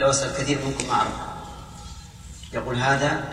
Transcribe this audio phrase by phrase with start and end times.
[0.00, 1.12] لو أسأل كثير منكم أعرف
[2.52, 3.24] يقول هذا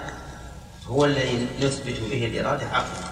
[0.88, 3.10] هو الذي نثبت به الإرادة عقلا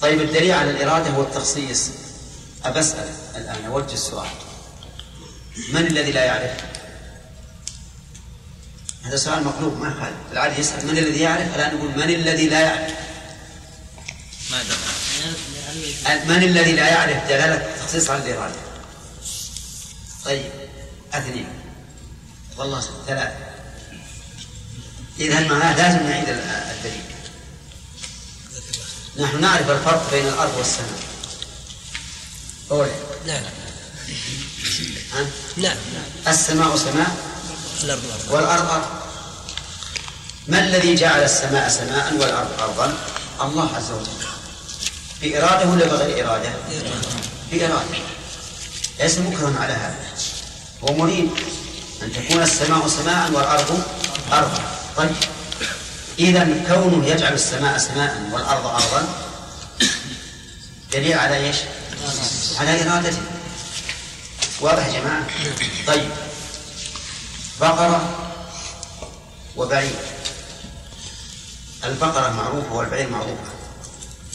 [0.00, 1.90] طيب الدليل على الإرادة هو التخصيص
[2.64, 4.28] أبسأل الآن أوجه السؤال
[5.72, 6.64] من الذي لا يعرف؟
[9.02, 12.60] هذا سؤال مقلوب ما يخالف العادي يسأل من الذي يعرف الآن نقول من الذي لا
[12.60, 12.94] يعرف؟
[14.50, 14.76] ماذا؟
[16.24, 18.54] من الذي لا يعرف دلالة التخصيص على الإرادة؟
[20.24, 20.59] طيب
[21.12, 21.48] اثنين.
[22.56, 23.36] والله ثلاثة.
[25.20, 27.04] إذا معناه لازم نعيد الدليل.
[29.16, 31.00] نحن نعرف الفرق بين الأرض والسماء.
[32.70, 32.92] أولا.
[33.26, 33.42] نعم؟
[35.56, 35.76] نعم
[36.28, 37.16] السماء سماء.
[37.82, 38.30] الأرض أرض.
[38.30, 39.00] والأرض أرض.
[40.48, 42.98] ما الذي جعل السماء سماء والأرض أرضا؟
[43.42, 44.10] الله عز وجل.
[45.22, 46.52] بإرادة ولا بغير إرادة؟
[47.50, 47.98] بإرادة.
[48.98, 50.14] ليس مكرها على هذا.
[50.84, 51.30] هو مريد
[52.02, 53.82] أن تكون السماء سماء والأرض
[54.32, 54.62] أرضا
[54.96, 55.16] طيب.
[56.18, 59.08] إذا كونه يجعل السماء سماء والأرض أرضا
[60.92, 61.56] دليل على إيش؟
[62.58, 63.22] على إرادته.
[64.60, 65.26] واضح يا جماعة؟
[65.86, 66.10] طيب.
[67.60, 68.30] بقرة
[69.56, 69.94] وبعير.
[71.84, 73.50] البقرة معروفة والبعير معروفة.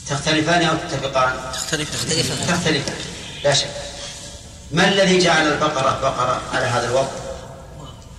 [0.10, 1.90] تختلفان أو تتفقان؟ تختلف
[2.50, 2.96] تختلفان.
[3.44, 3.85] لا شك.
[4.76, 7.08] ما الذي جعل البقرة بقرة على هذا الوضع؟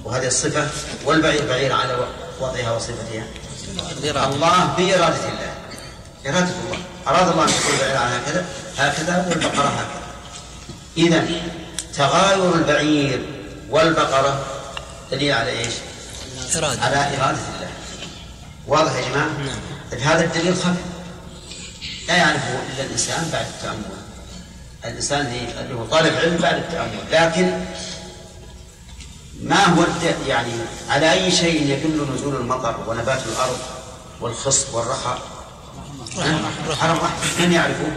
[0.05, 0.69] وهذه الصفة
[1.05, 1.97] والبعير بعير على
[2.41, 3.25] وضعها وصفتها.
[4.27, 5.55] الله بإرادة الله.
[6.27, 6.79] إرادة الله.
[7.07, 8.45] أراد الله أن يكون البعير على هكذا
[8.79, 10.03] هكذا والبقرة هكذا.
[10.97, 11.27] إذا
[11.95, 13.27] تغاير البعير
[13.70, 14.45] والبقرة
[15.11, 15.75] دليل على إيش؟
[16.57, 16.83] إرادة.
[16.83, 17.70] على إرادة الله.
[18.67, 20.01] واضح يا جماعة؟ نعم.
[20.01, 20.85] هذا الدليل خفي.
[22.09, 23.95] لا يعرفه إلا الإنسان بعد التأمل.
[24.89, 25.27] الإنسان
[25.61, 27.61] اللي هو طالب علم بعد التأمل لكن
[29.42, 29.84] ما هو
[30.29, 30.53] يعني
[30.89, 33.59] على أي شيء يدل نزول المطر ونبات الأرض
[34.20, 35.19] والخصب والرخاء؟
[37.39, 37.92] من يعرفه؟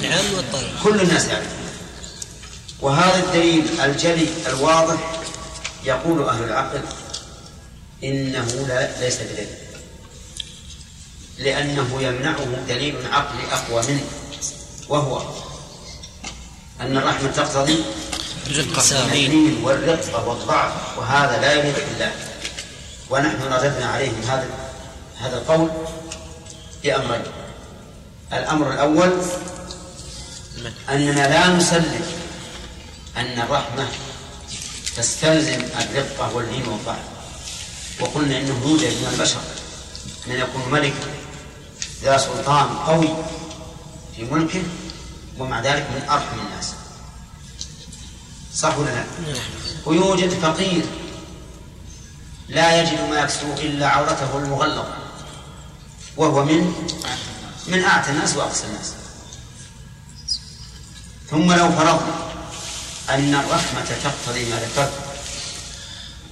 [0.00, 1.58] العام والطلب كل الناس يعرفون.
[2.80, 5.20] وهذا الدليل الجلي الواضح
[5.84, 6.80] يقول أهل العقل
[8.04, 9.48] إنه لا ليس بدليل.
[11.38, 14.04] لأنه يمنعه دليل عقلي أقوى منه
[14.88, 15.22] وهو
[16.80, 17.84] أن الرحمة تقتضي
[18.92, 22.12] الحنين والرقة والضعف وهذا لا يليق بالله
[23.10, 24.46] ونحن رددنا عليهم هذا
[25.20, 25.70] هذا القول
[26.84, 27.22] بأمرين.
[28.32, 29.12] الأمر الأول
[30.88, 32.06] أننا لا نسلم
[33.16, 33.88] أن الرحمة
[34.96, 37.04] تستلزم الرقة واللين والضعف
[38.00, 39.40] وقلنا إنه يوجد من البشر
[40.26, 40.94] من يكون ملك
[42.02, 43.08] ذا سلطان قوي
[44.16, 44.62] في ملكه
[45.38, 46.74] ومع ذلك من أرحم الناس.
[48.54, 49.04] صح ولا لا؟
[49.86, 50.84] ويوجد فقير
[52.48, 54.94] لا يجد ما يكسوه إلا عورته المغلظة
[56.16, 56.74] وهو من
[57.66, 58.92] من أعتى الناس وأقسى الناس.
[61.30, 62.32] ثم لو فرضنا
[63.10, 64.92] أن الرحمة تقتضي ما ذكرت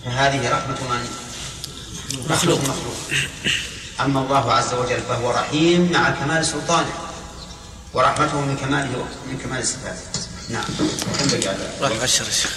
[0.04, 1.08] فهذه رحمة من؟
[2.30, 2.60] مخلوق.
[2.60, 2.96] مخلوق.
[4.00, 7.05] أما الله عز وجل فهو رحيم مع كمال سلطانه.
[7.96, 10.64] ورحمته من كماله من كمال صفاته نعم.
[11.18, 12.52] كم بقي على راح عشر يا شيخ.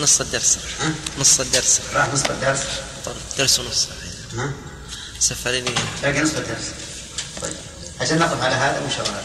[0.00, 0.58] نص الدرس.
[0.80, 1.80] ها؟ نص الدرس.
[1.94, 2.60] راح نصف الدرس؟
[3.06, 3.88] طيب، درس ونص.
[4.36, 4.52] ها؟
[5.20, 5.70] سفريني.
[6.02, 6.66] باقي نصف الدرس.
[7.42, 7.54] طيب.
[8.00, 9.22] عشان نقف على هذا وان شاء الله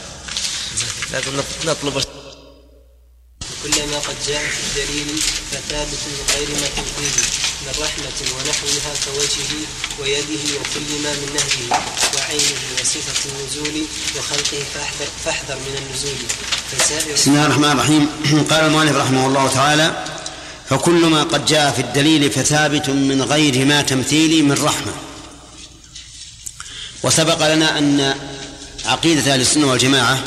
[1.11, 2.03] لازم نط- نطلب
[3.63, 5.17] كل ما قد جاء في الدليل
[5.51, 7.15] فثابت من غير ما تنفيذ
[7.61, 9.51] من رحمة ونحوها كوجهه
[9.99, 11.83] ويده وكل ما من نهجه
[12.15, 13.85] وعينه وصفة النزول
[14.17, 16.15] وخلقه فاحذر, فاحذر من النزول.
[16.71, 18.09] فسائر بسم الله الرحمن الرحيم.
[18.51, 20.05] قال المؤلف رحمه الله تعالى
[20.69, 24.93] فكل ما قد جاء في الدليل فثابت من غير ما تمثيل من رحمة.
[27.03, 28.15] وسبق لنا أن
[28.85, 30.23] عقيدة أهل السنة والجماعة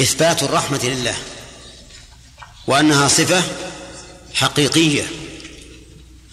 [0.00, 1.14] إثبات الرحمة لله
[2.66, 3.42] وأنها صفة
[4.34, 5.25] حقيقية.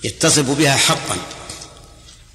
[0.04, 1.18] يتصف بها حقا.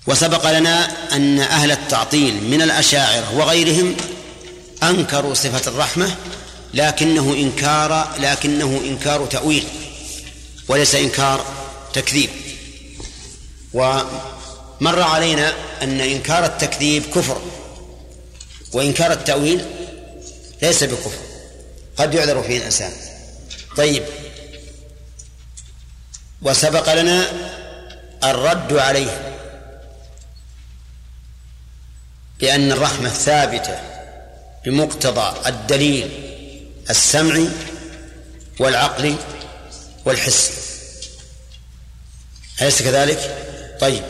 [0.06, 3.96] وسبق لنا أن أهل التعطيل من الأشاعرة وغيرهم
[4.82, 6.16] أنكروا صفة الرحمة
[6.74, 9.64] لكنه إنكار لكنه إنكار تأويل
[10.68, 11.46] وليس إنكار
[11.92, 12.30] تكذيب.
[13.74, 17.42] ومر علينا أن إنكار التكذيب كفر
[18.72, 19.66] وإنكار التأويل
[20.62, 21.18] ليس بكفر
[21.96, 22.92] قد يعذر فيه الإنسان.
[23.76, 24.04] طيب.
[26.42, 27.26] وسبق لنا
[28.24, 29.38] الرد عليه
[32.40, 33.78] بأن الرحمة ثابتة
[34.64, 36.10] بمقتضى الدليل
[36.90, 37.48] السمعي
[38.60, 39.16] والعقلي
[40.04, 40.52] والحسي
[42.62, 43.36] أليس كذلك؟
[43.80, 44.02] طيب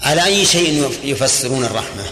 [0.00, 2.04] على أي شيء يفسرون الرحمة؟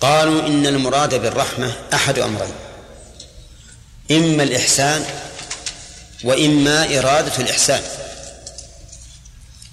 [0.00, 2.54] قالوا إن المراد بالرحمة أحد أمرين
[4.10, 5.04] إما الإحسان
[6.24, 7.82] وإما إرادة الإحسان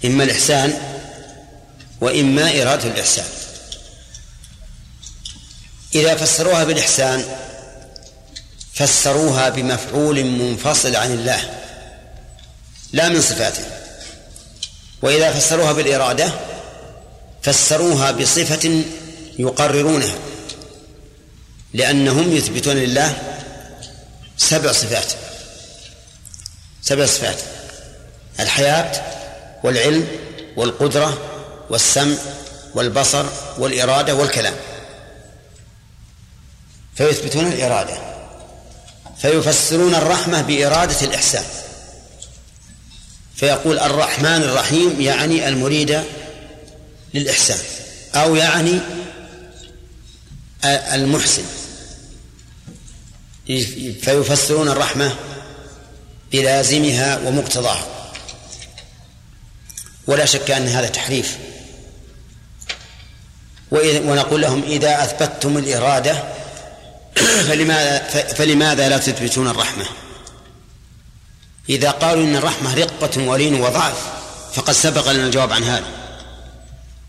[0.05, 0.73] إما الإحسان
[2.01, 3.25] وإما إرادة الإحسان.
[5.95, 7.25] إذا فسروها بالإحسان
[8.73, 11.59] فسروها بمفعول منفصل عن الله
[12.93, 13.63] لا من صفاته.
[15.01, 16.33] وإذا فسروها بالإرادة
[17.41, 18.83] فسروها بصفة
[19.39, 20.15] يقررونها
[21.73, 23.39] لأنهم يثبتون لله
[24.37, 25.13] سبع صفات.
[26.81, 27.37] سبع صفات
[28.39, 29.12] الحياة
[29.63, 30.07] والعلم
[30.55, 31.17] والقدرة
[31.69, 32.15] والسمع
[32.75, 33.25] والبصر
[33.57, 34.53] والإرادة والكلام.
[36.95, 37.97] فيثبتون الإرادة.
[39.17, 41.43] فيفسرون الرحمة بإرادة الإحسان.
[43.35, 46.03] فيقول الرحمن الرحيم يعني المريد
[47.13, 47.59] للإحسان.
[48.15, 48.79] أو يعني
[50.65, 51.43] المحسن.
[54.01, 55.15] فيفسرون الرحمة
[56.31, 57.92] بلازمها ومقتضاها.
[60.07, 61.37] ولا شك أن هذا تحريف.
[63.71, 66.23] ونقول لهم إذا أثبتتم الإرادة
[67.47, 69.85] فلماذا فلماذا لا تثبتون الرحمة؟
[71.69, 74.11] إذا قالوا إن الرحمة رقة ولين وضعف
[74.53, 75.87] فقد سبق لنا الجواب عن هذا.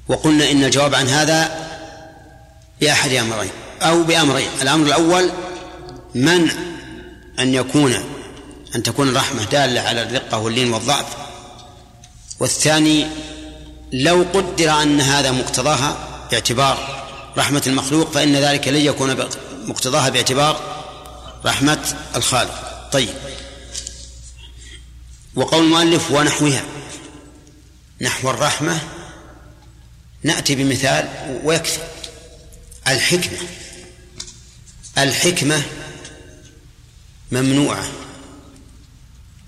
[0.09, 1.69] وقلنا إن الجواب عن هذا
[2.81, 3.51] بأحد أمرين
[3.83, 4.49] أو بأمرين.
[4.63, 5.31] الأمر الأول
[6.15, 6.53] منع
[7.39, 7.95] أن يكون
[8.75, 11.24] أن تكون الرحمة دالة على الرقة واللين والضعف
[12.41, 13.07] والثاني
[13.93, 17.05] لو قدر أن هذا مقتضاها باعتبار
[17.37, 19.29] رحمة المخلوق فإن ذلك لن يكون
[19.67, 20.85] مقتضاها باعتبار
[21.45, 22.89] رحمة الخالق.
[22.93, 23.15] طيب.
[25.35, 26.65] وقول المؤلف ونحوها.
[28.01, 28.81] نحو الرحمة
[30.23, 31.09] نأتي بمثال
[31.45, 31.79] ويكفي.
[32.89, 33.39] الحكمة.
[34.99, 35.63] الحكمة
[37.33, 37.85] ممنوعة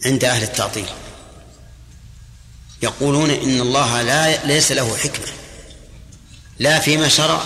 [0.05, 0.87] عند أهل التعطيل.
[2.83, 5.27] يقولون إن الله لا ليس له حكمة.
[6.59, 7.41] لا فيما شرع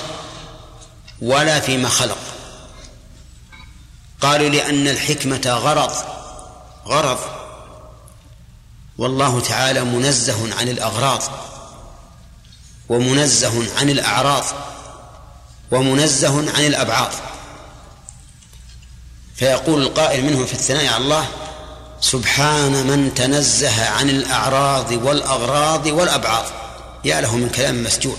[1.23, 2.19] ولا فيما خلق.
[4.21, 5.93] قالوا لأن الحكمة غرض
[6.87, 7.19] غرض.
[8.99, 11.23] والله تعالى منزه عن الأغراض
[12.89, 14.45] ومنزه عن الأعراض
[15.71, 17.13] ومنزه عن الأبعاض
[19.37, 21.29] فيقول القائل منهم في الثناء على الله
[22.01, 26.45] سبحان من تنزه عن الأعراض والأغراض والأبعاض.
[27.05, 28.17] يا له من كلام مسجون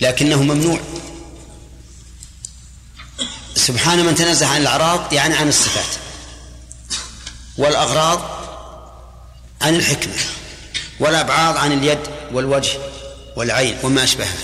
[0.00, 0.80] لكنه ممنوع.
[3.54, 5.96] سبحان من تنزه عن الأعراض يعني عن الصفات
[7.58, 8.20] والأغراض
[9.60, 10.14] عن الحكمة
[11.00, 11.98] والأبعاض عن اليد
[12.32, 12.78] والوجه
[13.36, 14.38] والعين وما أشبهها.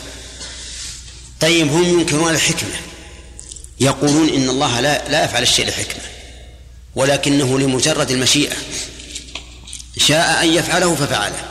[1.41, 2.76] طيب هم ينكرون الحكمة
[3.81, 6.14] يقولون إن الله لا لا يفعل الشيء لحكمة.
[6.96, 8.56] ولكنه لمجرد المشيئة.
[9.99, 11.43] شاء أن يفعله ففعله.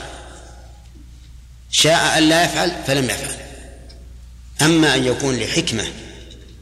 [1.71, 3.35] شاء أن لا يفعل فلم يفعل.
[4.61, 5.87] أما أن يكون لحكمة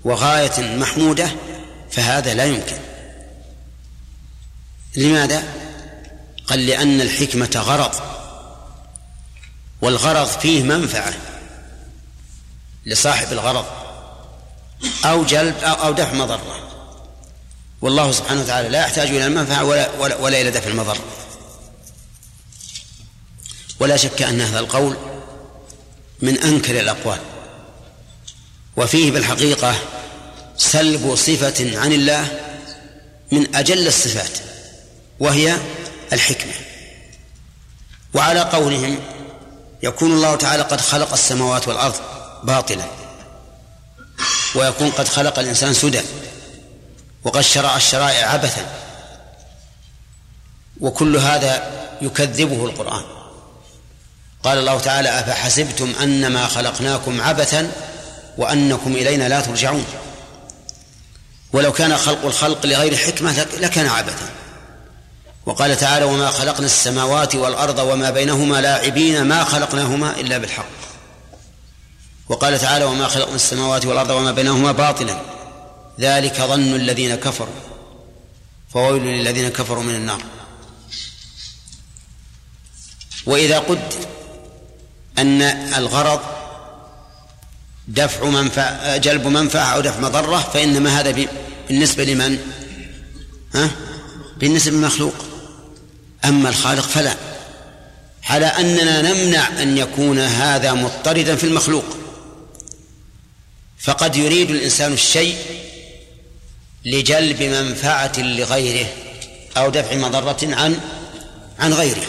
[0.04, 1.32] وغاية محمودة
[1.92, 2.78] فهذا لا يمكن.
[4.96, 5.44] لماذا؟
[6.48, 7.96] قال لأن الحكمة غرض
[9.82, 11.14] والغرض فيه منفعة
[12.86, 13.66] لصاحب الغرض
[15.06, 16.71] أو جلب أو دفع مضرة.
[17.82, 21.00] والله سبحانه وتعالى لا يحتاج إلى المنفعة ولا, ولا, ولا إلى دفع المضرة
[23.80, 24.98] ولا شك أن هذا القول
[26.22, 27.20] من أنكر الأقوال.
[28.78, 29.76] وفيه بالحقيقة
[30.58, 32.40] سلب صفة عن الله
[33.32, 34.38] من أجل الصفات
[35.20, 35.58] وهي
[36.14, 36.54] الحكمة.
[38.14, 39.00] وعلى قولهم
[39.84, 41.96] يكون الله تعالى قد خلق السماوات والأرض
[42.44, 42.86] باطلا
[44.56, 46.02] ويكون قد خلق الإنسان سدى.
[47.24, 48.66] وقد شرع الشرائع عبثا.
[50.82, 53.04] وكل هذا يكذبه القرآن.
[54.44, 57.72] قال الله تعالى أفحسبتم أنما خلقناكم عبثا
[58.38, 59.86] وأنكم إلينا لا ترجعون.
[61.54, 64.30] ولو كان خلق الخلق لغير حكمة لكان عبثا.
[65.46, 70.66] وقال تعالى وما خلقنا السماوات والأرض وما بينهما لاعبين ما خلقناهما إلا بالحق.
[72.30, 75.22] وقال تعالى وما خلقنا السماوات والأرض وما بينهما باطلا.
[76.02, 77.54] ذلك ظن الذين كفروا.
[78.74, 80.24] فويل للذين كفروا من النار.
[83.26, 84.08] وإذا قدر
[85.18, 86.20] أن الغرض
[87.88, 91.28] دفع منفعة جلب منفعة أو دفع مضرة فإنما هذا
[91.68, 92.38] بالنسبة لمن؟
[93.56, 93.72] ها؟
[94.38, 95.16] بالنسبة للمخلوق.
[96.26, 97.16] أما الخالق فلا.
[98.24, 101.86] على أننا نمنع أن يكون هذا مضطردا في المخلوق.
[103.80, 105.38] فقد يريد الإنسان الشيء
[106.86, 108.88] لجلب منفعة لغيره
[109.58, 110.80] أو دفع مضرة عن
[111.60, 112.06] عن غيره.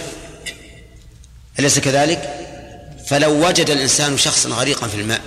[1.58, 2.38] أليس كذلك؟
[3.06, 5.20] فلو وجد الإنسان شخصا غريقا في الماء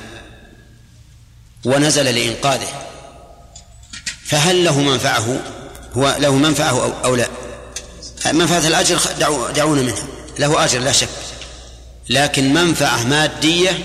[1.66, 2.86] ونزل لإنقاذه
[4.26, 5.40] فهل له منفعه؟
[5.94, 7.28] هو له منفعة أو, أو لا؟
[8.34, 9.00] منفعة الأجر
[9.56, 10.08] دعونا منها.
[10.40, 11.10] له أجر لا شك.
[12.10, 13.84] لكن منفعة مادية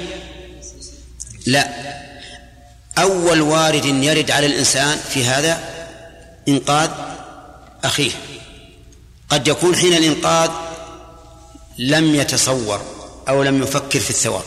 [1.46, 1.89] لا.
[2.98, 5.60] أول وارد يرد على الإنسان في هذا
[6.48, 6.90] إنقاذ
[7.84, 8.12] أخيه.
[9.28, 10.50] قد يكون حين الإنقاذ
[11.78, 12.82] لم يتصور
[13.28, 14.44] أو لم يفكر في الثواب.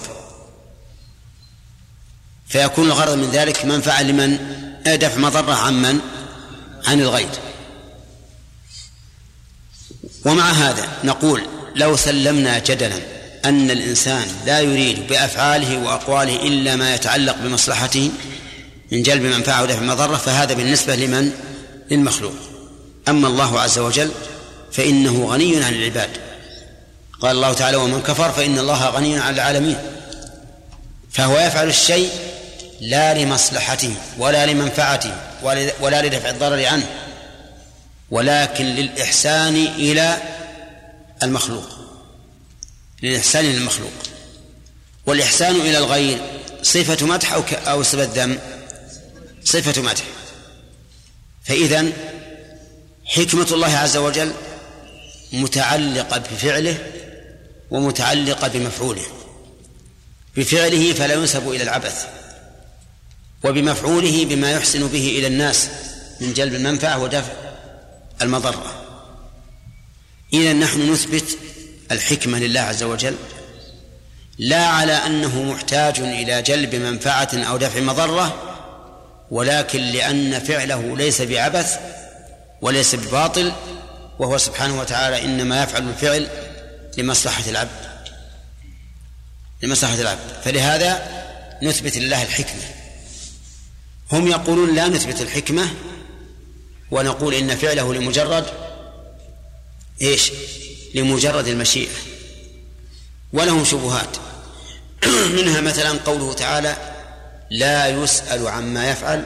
[2.48, 4.38] فيكون الغرض من ذلك منفعة لمن
[4.86, 6.00] دفع مضرة عن من؟
[6.88, 7.30] عن الغير.
[10.26, 11.44] ومع هذا نقول
[11.76, 13.13] لو سلمنا جدلا
[13.46, 18.12] أن الإنسان لا يريد بأفعاله وأقواله إلا ما يتعلق بمصلحته
[18.92, 21.32] من جلب منفعة ودفع مضرة فهذا بالنسبة لمن؟
[21.92, 22.34] للمخلوق.
[23.08, 24.12] أما الله عز وجل
[24.72, 26.10] فإنه غني عن العباد.
[27.22, 29.78] قال الله تعالى ومن كفر فإن الله غني عن العالمين.
[31.12, 32.10] فهو يفعل الشيء
[32.82, 35.16] لا لمصلحته ولا لمنفعته
[35.82, 36.86] ولا لدفع الضرر عنه
[38.12, 40.18] ولكن للإحسان إلى
[41.24, 41.73] المخلوق.
[43.04, 43.94] للإحسان إلى المخلوق.
[45.06, 46.22] والإحسان إلى الغير
[46.62, 48.40] صفة مدح أو أو صفة ذم
[49.44, 50.04] صفة مدح.
[51.44, 51.92] فإذا
[53.06, 54.34] حكمة الله عز وجل
[55.34, 56.78] متعلقة بفعله
[57.72, 59.06] ومتعلقة بمفعوله.
[60.38, 62.06] بفعله فلا ينسب إلى العبث
[63.44, 65.70] وبمفعوله بما يحسن به إلى الناس
[66.22, 67.34] من جلب المنفعة ودفع
[68.22, 68.84] المضرة.
[70.34, 71.38] إذا نحن نثبت
[71.94, 73.16] الحكمة لله عز وجل
[74.38, 78.54] لا على أنه محتاج إلى جلب منفعة أو دفع مضرة
[79.32, 81.80] ولكن لأن فعله ليس بعبث
[82.62, 83.54] وليس بباطل
[84.20, 86.28] وهو سبحانه وتعالى إنما يفعل الفعل
[86.98, 87.94] لمصلحة العبد
[89.62, 90.44] لمصلحة العبد.
[90.44, 91.08] فلهذا
[91.64, 92.62] نثبت لله الحكمة.
[94.12, 95.70] هم يقولون لا نثبت الحكمة
[96.92, 98.46] ونقول إن فعله لمجرد
[100.02, 100.32] إيش؟
[100.94, 101.96] لمجرد المشيئة
[103.34, 104.18] ولهم شبهات.
[105.38, 106.94] منها مثلا قوله تعالى
[107.50, 109.26] لا يسأل عما يفعل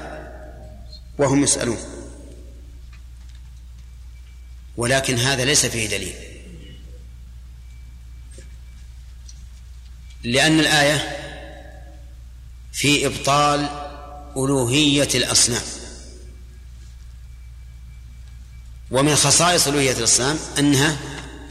[1.18, 1.78] وهم يسألون
[4.78, 6.16] ولكن هذا ليس فيه دليل.
[10.24, 11.18] لأن الآية
[12.74, 13.70] في إبطال
[14.38, 15.62] ألوهية الأصنام.
[18.92, 20.98] ومن خصائص ألوهية الأصنام أنها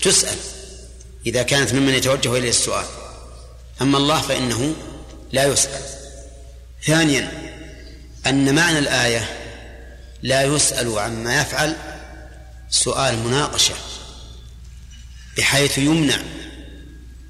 [0.03, 0.37] تسأل
[1.27, 2.87] إذا كانت ممن يتوجه إليه السؤال.
[3.81, 4.75] أما الله فإنه
[5.33, 5.83] لا يسأل.
[6.85, 7.53] ثانيا
[8.27, 9.39] أن معنى الآية
[10.23, 11.77] لا يسأل عما يفعل
[12.71, 13.75] سؤال مناقشة
[15.39, 16.19] بحيث يمنع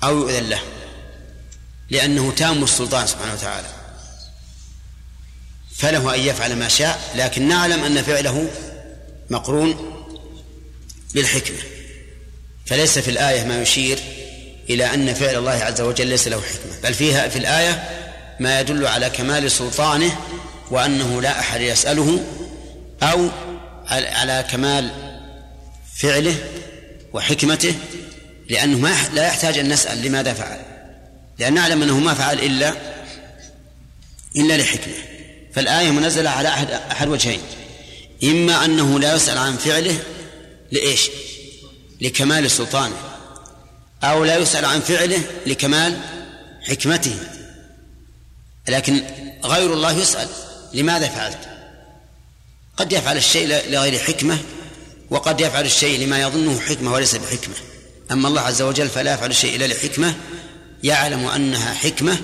[0.05, 0.61] أو يؤذن له
[1.91, 3.69] لأنه تام السلطان سبحانه وتعالى.
[5.77, 8.51] فله أن يفعل ما شاء لكن نعلم أن فعله
[9.31, 9.93] مقرون
[11.15, 11.59] بالحكمة.
[12.67, 13.99] فليس في الآية ما يشير
[14.71, 17.89] إلى أن فعل الله عز وجل ليس له حكمة بل فيها في الآية
[18.41, 20.19] ما يدل على كمال سلطانه
[20.71, 22.25] وأنه لا أحد يسأله
[23.03, 23.29] أو
[23.91, 24.91] على كمال
[25.97, 26.35] فعله
[27.13, 27.75] وحكمته
[28.49, 30.59] لأنه ما لا يحتاج أن نسأل لماذا فعل
[31.39, 32.73] لأن نعلم أنه ما فعل إلا
[34.37, 34.95] إلا لحكمة
[35.55, 37.41] فالآية منزلة على أحد أحد وجهين
[38.25, 39.99] إما أنه لا يسأل عن فعله
[40.73, 41.11] لإيش؟
[42.01, 42.97] لكمال سلطانه
[44.05, 46.01] أو لا يسأل عن فعله لكمال
[46.63, 47.17] حكمته.
[48.69, 49.03] لكن
[49.45, 50.29] غير الله يسأل
[50.75, 51.49] لماذا فعلت؟
[52.77, 54.39] قد يفعل الشيء لغير حكمة
[55.11, 57.55] وقد يفعل الشيء لما يظنه حكمة وليس بحكمة.
[58.13, 60.15] أما الله عز وجل فلا يفعل الشيء إلا لحكمة
[60.83, 62.19] يعلم أنها حكمة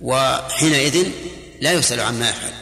[0.00, 1.08] وحينئذ
[1.60, 2.52] لا يسأل عما يفعل.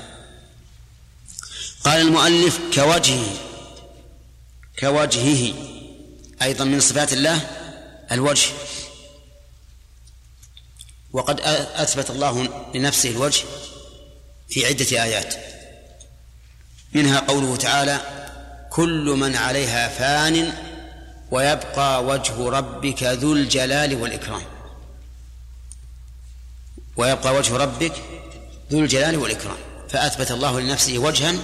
[1.84, 3.26] قال المؤلف كوجهه
[4.78, 5.75] كوجهه.
[6.42, 7.40] أيضا من صفات الله
[8.12, 8.48] الوجه.
[11.12, 11.40] وقد
[11.74, 13.44] أثبت الله لنفسه الوجه
[14.48, 15.34] في عدة آيات.
[16.92, 18.00] منها قوله تعالى
[18.70, 20.52] كل من عليها فان
[21.30, 24.42] ويبقى وجه ربك ذو الجلال والإكرام.
[26.96, 27.92] ويبقى وجه ربك
[28.72, 29.56] ذو الجلال والإكرام.
[29.88, 31.34] فأثبت الله لنفسه وجها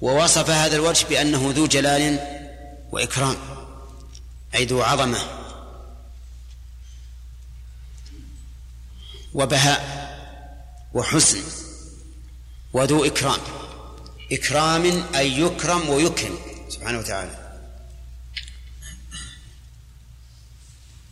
[0.00, 2.18] ووصف هذا الوجه بأنه ذو جلال
[2.92, 3.51] وإكرام.
[4.54, 5.18] أي ذو عظمة.
[9.34, 10.02] وبهاء
[10.94, 11.42] وحسن
[12.72, 13.40] وذو إكرام.
[14.32, 16.38] إكرام أي يكرم ويكرم.
[16.68, 17.58] سبحانه وتعالى.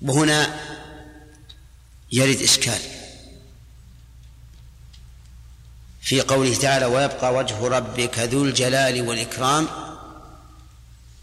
[0.02, 0.60] وهنا
[2.12, 2.80] يرد إشكال.
[6.02, 9.68] في قوله تعالى ويبقى وجه ربك ذو الجلال والإكرام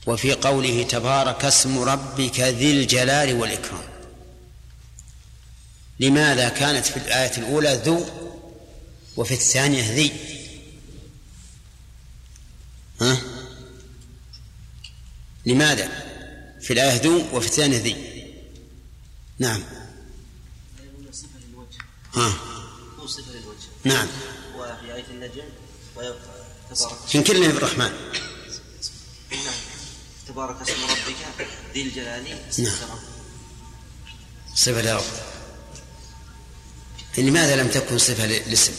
[0.08, 3.84] وفي قوله تبارك اسم ربك ذي الجلال والإكرام.
[6.00, 8.06] لماذا كانت في الآية الأولى ذو
[9.18, 10.12] وفي الثانية ذي؟
[13.02, 13.22] ها؟
[15.46, 15.88] لماذا
[16.62, 17.96] في الآية ذو وفي الثانية ذي؟
[19.40, 19.64] نعم.
[22.14, 22.34] ها؟
[23.06, 24.08] صفة للوجه نعم.
[24.58, 25.44] وفي آية النجم
[25.96, 26.18] ويبقى
[26.76, 27.92] تبارك في كلمة الرحمن.
[30.38, 33.00] تبارك اسم ربك ذي الجلال نعم.
[34.56, 35.04] صفة لرب.
[37.18, 38.74] لماذا لم تكن صفة للاسم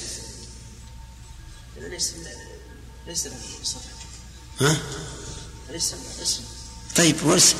[1.76, 2.14] ليس
[3.06, 3.90] ليس له صفة.
[4.60, 4.76] ها؟
[5.70, 6.44] ليس اسم.
[6.96, 7.56] طيب والاسم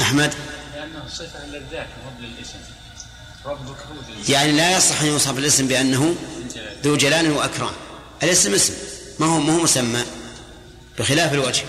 [0.00, 0.34] أحمد؟
[0.74, 2.83] لأنه صفة للذات مو للاسم.
[4.28, 6.14] يعني لا يصح أن يوصف الاسم بأنه
[6.84, 7.72] ذو جلال وأكرام.
[8.22, 8.74] الاسم اسم
[9.18, 10.04] ما هو ما هو مسمى؟
[10.98, 11.64] بخلاف الوجه.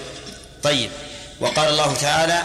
[0.64, 0.92] طيب
[1.40, 2.44] وقال الله تعالى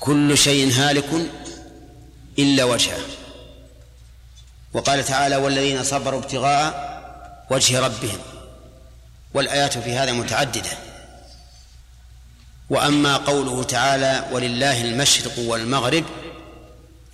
[0.00, 1.30] كل شيء هالك
[2.38, 3.00] إلا وجهه.
[4.72, 6.88] وقال تعالى والذين صبروا ابتغاء
[7.50, 8.18] وجه ربهم.
[9.34, 10.87] والآيات في هذا متعددة.
[12.70, 16.04] وأما قوله تعالى ولله المشرق والمغرب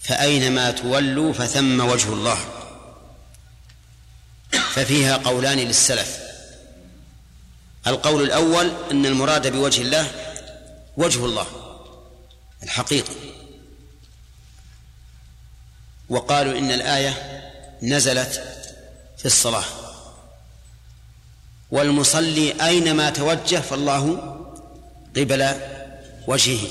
[0.00, 2.38] فأينما تولوا فثم وجه الله.
[4.74, 6.18] ففيها قولان للسلف.
[7.86, 10.10] القول الأول أن المراد بوجه الله
[10.96, 11.46] وجه الله
[12.62, 13.14] الحقيقي
[16.08, 17.42] وقالوا إن الآية
[17.82, 18.42] نزلت
[19.18, 19.64] في الصلاة.
[21.70, 24.34] والمصلي أينما توجه فالله
[25.16, 25.54] قبل
[26.26, 26.68] وجهه.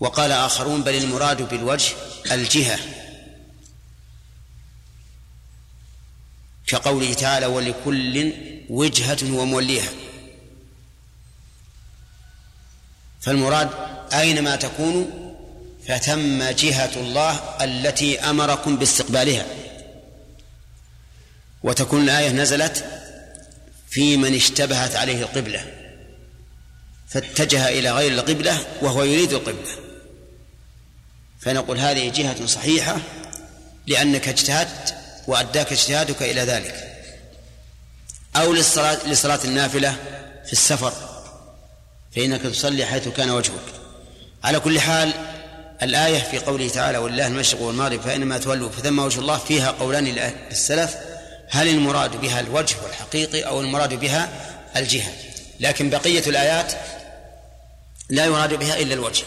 [0.00, 1.92] وقال آخرون بل المراد بالوجه
[2.32, 2.78] الجهة.
[6.66, 8.32] كقوله تعالى ولكل
[8.70, 9.88] وجهة وموليها.
[13.20, 13.70] فالمراد
[14.12, 15.06] أينما تكونوا
[15.88, 19.46] فتم جهة الله التي أمركم باستقبالها.
[21.62, 22.84] وتكون الآية نزلت
[23.90, 25.85] في من اشتبهت عليه القبلة.
[27.08, 29.76] فاتجه إلى غير القبلة وهو يريد القبلة.
[31.40, 32.96] فنقول هذه جهة صحيحة
[33.86, 34.94] لأنك اجتهدت
[35.26, 36.92] وأداك اجتهادك إلى ذلك.
[38.36, 39.96] أو للصلاة لصلاة النافلة
[40.46, 40.92] في السفر.
[42.16, 43.76] فإنك تصلي حيث كان وجهك.
[44.44, 45.12] على كل حال
[45.82, 50.04] الآية في قوله تعالى ولله المشرق والمغرب فإنما تولوا فثم وجه الله فيها قولان
[50.50, 50.96] للسلف
[51.48, 54.28] هل المراد بها الوجه والحقيقي أو المراد بها
[54.76, 55.12] الجهة؟
[55.60, 56.72] لكن بقية الآيات
[58.08, 59.24] لا يراد بها إلا الوجه.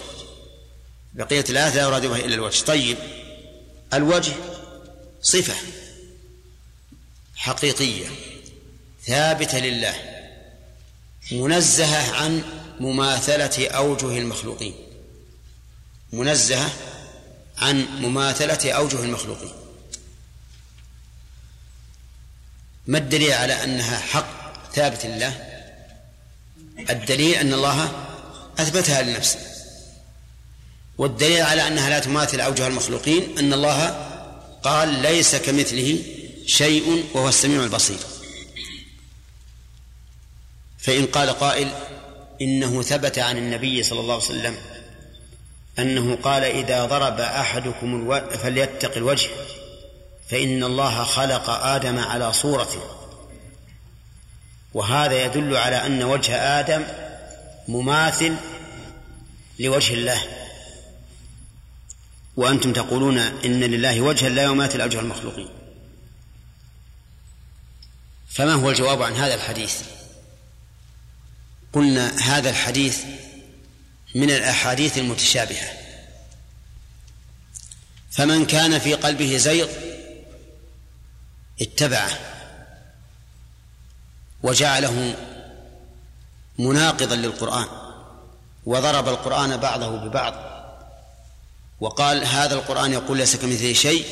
[1.13, 2.63] بقية الآيات لا يراد بها إلا الوجه.
[2.63, 2.97] طيب.
[3.93, 4.33] الوجه
[5.21, 5.55] صفة
[7.35, 8.07] حقيقية
[9.05, 9.95] ثابتة لله
[11.31, 12.43] منزهة عن
[12.79, 14.75] مماثلة أوجه المخلوقين.
[16.11, 16.71] منزهة
[17.57, 19.53] عن مماثلة أوجه المخلوقين.
[22.87, 25.33] ما الدليل على أنها حق ثابت لله؟
[26.89, 28.08] الدليل أن الله
[28.61, 29.39] أثبتها لنفسه
[30.97, 34.09] والدليل على أنها لا تماثل أوجه المخلوقين أن الله
[34.63, 35.99] قال ليس كمثله
[36.45, 37.97] شيء وهو السميع البصير
[40.77, 41.67] فإن قال قائل
[42.41, 44.55] إنه ثبت عن النبي صلى الله عليه وسلم
[45.79, 48.19] أنه قال إذا ضرب أحدكم.
[48.43, 49.29] فليتق الوجه
[50.29, 52.81] فإن الله خلق آدم على صورته
[54.73, 56.83] وهذا يدل على أن وجه آدم
[57.69, 58.35] مماثل
[59.59, 60.21] لوجه الله.
[62.35, 65.49] وأنتم تقولون إن لله وجها لا يماثل أوجه المخلوقين.
[68.29, 69.81] فما هو الجواب عن هذا الحديث؟
[71.73, 73.03] قلنا هذا الحديث
[74.15, 75.69] من الأحاديث المتشابهة.
[78.11, 79.69] فمن كان في قلبه زيغ
[81.61, 82.19] اتبعه
[84.43, 85.15] وجعله
[86.59, 87.65] مناقضا للقرآن
[88.65, 90.33] وضرب القرآن بعضه ببعض
[91.79, 94.05] وقال هذا القرآن يقول ليس كمثله شيء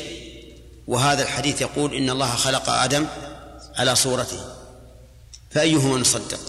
[0.86, 3.06] وهذا الحديث يقول إن الله خلق آدم
[3.76, 4.40] على صورته.
[5.50, 6.40] فأيهما نصدق؟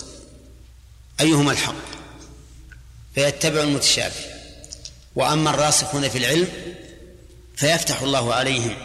[1.19, 1.75] أيهما الحق؟
[3.15, 4.15] فيتبع المتشابه.
[5.15, 6.47] وأما الراسخون في العلم
[7.55, 8.75] فيفتح الله عليهم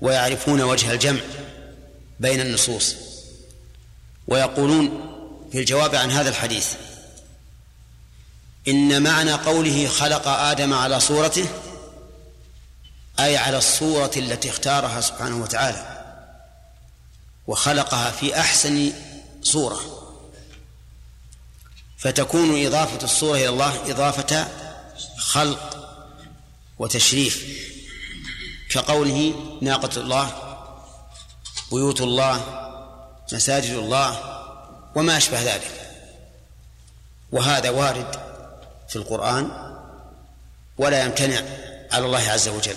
[0.00, 1.20] ويعرفون وجه الجمع
[2.20, 2.96] بين النصوص
[4.28, 5.13] ويقولون
[5.54, 6.66] في الجواب عن هذا الحديث.
[8.68, 11.48] إن معنى قوله خلق آدم على صورته
[13.20, 16.04] أي على الصورة التي اختارها سبحانه وتعالى
[17.46, 18.92] وخلقها في أحسن
[19.42, 19.80] صورة.
[21.98, 24.48] فتكون إضافة الصورة إلى الله إضافة
[25.18, 25.88] خلق
[26.78, 27.46] وتشريف
[28.70, 30.56] كقوله ناقة الله
[31.72, 32.40] بيوت الله
[33.32, 34.33] مساجد الله
[34.94, 35.90] وما أشبه ذلك.
[37.32, 38.20] وهذا وارد
[38.88, 39.50] في القرآن
[40.78, 41.42] ولا يمتنع
[41.92, 42.76] على الله عز وجل.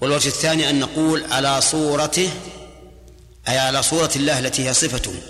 [0.00, 2.30] والوجه الثاني أن نقول على صورته
[3.48, 5.22] أي على صورة الله التي هي صفته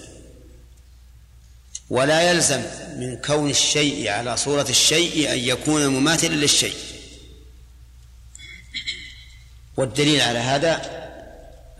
[1.90, 2.62] ولا يلزم
[2.96, 6.76] من كون الشيء على صورة الشيء أن يكون مماثلا للشيء.
[9.76, 10.72] والدليل على هذا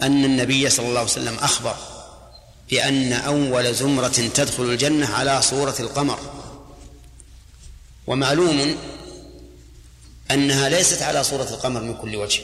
[0.03, 1.95] أن النبي صلى الله عليه وسلم أخبر
[2.70, 6.18] بأن أول زمرة تدخل الجنة على صورة القمر.
[8.07, 8.76] ومعلوم
[10.31, 12.42] أنها ليست على صورة القمر من كل وجه.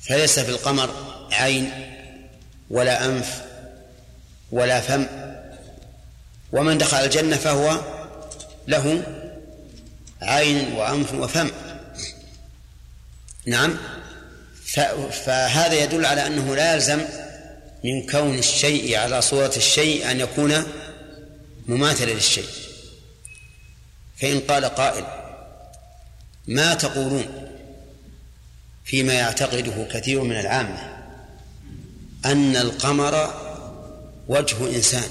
[0.00, 0.90] فليس في القمر
[1.32, 1.70] عين
[2.70, 3.42] ولا أنف
[4.52, 5.06] ولا فم.
[6.52, 7.80] ومن دخل الجنة فهو
[8.68, 9.02] له
[10.22, 11.50] عين وأنف وفم.
[13.46, 13.78] نعم.
[15.10, 17.04] فهذا يدل على أنه لا يلزم
[17.84, 20.66] من كون الشيء على صورة الشيء أن يكون
[21.66, 22.48] مماثلا للشيء.
[24.16, 25.04] فإن قال قائل
[26.46, 27.26] ما تقولون
[28.84, 30.94] فيما يعتقده كثير من العامة
[32.24, 33.34] أن القمر
[34.28, 35.10] وجه إنسان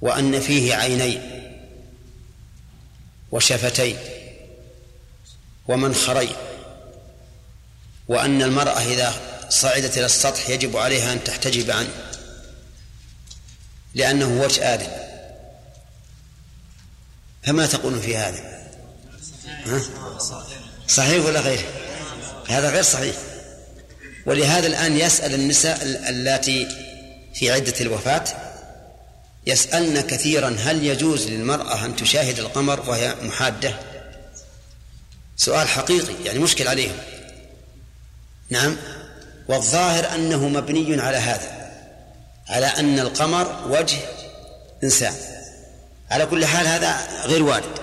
[0.00, 1.20] وأن فيه عينين
[3.32, 3.96] وشفتين
[5.68, 6.36] ومنخرين
[8.10, 9.14] وأن المرأة إذا
[9.48, 11.88] صعدت إلى السطح يجب عليها أن تحتجب عنه
[13.94, 14.86] لأنه وجه آدم.
[17.42, 18.68] فما تقولون في هذا؟
[19.66, 19.82] ها؟
[20.88, 21.64] صحيح ولا غير؟
[22.48, 23.16] هذا غير صحيح.
[24.26, 26.68] ولهذا الآن يسأل النساء اللاتي
[27.34, 28.24] في عدة الوفاة
[29.46, 33.74] يسألن كثيرا هل يجوز للمرأة أن تشاهد القمر وهي محادة؟
[35.36, 36.96] سؤال حقيقي يعني مشكل عليهم.
[38.50, 38.76] نعم.
[39.48, 41.70] والظاهر أنه مبني على هذا
[42.48, 43.98] على أن القمر وجه
[44.84, 45.14] إنسان.
[46.10, 47.80] على كل حال هذا غير وارد.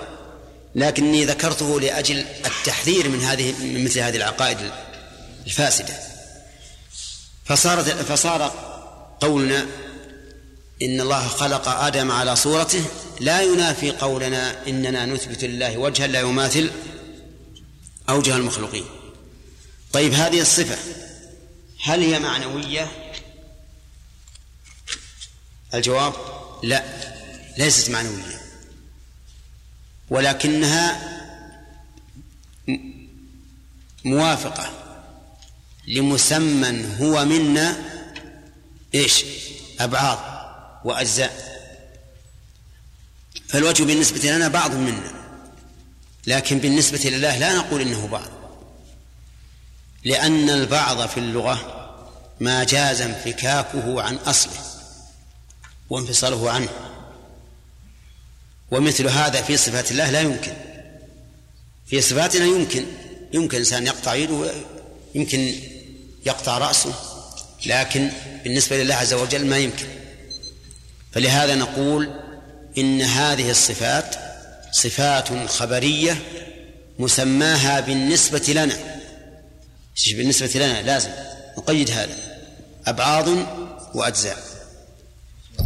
[0.74, 4.58] لكني ذكرته لأجل التحذير من هذه من مثل هذه العقائد
[5.46, 5.94] الفاسدة.
[7.44, 8.52] فصارت فصار
[9.20, 9.66] قولنا
[10.82, 12.84] إن الله خلق آدم على صورته.
[13.20, 16.70] لا ينافي قولنا إننا نثبت لله وجها لا يماثل
[18.08, 18.84] أوجه المخلوقين.
[19.92, 20.78] طيب هذه الصفة
[21.84, 22.90] هل هي معنوية؟
[25.74, 26.14] الجواب
[26.62, 26.84] لا
[27.58, 28.40] ليست معنوية
[30.10, 31.08] ولكنها
[34.04, 34.70] موافقة
[35.86, 37.76] لمسمى هو منا
[38.94, 39.24] إيش؟
[39.80, 40.18] أبعاض
[40.84, 41.48] وأجزاء.
[43.48, 45.12] فالوجه بالنسبة لنا بعض منا
[46.26, 48.37] لكن بالنسبة لله لا نقول إنه بعض.
[50.04, 51.74] لأن البعض في اللغة
[52.40, 54.60] ما جاز انفكاكه عن أصله
[55.90, 56.68] وانفصاله عنه.
[58.70, 60.52] ومثل هذا في صفات الله لا يمكن.
[61.86, 62.86] في صفاتنا يمكن.
[63.32, 64.52] يمكن إنسان يقطع يده
[65.14, 65.54] يمكن
[66.26, 66.94] يقطع رأسه
[67.66, 68.10] لكن
[68.44, 69.86] بالنسبة لله عز وجل ما يمكن.
[71.12, 72.20] فلهذا نقول
[72.78, 74.16] إن هذه الصفات
[74.72, 76.22] صفات خبرية
[76.98, 78.97] مسماها بالنسبة لنا.
[80.06, 81.10] بالنسبة لنا لازم
[81.58, 82.38] نقيد هذا.
[82.86, 83.28] أبعاض
[83.94, 84.68] وأجزاء.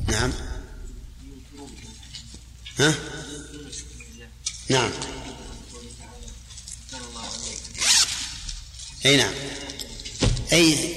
[0.08, 0.32] نعم.
[2.78, 2.94] ها؟
[4.68, 4.90] نعم.
[9.06, 9.32] أي نعم.
[10.52, 10.94] أي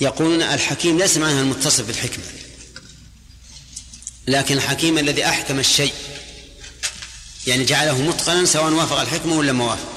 [0.00, 2.24] يقولون الحكيم ليس معناها المتصف بالحكمة.
[4.28, 5.94] لكن الحكيم الذي أحكم الشيء.
[7.46, 9.95] يعني جعله متقنا سواء وافق الحكمة ولا ما وافق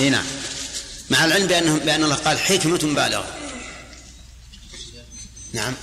[0.00, 0.24] إي نعم.
[1.10, 3.26] مع العلم بأنه بأن الله قال حكمة بالغة
[5.52, 5.74] نعم.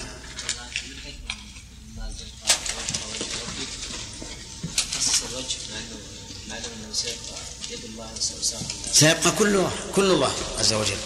[8.93, 10.97] سيبقى كله كل الله عز وجل.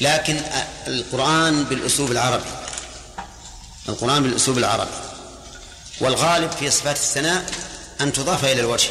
[0.00, 0.40] لكن
[0.86, 2.50] القرآن بالأسلوب العربي.
[3.88, 4.90] القرآن بالأسلوب العربي.
[6.00, 7.50] والغالب في صفات الثناء
[8.00, 8.90] أن تضاف إلى الوجه.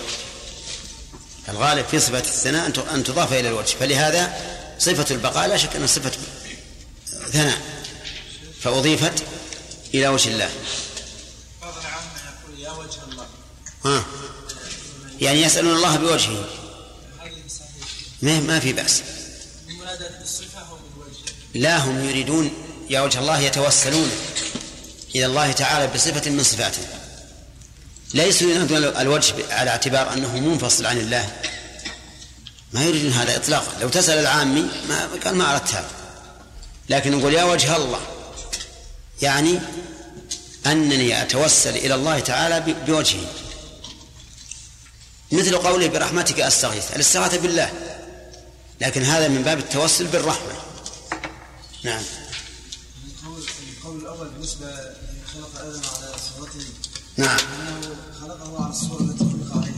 [1.49, 3.75] الغالب في صفات الثناء أن تضاف إلى الوجه.
[3.79, 4.34] فلهذا
[4.79, 6.12] صفة البقاء لا شك أنها صفة
[7.31, 7.62] ثناء.
[8.62, 9.23] فأضيفت
[9.93, 10.49] إلى وجه الله.
[11.62, 11.73] بعض
[12.47, 13.25] يقول يا وجه الله
[13.86, 14.05] ها.
[15.21, 16.45] يعني يسألون الله بوجهه.
[18.21, 19.01] ما في بأس.
[21.53, 22.53] لا هم يريدون
[22.89, 24.12] يا وجه الله يتوسلون
[25.15, 26.81] إلى الله تعالى بصفة من صفاته.
[28.13, 31.32] ليسوا ينادون الوجه على اعتبار أنه منفصل عن الله.
[32.74, 33.80] ما يريدون هذا إطلاقا.
[33.82, 35.89] لو تسأل العامي ما قال ما أردت هذا.
[36.89, 38.02] لكن نقول يا وجه الله
[39.22, 39.60] يعني
[40.65, 43.28] أنني أتوسل إلى الله تعالى بوجهه
[45.32, 47.72] مثل قوله برحمتك أستغيث الاستغاثة بالله.
[48.82, 50.54] لكن هذا من باب التوسل بالرحمة.
[51.84, 52.04] نعم.
[53.78, 56.65] القول الأول بالنسبة لمن خلق آدم على صورته
[57.17, 57.38] نعم.
[58.21, 59.73] خلقه على الصورة التي خلق عليها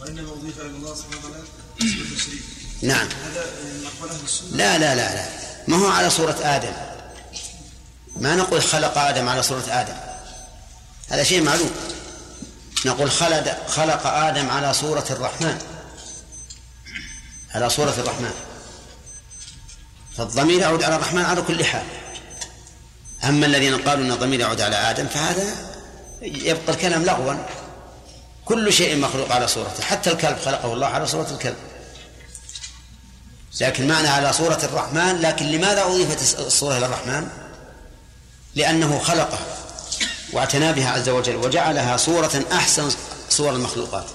[0.00, 1.44] وإنما أضيف إلى الله سبحانه وتعالى
[1.80, 2.42] اسم التشريف
[2.82, 3.08] نعم.
[3.24, 3.44] هذا
[3.86, 5.28] أقوال أهل السنة؟ لا لا لا لا.
[5.68, 6.72] ما هو على صورة آدم؟
[8.16, 9.96] ما نقول خلق آدم على صورة آدم.
[11.08, 11.70] هذا شيء معلوم.
[12.86, 15.58] نقول خلق خلق آدم على صورة الرحمن.
[17.54, 18.32] على صورة الرحمن.
[20.16, 21.84] فالضمير يعود على الرحمن على كل حال.
[23.24, 25.69] أما الذين قالوا أن الضمير يعود على آدم فهذا
[26.22, 27.34] يبقى الكلام لغوا.
[28.44, 29.82] كل شيء مخلوق على صورته.
[29.82, 31.56] حتى الكلب خلقه الله على صورة الكلب.
[33.60, 37.28] لكن معنى على صورة الرحمن لكن لماذا أضيفت الصورة إلى الرحمن؟
[38.54, 39.46] لأنه خلقها
[40.32, 42.90] واعتنى بها عز وجل وجعلها صورة أحسن
[43.30, 44.06] صور المخلوقات.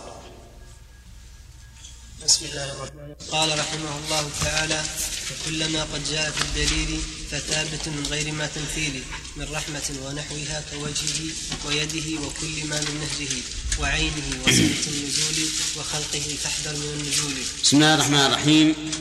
[2.25, 3.31] بسم الله الرحمن الرحيم.
[3.31, 4.83] قال رحمه الله تعالى
[5.25, 7.01] فكلما قد جاء في الدليل
[7.35, 9.03] فثابت من غير ما تمثيل
[9.35, 11.31] من رحمة ونحوها كوجهه
[11.65, 13.33] ويده وكل ما من نهجه
[13.79, 17.33] وعينه وصفة النزول وخلقه فاحذر من النزول.
[17.63, 18.91] بسم الله الرحمن الرحيم.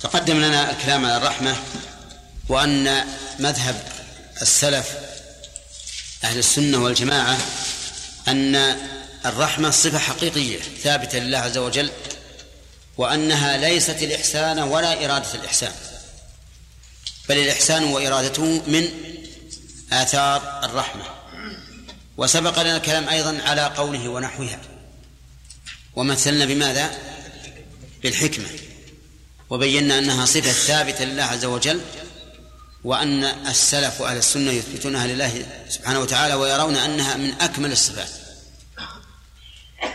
[0.00, 1.56] تقدم لنا الكلام على الرحمة
[2.48, 3.04] وأن
[3.38, 3.92] مذهب
[4.42, 4.86] السلف
[6.24, 7.38] أهل السنة والجماعة
[8.28, 8.56] أن
[9.26, 11.90] الرحمة صفة حقيقية ثابتة لله عز وجل
[12.98, 15.72] وأنها ليست الإحسان ولا إرادة الإحسان.
[17.32, 18.88] بل الإحسان وإرادته من
[19.92, 21.04] آثار الرحمة.
[22.16, 24.60] وسبق لنا الكلام أيضا على قوله ونحوها.
[25.96, 26.98] ومثلنا بماذا؟
[28.02, 28.46] بالحكمة.
[29.50, 31.80] وبينا أنها صفة ثابتة لله عز وجل
[32.84, 38.10] وأن السلف وأهل السنة يثبتونها لله سبحانه وتعالى ويرون أنها من أكمل الصفات.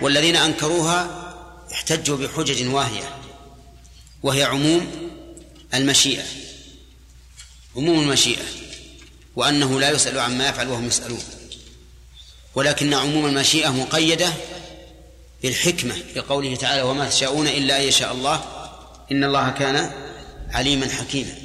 [0.01, 1.33] والذين أنكروها
[1.71, 3.19] احتجوا بحجج واهية
[4.23, 4.91] وهي عموم
[5.73, 6.46] المشيئة.
[7.77, 8.43] عموم المشيئة
[9.35, 11.23] وأنه لا يسأل عما يفعل وهم يسألون.
[12.55, 14.33] ولكن عموم المشيئة مقيدة
[15.43, 18.45] بالحكمة لقوله تعالى وما تشاءون إلا أن يشاء الله
[19.11, 19.91] إن الله كان
[20.51, 21.35] عليما حكيما.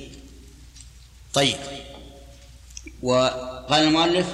[1.34, 1.56] طيب.
[3.02, 4.26] وقال المؤلف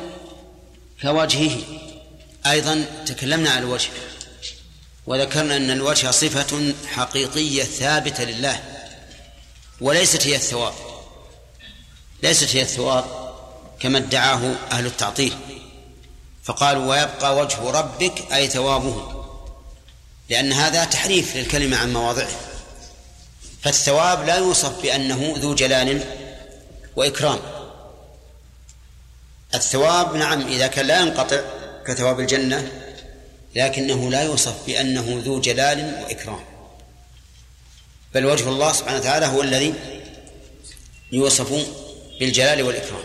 [1.02, 1.56] كوجهه.
[2.46, 3.88] أيضا تكلمنا عن الوجه
[5.06, 8.62] وذكرنا أن الوجه صفة حقيقية ثابتة لله
[9.80, 10.87] وليست هي الثواب.
[12.22, 13.04] ليست هي الثواب
[13.80, 15.34] كما ادعاه أهل التعطيل.
[16.44, 19.24] فقالوا ويبقى وجه ربك أي ثوابه.
[20.28, 22.28] لأن هذا تحريف للكلمة عن مواضعه.
[23.62, 26.04] فالثواب لا يوصف بأنه ذو جلال
[26.96, 27.38] وإكرام.
[29.54, 31.40] الثواب نعم إذا كان لا ينقطع
[31.86, 32.72] كثواب الجنة
[33.54, 36.40] لكنه لا يوصف بأنه ذو جلال وإكرام.
[38.14, 39.74] بل وجه الله سبحانه وتعالى هو الذي
[41.12, 41.66] يوصف
[42.20, 43.04] بالجلال والإكرام.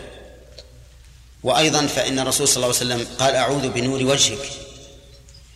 [1.42, 4.50] وأيضا فإن الرسول صلى الله عليه وسلم قال أعوذ بنور وجهك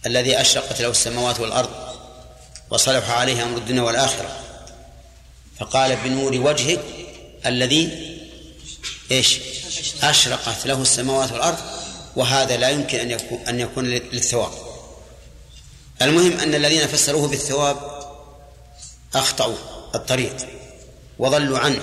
[0.06, 1.70] الذي أشرقت له السماوات والأرض
[2.70, 4.40] وصلح عليه أمر الدنيا والآخرة.
[5.58, 6.80] فقال بنور وجهك
[7.46, 8.08] الذي
[9.10, 9.38] إيش؟
[10.02, 11.58] أشرقت له السماوات والأرض
[12.16, 14.52] وهذا لا يمكن أن يكون أن يكون للثواب.
[16.02, 17.76] المهم أن الذين فسروه بالثواب
[19.14, 19.56] أخطأوا
[19.94, 20.36] الطريق
[21.18, 21.80] وضلوا عنه.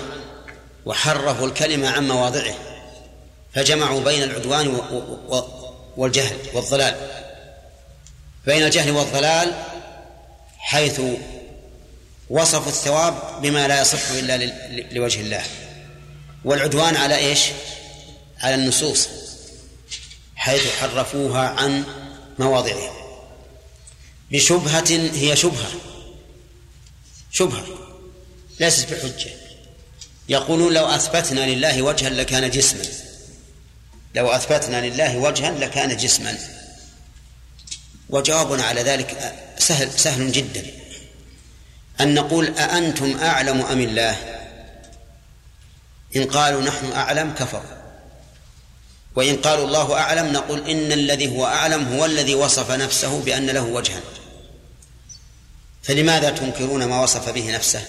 [0.86, 2.54] وحرفوا الكلمة عن مواضعه
[3.54, 4.80] فجمعوا بين العدوان
[5.96, 6.94] والجهل والضلال.
[8.46, 9.64] بين الجهل والضلال
[10.58, 11.00] حيث
[12.30, 14.36] وصفوا الثواب بما لا يصح إلا
[14.92, 15.42] لوجه الله.
[16.44, 17.40] والعدوان على إيش؟
[18.40, 19.08] على النصوص
[20.36, 21.84] حيث حرفوها عن
[22.38, 22.92] مواضعها
[24.30, 25.70] بشبهة هي شبهة
[27.30, 27.66] شبهة
[28.60, 29.45] ليست بحجة.
[30.28, 32.84] يقولون لو أثبتنا لله وجها لكان جسما.
[34.14, 36.38] لو أثبتنا لله وجها لكان جسما.
[38.10, 40.66] وجوابنا على ذلك سهل سهل جدا.
[42.00, 44.16] أن نقول أأنتم أعلم أم الله؟
[46.16, 47.76] إن قالوا نحن أعلم كفروا.
[49.16, 53.62] وإن قالوا الله أعلم نقول إن الذي هو أعلم هو الذي وصف نفسه بأن له
[53.62, 54.00] وجها.
[55.82, 57.84] فلماذا تنكرون ما وصف به نفسه؟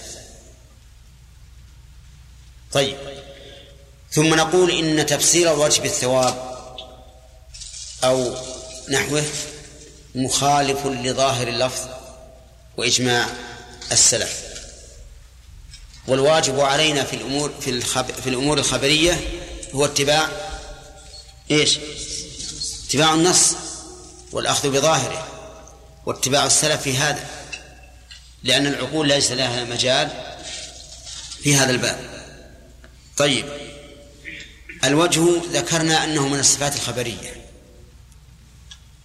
[2.72, 2.96] طيب.
[4.10, 6.58] ثم نقول إن تفسير الوجه بالثواب
[8.04, 8.34] أو
[8.90, 9.24] نحوه
[10.14, 11.88] مخالف لظاهر اللفظ
[12.76, 13.28] وإجماع
[13.92, 14.42] السلف.
[16.08, 19.20] والواجب علينا في الأمور في, الخب في الأمور الخبرية
[19.74, 20.28] هو اتباع
[21.50, 21.78] إيش؟
[22.88, 23.54] اتباع النص
[24.32, 25.26] والأخذ بظاهره
[26.06, 27.26] واتباع السلف في هذا
[28.42, 30.36] لأن العقول ليس لها مجال
[31.42, 32.07] في هذا الباب.
[33.18, 33.46] طيب.
[34.84, 37.46] الوجه ذكرنا أنه من الصفات الخبرية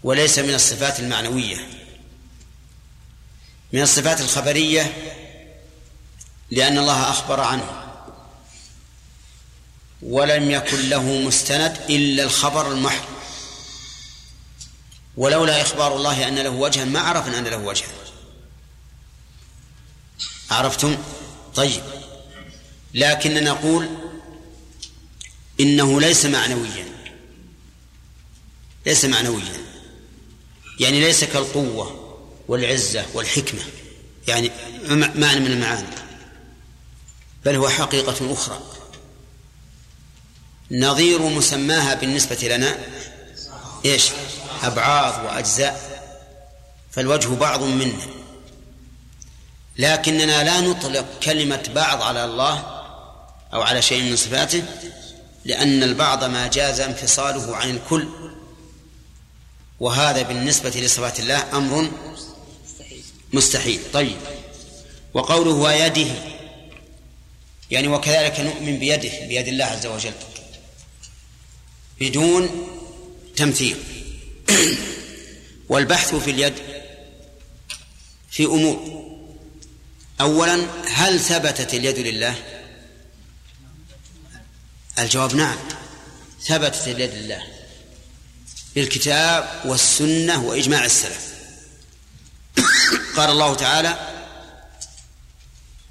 [0.04, 1.68] وليس من الصفات المعنوية.
[3.74, 4.94] من الصفات الخبرية
[6.52, 7.84] لأن الله أخبر عنه.
[10.02, 13.06] ولم يكن له مستند إلا الخبر المحض.
[15.18, 17.88] ولولا إخبار الله أن له وجها ما عرفنا أن له وجها.
[20.52, 20.98] عرفتم؟
[21.56, 21.84] طيب.
[22.94, 24.03] لكن نقول
[25.60, 26.86] إنه ليس معنويا.
[28.86, 29.58] ليس معنويا.
[30.80, 33.62] يعني ليس كالقوة والعزة والحكمة.
[34.28, 34.52] يعني
[35.16, 35.88] معنى من المعاني.
[37.46, 38.60] بل هو حقيقة أخرى.
[40.72, 42.78] نظير مسماها بالنسبة لنا
[43.86, 44.10] إيش؟
[44.64, 45.94] أبعاض وأجزاء.
[46.92, 48.08] فالوجه بعض منه
[49.78, 52.84] لكننا لا نطلق كلمة بعض على الله
[53.54, 54.64] أو على شيء من صفاته
[55.46, 58.08] لأن البعض ما جاز انفصاله عن الكل.
[59.80, 61.92] وهذا بالنسبة لصفات الله أمر
[63.34, 63.80] مستحيل.
[63.94, 64.18] طيب.
[65.14, 66.12] وقوله ويده
[67.72, 70.14] يعني وكذلك نؤمن بيده بيد الله عز وجل
[72.00, 72.68] بدون
[73.36, 73.78] تمثيل.
[75.70, 76.54] والبحث في اليد
[78.32, 79.04] في أمور.
[80.22, 82.53] أولا هل ثبتت اليد لله؟
[85.00, 85.58] الجواب نعم.
[86.42, 87.44] ثبتت اليد لله
[88.76, 91.34] بالكتاب والسنة وإجماع السلف.
[93.16, 94.10] قال الله تعالى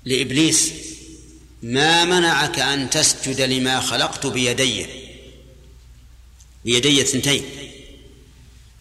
[0.05, 0.73] لإبليس
[1.63, 4.87] ما منعك أن تسجد لما خلقت بيدي؟
[6.65, 7.45] بيدي اثنتين.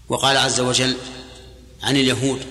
[0.09, 0.97] وقال عز وجل
[1.83, 2.45] عن اليهود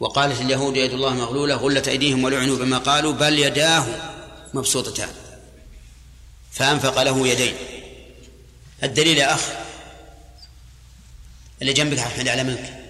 [0.00, 3.86] وقالت اليهود يد الله مغلولة غلت أيديهم ولعنوا بما قالوا بل يداه
[4.54, 5.21] مبسوطتان.
[6.52, 7.54] فأنفق له يدين.
[8.82, 9.40] الدليل يا أخ
[11.62, 12.82] اللي جنبك أحمد على منك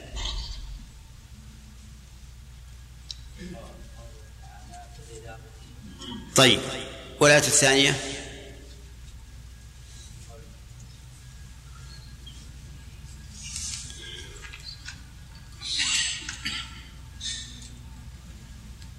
[6.37, 6.61] طيب
[7.21, 8.01] والآية الثانية؟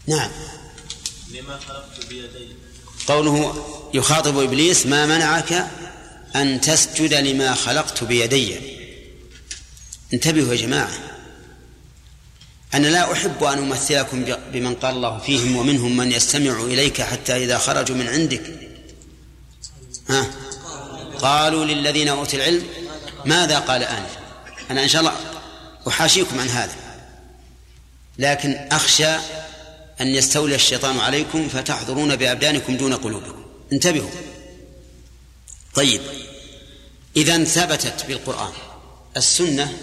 [0.08, 0.32] نعم.
[1.32, 2.56] لما خلقت بيدي.
[3.08, 5.68] قوله يخاطب إبليس ما منعك
[6.36, 8.58] أن تسجد لما خلقت بيدي.
[10.14, 10.92] انتبهوا يا جماعة.
[12.74, 17.58] أنا لا أحب أن أمثلكم بمن قال الله فيهم ومنهم من يستمع إليك حتى إذا
[17.58, 18.44] خرجوا من عندك.
[20.10, 20.28] ها؟
[21.20, 22.64] قالوا للذين أوتوا العلم
[23.26, 24.20] ماذا قال انفا
[24.72, 25.16] أنا إن شاء الله
[25.88, 26.76] أحاشيكم عن هذا.
[28.20, 29.16] لكن أخشى
[30.02, 33.43] أن يستولي الشيطان عليكم فتحضرون بأبدانكم دون قلوبكم.
[33.72, 34.10] انتبهوا.
[35.76, 36.02] طيب
[37.16, 38.52] إذا ثبتت بالقرآن.
[39.18, 39.78] السنة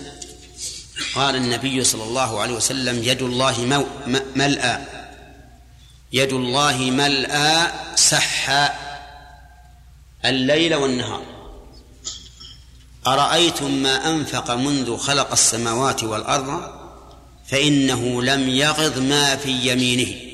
[1.15, 3.85] قال النبي صلى الله عليه وسلم يد الله
[4.37, 4.87] ملأى.
[6.13, 8.91] يد الله ملأى سحا.
[10.25, 11.23] الليل والنهار.
[13.07, 16.81] أرأيتم ما أنفق منذ خلق السماوات والأرض؟
[17.49, 20.30] فإنه لم يغض ما في يمينه.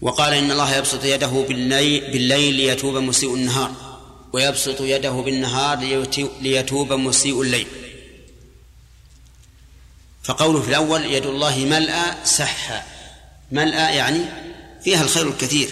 [0.00, 3.72] وقال إن الله يبسط يده بالليل, ليتوب مسيء النهار
[4.32, 5.78] ويبسط يده بالنهار
[6.40, 7.66] ليتوب مسيء الليل.
[10.22, 12.86] فقوله في الأول يد الله ملأى سحا.
[13.52, 14.24] ملأى يعني
[14.84, 15.70] فيها الخير الكثير.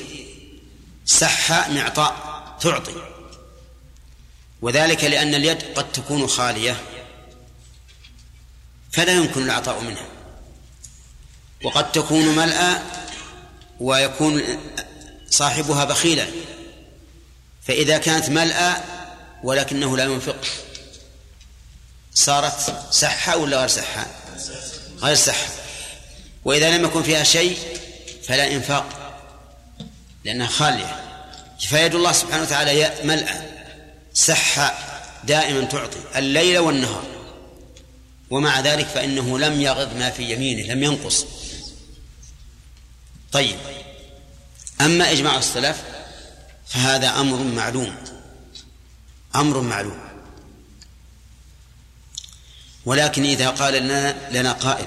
[1.05, 2.95] سحا معطاء تعطي.
[4.63, 6.77] وذلك لأن اليد قد تكون خالية
[8.93, 10.07] فلا يمكن العطاء منها.
[11.65, 12.83] وقد تكون ملأى
[13.81, 14.43] ويكون
[15.31, 16.27] صاحبها بخيلا
[17.67, 18.77] فإذا كانت ملأى
[19.43, 20.45] ولكنه لا ينفق
[22.15, 24.07] صارت سحة ولا غير سحة
[25.03, 25.49] غير سحة
[26.45, 27.59] وإذا لم يكن فيها شيء
[28.25, 29.07] فلا إنفاق
[30.25, 31.03] لأنها خالية.
[31.61, 33.41] فيد الله سبحانه وتعالى ملأى
[34.15, 34.79] سحة
[35.25, 37.05] دائما تعطي الليل والنهار.
[38.31, 41.27] ومع ذلك فإنه لم يغض ما في يمينه لم ينقص.
[43.37, 43.59] طيب.
[44.81, 45.83] أما إجماع السلف
[46.67, 47.97] فهذا أمر معلوم.
[49.35, 49.99] أمر معلوم.
[52.87, 54.87] ولكن إذا قال لنا, لنا قائل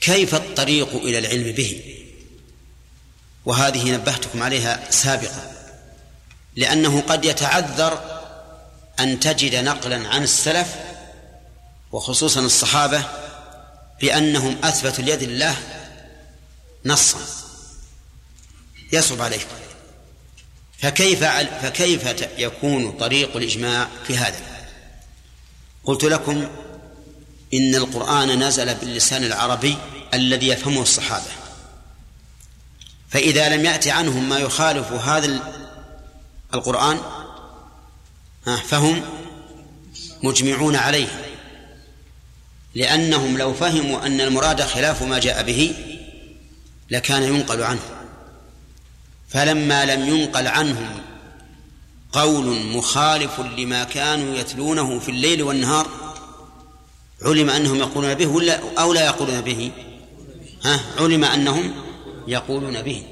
[0.00, 1.94] كيف الطريق إلى العلم به؟
[3.46, 5.52] وهذه نبهتكم عليها سابقا.
[6.56, 8.20] لأنه قد يتعذر
[9.00, 10.74] أن تجد نقلا عن السلف
[11.92, 13.04] وخصوصا الصحابة
[14.00, 15.77] بأنهم أثبتوا اليد الله
[16.88, 17.18] نصا.
[18.92, 19.46] يصعب عليك.
[20.78, 21.24] فكيف
[21.62, 24.40] فكيف يكون طريق الإجماع في هذا؟
[25.84, 26.48] قلت لكم
[27.54, 29.76] إن القرآن نزل باللسان العربي
[30.14, 31.30] الذي يفهمه الصحابة.
[33.10, 35.40] فإذا لم يأتي عنهم ما يخالف هذا
[36.54, 37.00] القرآن
[38.68, 39.02] فهم
[40.22, 41.24] مجمعون عليه.
[42.74, 45.87] لأنهم لو فهموا أن المراد خلاف ما جاء به
[46.90, 47.80] لكان ينقل عنه.
[49.28, 51.02] فلما لم ينقل عنهم
[52.12, 55.88] قول مخالف لما كانوا يتلونه في الليل والنهار
[57.22, 59.72] علم أنهم يقولون به ولا أو لا يقولون به؟
[60.64, 61.74] ها؟ علم أنهم
[62.26, 63.02] يقولون به.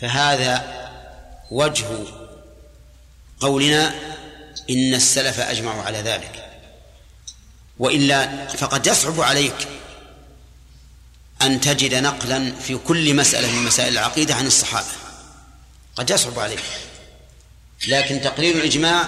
[0.00, 0.64] فهذا
[1.50, 1.86] وجه
[3.40, 3.94] قولنا
[4.70, 6.46] إن السلف أجمعوا على ذلك.
[7.78, 9.68] وإلا فقد يصعب عليك
[11.46, 14.86] أن تجد نقلا في كل مسألة من مسائل العقيدة عن الصحابة.
[15.96, 16.62] قد يصعب عليك.
[17.88, 19.04] لكن تقرير الإجماع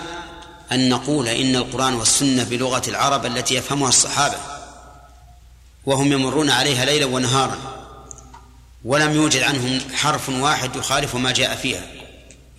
[0.73, 4.37] أن نقول إن القرآن والسنة بلغة العرب التي يفهمها الصحابة
[5.87, 7.59] وهم يمرون عليها ليلا ونهارا
[8.85, 11.87] ولم يوجد عنهم حرف واحد يخالف ما جاء فيها.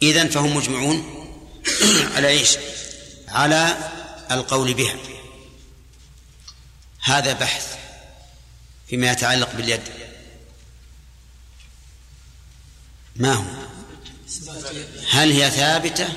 [0.02, 1.26] إذن فهم مجمعون
[2.16, 2.58] على إيش؟
[3.28, 3.78] على
[4.32, 4.96] القول بها.
[7.02, 7.80] هذا بحث
[8.90, 9.82] فيما يتعلق باليد.
[13.16, 13.44] ما هو؟
[15.10, 16.08] هل هي ثابتة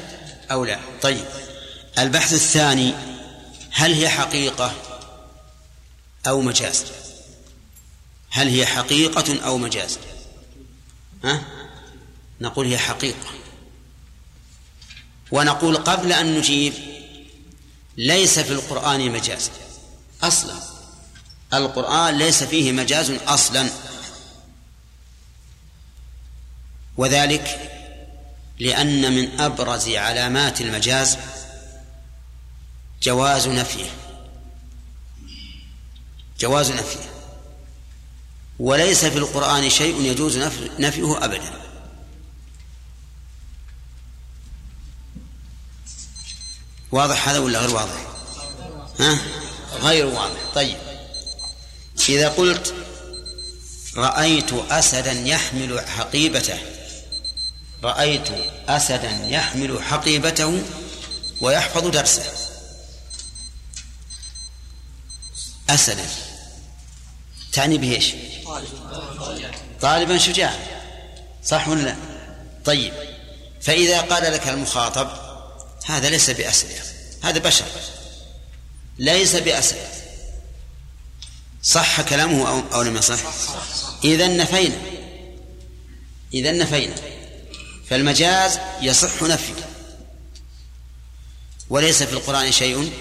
[0.51, 1.25] أو لا؟ طيب.
[1.99, 2.95] البحث الثاني
[3.71, 4.75] هل هي حقيقة
[6.27, 6.85] أو مجاز؟
[8.31, 9.99] هل هي حقيقة أو مجاز؟
[11.25, 11.45] ها؟
[12.41, 13.31] نقول هي حقيقة.
[15.31, 16.75] ونقول قبل أن نجيب
[17.97, 19.51] ليس في القرآن مجاز.
[20.23, 20.82] أصلا.
[21.55, 23.71] القرآن ليس فيه مجاز أصلا.
[26.97, 27.71] وذلك
[28.59, 31.19] لأن من أبرز علامات المجاز
[33.03, 33.91] جواز نفيه.
[36.41, 37.13] جواز نفيه.
[38.59, 40.39] وليس في القرآن شيء يجوز
[40.79, 41.63] نفيه أبدا.
[46.93, 48.07] واضح هذا ولا غير واضح؟
[49.01, 49.19] ها؟
[49.81, 50.41] غير واضح.
[50.55, 50.92] طيب.
[52.09, 52.75] إذا قلت
[53.97, 56.59] رأيت أسدا يحمل حقيبته
[57.85, 58.29] رأيت
[58.69, 60.63] أسدا يحمل حقيبته
[61.41, 62.23] ويحفظ درسه.
[65.71, 66.07] أسدا.
[67.53, 68.13] تعني به إيش؟
[69.81, 70.59] طالبا شجاعا
[71.45, 71.97] صح ولا لا؟
[72.65, 72.93] طيب.
[73.61, 75.09] فإذا قال لك المخاطب
[75.85, 76.69] هذا ليس بأسد
[77.23, 77.67] هذا بشر.
[78.99, 80.02] ليس بأسد.
[81.63, 83.19] صح كلامه أو, أو لم يصح؟
[84.05, 84.77] إذا نفينا.
[86.35, 86.95] إذا نفينا.
[87.91, 89.69] فالمجاز يصح نفيه.
[91.71, 92.93] وليس في القرآن شيء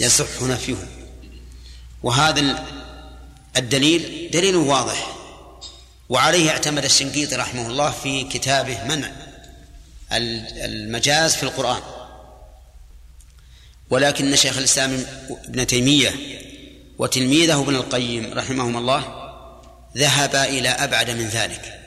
[0.00, 0.88] يصح نفيه.
[2.02, 2.66] وهذا
[3.56, 5.16] الدليل دليل واضح.
[6.08, 9.12] وعليه اعتمد الشنقيطي رحمه الله في كتابه منع
[10.12, 11.82] المجاز في القرآن.
[13.90, 16.42] ولكن شيخ الإسلام ابن تيمية
[16.98, 19.32] وتلميذه ابن القيم رحمهما الله
[19.96, 21.80] ذهب إلى أبعد من ذلك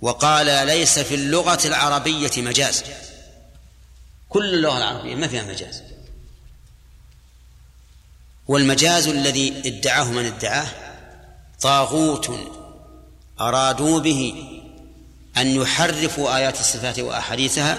[0.00, 2.84] وقال ليس في اللغة العربية مجاز.
[4.28, 5.82] كل اللغة العربية ما فيها مجاز.
[8.48, 10.68] والمجاز الذي ادعاه من ادعاه
[11.60, 12.30] طاغوت
[13.40, 14.44] أرادوا به
[15.36, 17.78] أن يحرفوا آيات الصفات وأحاديثها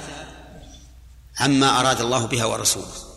[1.39, 3.08] عما أراد الله بها ورسوله.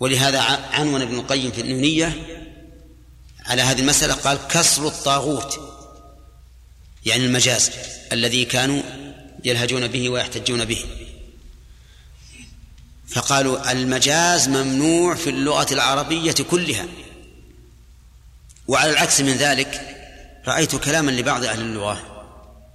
[0.00, 0.40] ولهذا
[0.72, 2.26] عنون ابن القيم في النونية
[3.46, 5.60] على هذه المسألة قال كسر الطاغوت
[7.06, 7.70] يعني المجاز
[8.12, 8.82] الذي كانوا
[9.44, 10.84] يلهجون به ويحتجون به.
[13.08, 16.86] فقالوا المجاز ممنوع في اللغة العربية كلها.
[18.68, 19.96] وعلى العكس من ذلك
[20.46, 22.02] رأيت كلاما لبعض أهل اللغة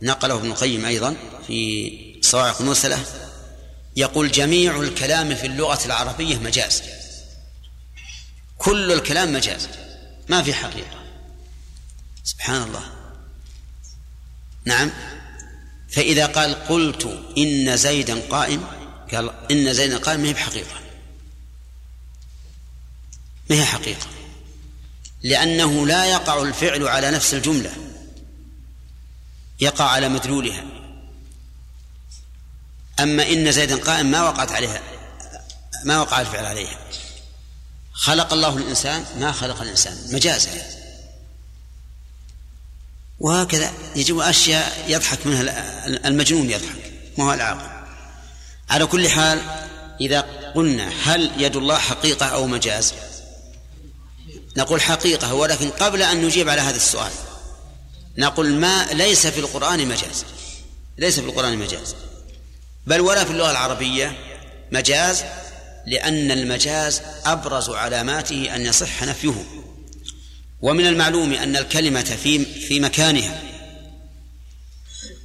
[0.02, 1.16] نقله ابن القيم أيضا
[1.48, 1.92] في
[2.22, 3.06] صواعق المرسلة
[3.96, 6.84] يقول جميع الكلام في اللغة العربية مجاز.
[8.62, 9.68] كل الكلام مجاز.
[10.30, 11.02] ما في حقيقة.
[12.24, 12.84] سبحان الله
[14.66, 14.92] نعم.
[15.90, 18.68] فإذا قال قلت إن زيدا قائم
[19.14, 20.82] قال إن زيدا قائم ما هي بحقيقة.
[23.50, 24.08] ما هي حقيقة؟
[25.24, 27.72] لأنه لا يقع الفعل على نفس الجملة.
[29.60, 30.64] يقع على مدلولها.
[33.00, 34.82] أما إن زيدا قائم ما وقعت عليها
[35.86, 36.78] ما وقع الفعل عليها.
[37.94, 40.50] خلق الله الإنسان ما خلق الإنسان مجازا
[43.20, 45.42] وهكذا يجب أشياء يضحك منها
[46.08, 47.70] المجنون يضحك ما هو العاقل.
[48.70, 49.42] على كل حال
[50.02, 50.22] إذا
[50.56, 52.94] قلنا هل يد الله حقيقة أو مجاز؟
[54.58, 57.12] نقول حقيقة ولكن قبل أن نجيب على هذا السؤال
[58.18, 60.26] نقول ما ليس في القرآن مجاز؟
[60.98, 61.96] ليس في القرآن مجاز.
[62.88, 64.18] بل ولا في اللغة العربية
[64.72, 65.24] مجاز؟
[65.86, 69.46] لأن المجاز أبرز علاماته أن يصح نفيه.
[70.62, 73.42] ومن المعلوم أن الكلمة في في مكانها.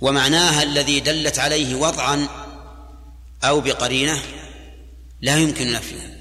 [0.00, 2.28] ومعناها الذي دلت عليه وضعا
[3.44, 4.22] أو بقرينة
[5.20, 6.20] لا يمكن نفيه.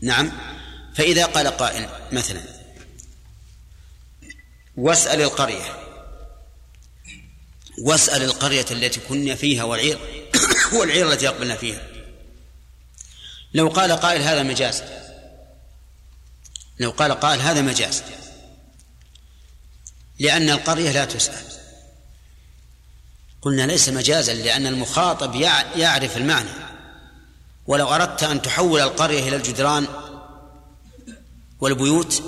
[0.00, 0.32] نعم.
[0.94, 2.42] فإذا قال قائل مثلا
[4.76, 5.78] واسأل القرية
[7.78, 9.98] واسأل القرية التي كنا فيها والعير
[10.78, 11.91] والعير التي أقبلنا فيها.
[13.54, 14.82] لو قال قائل هذا مجاز.
[16.78, 18.02] لو قال قائل هذا مجاز.
[20.18, 21.44] لأن القرية لا تسأل.
[23.42, 25.34] قلنا ليس مجازا لأن المخاطب
[25.76, 26.50] يعرف المعنى.
[27.66, 29.86] ولو أردت أن تحول القرية إلى الجدران
[31.60, 32.22] والبيوت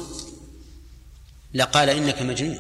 [1.54, 2.58] لقال إنك مجنون.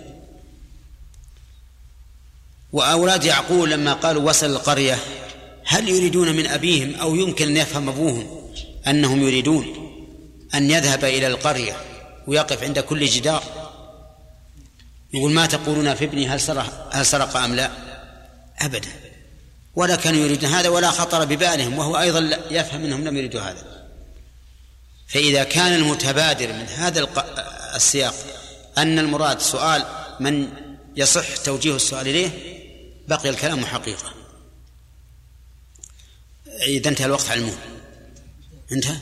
[2.72, 4.98] وأولاد يعقوب لما قالوا وصل القرية
[5.66, 8.43] هل يريدون من أبيهم أو يمكن أن يفهم أبوهم؟
[8.88, 9.90] أنهم يريدون
[10.54, 11.76] أن يذهب إلى القرية
[12.26, 13.42] ويقف عند كل جدار.
[15.14, 17.70] يقول ما تقولون في ابني هل سرق هل سرق أم لا؟
[18.58, 18.88] أبدا.
[19.74, 23.86] ولا كانوا يريدون هذا ولا خطر ببالهم وهو أيضا يفهم أنهم لم يريدوا هذا.
[25.08, 27.08] فإذا كان المتبادر من هذا
[27.74, 28.14] السياق
[28.78, 29.84] أن المراد سؤال
[30.20, 30.48] من
[30.96, 32.30] يصح توجيه السؤال إليه
[33.08, 34.14] بقي الكلام حقيقة.
[36.66, 37.73] إذا انتهى الوقت على المهم.
[38.74, 38.96] انتهى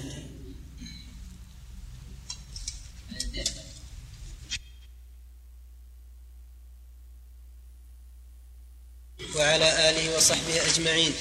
[9.37, 11.13] وعلى آله وصحبه أجمعين.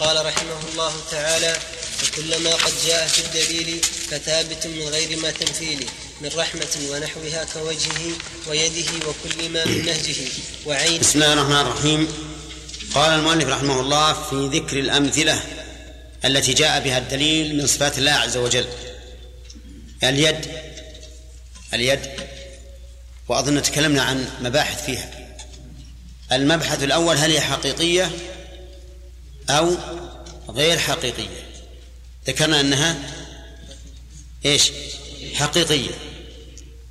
[0.00, 1.56] قال رحمه الله تعالى
[1.98, 5.86] فكلما قد جاء في الدليل فثابت من غير ما تمثيل
[6.20, 8.12] من رحمة ونحوها كوجهه
[8.48, 10.16] ويده وكل ما من نهجه
[10.66, 12.08] وعين بسم الله الرحمن الرحيم.
[12.94, 15.57] قال المؤلف رحمه الله في ذكر الأمثلة
[16.24, 18.66] التي جاء بها الدليل من صفات الله عز وجل.
[20.04, 20.46] اليد
[21.74, 22.00] اليد
[23.28, 25.10] وأظن تكلمنا عن مباحث فيها.
[26.32, 28.10] المبحث الأول هل هي حقيقية
[29.50, 29.76] أو
[30.48, 31.46] غير حقيقية؟
[32.26, 32.96] ذكرنا أنها
[34.46, 34.72] إيش؟
[35.34, 35.90] حقيقية.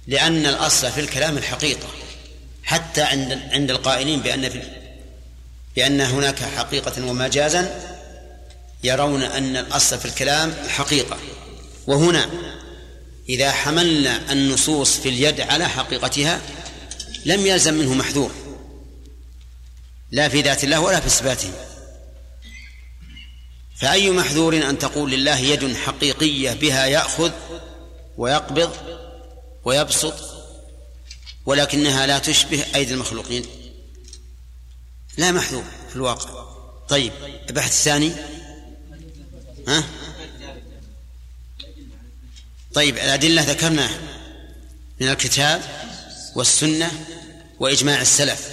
[0.07, 1.87] لأن الأصل في الكلام الحقيقة.
[2.63, 4.61] حتى عند عند القائلين بأن في
[5.75, 7.96] بأن هناك حقيقة ومجازا
[8.87, 11.17] يرون أن الأصل في الكلام حقيقة.
[11.87, 12.29] وهنا
[13.29, 16.41] إذا حملنا النصوص في اليد على حقيقتها
[17.25, 18.31] لم يلزم منه محذور.
[20.11, 21.51] لا في ذات الله ولا في صفاته.
[23.77, 27.31] فأي محذور أن تقول لله يد حقيقية بها يأخذ
[28.17, 28.71] ويقبض
[29.65, 30.13] ويبسط
[31.45, 33.45] ولكنها لا تشبه أيدي المخلوقين؟
[35.17, 36.47] لا محذور في الواقع.
[36.89, 37.11] طيب
[37.49, 38.36] البحث الثاني.
[39.67, 39.83] ها؟
[42.73, 43.99] طيب الأدلة ذكرناها
[45.01, 45.61] من الكتاب
[46.35, 46.91] والسنة
[47.59, 48.49] وإجماع السلف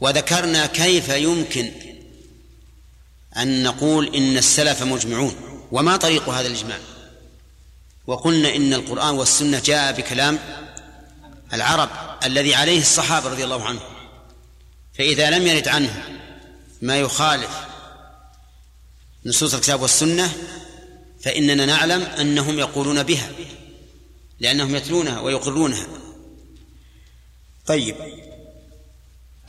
[0.00, 1.70] وذكرنا كيف يمكن
[3.36, 5.36] أن نقول إن السلف مجمعون.
[5.72, 6.78] وما طريق هذا الإجماع؟
[8.06, 10.38] وقلنا إن القرآن والسنة جاء بكلام
[11.52, 11.88] العرب
[12.24, 13.82] الذي عليه الصحابة رضي الله عنهم
[14.98, 16.02] فإذا لم يرد عنه
[16.82, 17.65] ما يخالف
[19.26, 20.32] نصوص الكتاب والسنة
[21.20, 23.30] فإننا نعلم أنهم يقولون بها
[24.40, 25.86] لأنهم يتلونها ويقرونها.
[27.66, 27.96] طيب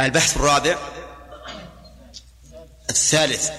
[0.02, 0.78] البحث الرابع
[2.90, 3.50] الثالث.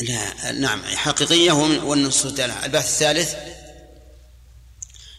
[0.00, 3.34] لا نعم حقيقية والنصوص البحث الثالث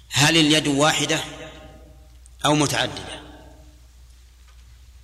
[0.09, 1.23] هل اليد واحدة
[2.45, 3.21] أو متعددة؟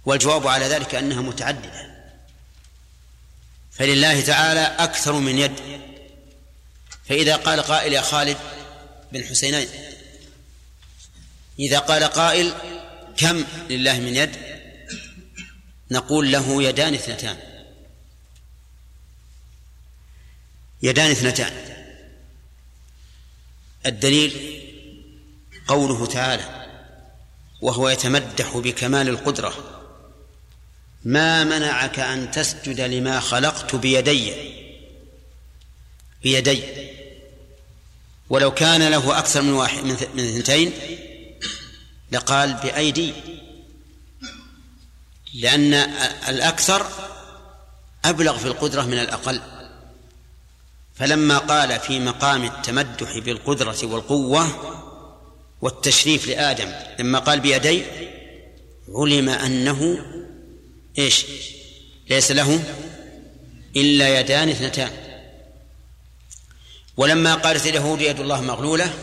[0.06, 1.91] والجواب على ذلك أنها متعددة.
[3.82, 5.82] فلله تعالى أكثر من يد.
[7.10, 8.38] فإذا قال قائل يا خالد
[9.12, 9.68] بن حسينين
[11.60, 12.54] إذا قال قائل
[13.18, 14.36] كم لله من يد؟
[15.92, 17.38] نقول له يدان اثنتان.
[20.84, 21.54] يدان اثنتان.
[23.86, 24.62] الدليل
[25.68, 26.68] قوله تعالى
[27.62, 29.81] وهو يتمدح بكمال القدرة.
[31.04, 34.34] ما منعك أن تسجد لما خلقت بيدي؟
[36.24, 36.64] بيدي.
[38.30, 40.72] ولو كان له أكثر من واحد من اثنتين
[42.12, 43.14] لقال بأيدي.
[45.34, 45.74] لأن
[46.28, 46.86] الأكثر
[48.06, 49.42] أبلغ في القدرة من الأقل.
[50.96, 54.48] فلما قال في مقام التمدح بالقدرة والقوة
[55.62, 57.84] والتشريف لآدم لما قال بيدي
[58.96, 60.06] علم أنه
[61.02, 61.26] إيش؟
[62.10, 62.64] ليس له
[63.76, 64.92] إلا يدان اثنتان.
[66.98, 68.94] ولما قالت اليهود يد الله مغلولة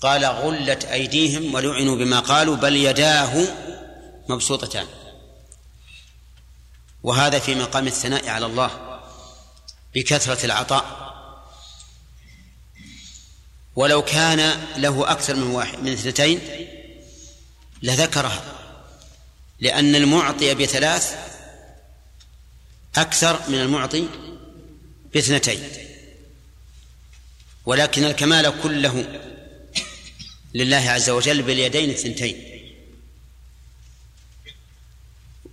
[0.00, 3.46] قال غلت أيديهم ولعنوا بما قالوا بل يداه
[4.28, 4.86] مبسوطتان.
[7.02, 9.00] وهذا في مقام الثناء على الله
[9.94, 11.10] بكثرة العطاء.
[13.76, 16.40] ولو كان له أكثر من واحد من اثنتين
[17.82, 18.59] لذكرها.
[19.60, 21.14] لأن المعطي بثلاث
[22.96, 24.08] أكثر من المعطي
[25.14, 25.62] باثنتين.
[27.66, 29.20] ولكن الكمال كله
[30.54, 32.44] لله عز وجل باليدين الثنتين.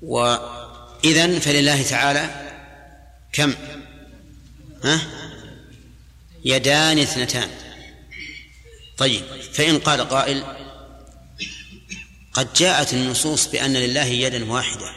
[0.01, 2.51] وإذن فلله تعالى
[3.33, 3.55] كم؟
[4.83, 5.01] ها؟
[6.45, 7.49] يدان اثنتان.
[8.97, 10.56] طيب فإن قال قائل
[12.37, 14.93] قد جاءت النصوص بأن لله يدا واحدة.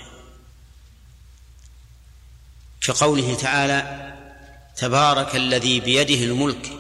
[2.80, 4.11] كقوله تعالى
[4.76, 6.70] تبارك الذي بيده الملك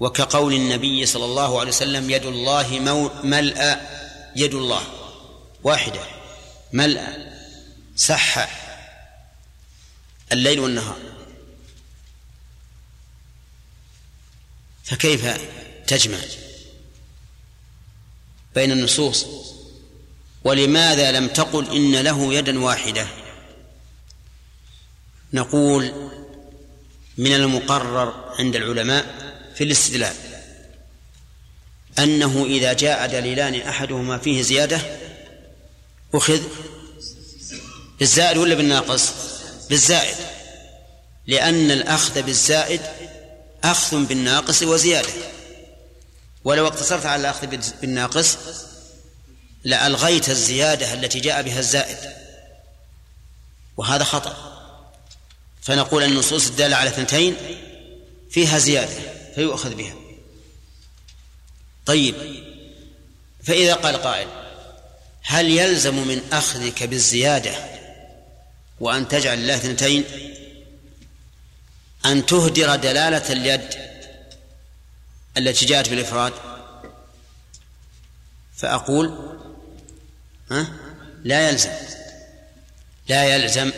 [0.00, 2.78] وكقول النبي صلى الله عليه وسلم يد الله
[3.24, 3.80] ملأ
[4.36, 4.82] يد الله
[5.64, 6.00] واحدة
[6.72, 7.32] ملأ
[7.96, 8.48] سح
[10.32, 10.98] الليل والنهار
[14.84, 15.40] فكيف
[15.86, 16.18] تجمع؟
[18.54, 19.26] بين النصوص.
[20.44, 23.06] ولماذا لم تقل إن له يدا واحدة؟
[25.32, 25.92] نقول
[27.18, 30.14] من المقرر عند العلماء في الاستدلال
[31.98, 34.80] أنه إذا جاء دليلان أحدهما فيه زيادة
[36.14, 36.40] أخذ
[37.98, 39.12] بالزائد ولا بالناقص؟
[39.70, 40.16] بالزائد.
[41.26, 42.80] لأن الأخذ بالزائد
[43.64, 45.12] أخذ بالناقص وزيادة.
[46.44, 47.46] ولو اقتصرت على الأخذ
[47.80, 48.38] بالناقص
[49.64, 52.12] لألغيت الزيادة التي جاء بها الزائد.
[53.76, 54.52] وهذا خطأ.
[55.62, 57.36] فنقول النصوص الدالة على اثنتين
[58.30, 58.94] فيها زيادة
[59.34, 59.94] فيؤخذ بها.
[61.86, 62.14] طيب
[63.44, 64.28] فإذا قال قائل
[65.22, 67.54] هل يلزم من أخذك بالزيادة
[68.80, 70.04] وأن تجعل الله اثنتين؟
[72.06, 73.91] أن تهدر دلالة اليد
[75.36, 76.32] التي جاءت بالإفراد.
[78.56, 79.38] فأقول
[80.50, 80.72] ها؟
[81.24, 81.70] لا يلزم.
[83.08, 83.72] لا يلزم.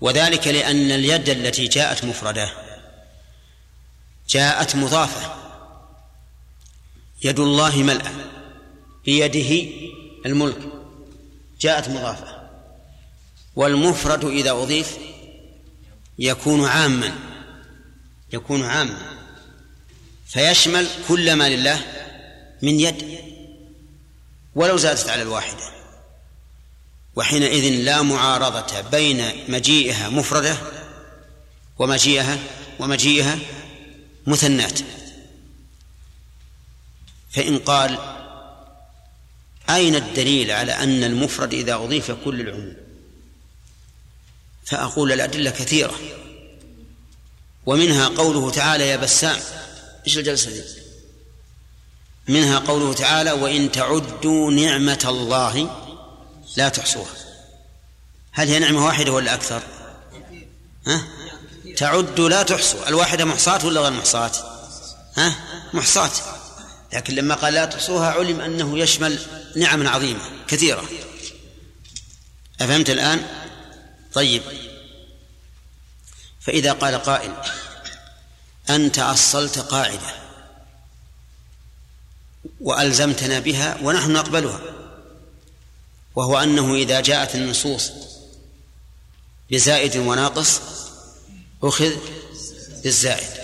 [0.00, 2.52] وذلك لأن اليد التي جاءت مفردة
[4.28, 5.34] جاءت مضافة.
[7.22, 8.10] يد الله ملأ
[9.04, 9.70] بيده
[10.26, 10.58] الملك
[11.60, 12.48] جاءت مضافة.
[13.56, 14.98] والمفرد إذا أضيف
[16.18, 17.12] يكون عاما
[18.32, 19.17] يكون عاما.
[20.28, 21.80] فيشمل كل ما لله
[22.62, 23.18] من يد
[24.54, 25.78] ولو زادت على الواحدة.
[27.16, 30.56] وحينئذ لا معارضة بين مجيئها مفردة
[31.78, 32.38] ومجيئها
[32.78, 33.38] ومجيئها
[34.26, 34.80] مثنات
[37.30, 37.98] فإن قال
[39.70, 42.76] أين الدليل على أن المفرد إذا أضيف كل العموم؟
[44.64, 45.98] فأقول الأدلة كثيرة
[47.66, 49.40] ومنها قوله تعالى يا بسام
[50.08, 50.62] إيش الجلسة دي؟
[52.28, 55.84] منها قوله تعالى وإن تعدوا نعمة الله
[56.56, 57.14] لا تحصوها.
[58.32, 59.62] هل هي نعمة واحدة ولا أكثر؟
[60.86, 61.04] ها؟
[61.76, 62.88] تعد لا تحصوا.
[62.88, 64.32] الواحدة محصاة ولا غير محصاة؟
[65.16, 65.34] ها؟
[65.72, 66.10] محصاة.
[66.92, 69.18] لكن لما قال لا تحصوها علم أنه يشمل
[69.56, 70.88] نعم عظيمة كثيرة.
[72.60, 73.26] أفهمت الآن؟
[74.14, 74.42] طيب.
[76.40, 77.32] فإذا قال قائل
[78.70, 80.14] أنت أصلت قاعدة
[82.60, 84.60] وألزمتنا بها ونحن نقبلها
[86.16, 87.92] وهو أنه إذا جاءت النصوص
[89.50, 90.60] بزائد وناقص
[91.62, 91.92] أخذ
[92.82, 93.38] بالزائد.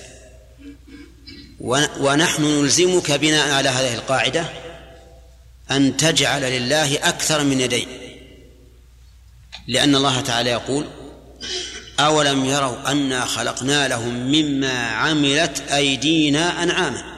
[2.01, 4.47] ونحن نلزمك بناء على هذه القاعدة
[5.71, 7.89] أن تجعل لله أكثر من يدين
[9.67, 10.87] لأن الله تعالى يقول
[12.01, 17.15] أولم يروا أنا خلقنا لهم مما عملت أيدينا أنعاما.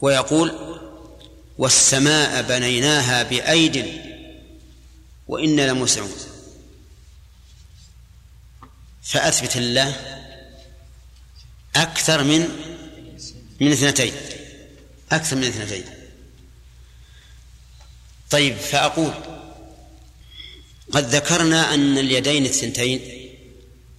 [0.00, 0.78] ويقول
[1.58, 4.02] والسماء بنيناها بأيد
[5.28, 6.12] وإنا لموسعون.
[9.02, 10.18] فأثبت الله
[11.76, 12.48] أكثر من
[13.60, 14.12] من اثنتين
[15.12, 15.84] أكثر من اثنتين.
[18.30, 19.12] طيب فأقول
[20.92, 23.00] قد ذكرنا أن اليدين الثنتين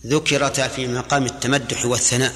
[0.05, 2.33] ذكرتا في مقام التمدح والثناء.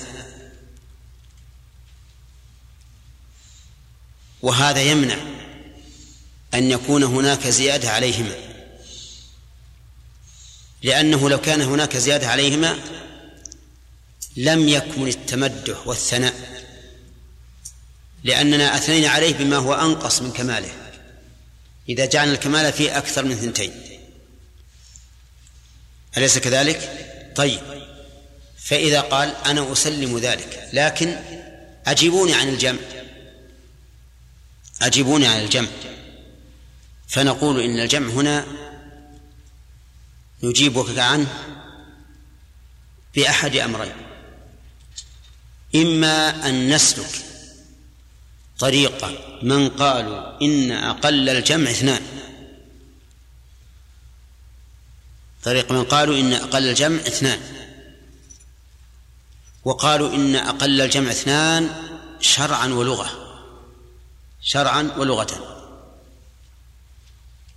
[4.42, 5.18] وهذا يمنع
[6.54, 8.36] أن يكون هناك زيادة عليهما.
[10.84, 12.80] لأنه لو كان هناك زيادة عليهما
[14.38, 16.64] لم يكن التمدح والثناء.
[18.24, 20.72] لأننا أثنينا عليه بما هو أنقص من كماله.
[21.90, 23.97] إذا جعلنا الكمال فيه أكثر من ثنتين.
[26.18, 27.60] أليس كذلك؟ طيب.
[28.58, 31.16] فإذا قال أنا أسلم ذلك لكن
[31.88, 32.80] أجيبوني عن الجمع.
[34.82, 35.68] أجيبوني عن الجمع.
[37.08, 38.46] فنقول إن الجمع هنا
[40.44, 41.28] نجيبك عنه
[43.16, 43.96] بأحد أمرين.
[45.76, 47.26] إما أن نسلك
[48.60, 52.02] طريقة من قالوا إن أقل الجمع اثنان.
[55.48, 57.40] طريق من قالوا إن أقل الجمع اثنان.
[59.66, 61.70] وقالوا إن أقل الجمع اثنان
[62.20, 63.10] شرعا ولغة.
[64.42, 65.28] شرعا ولغة.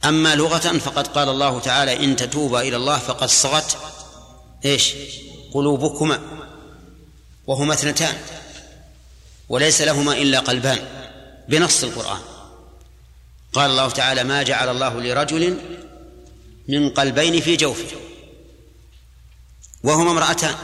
[0.05, 3.79] أما لغة فقد قال الله تعالى إن تتوبا إلى الله فقد صغت
[4.65, 4.95] إيش؟
[5.53, 6.21] قلوبكما
[7.47, 8.19] وهما اثنتان.
[9.49, 10.79] وليس لهما إلا قلبان
[11.49, 12.21] بنص القرآن.
[13.53, 15.59] قال الله تعالى ما جعل الله لرجل
[16.71, 17.97] من قلبين في جوفه
[19.83, 20.55] وهما امرأتان.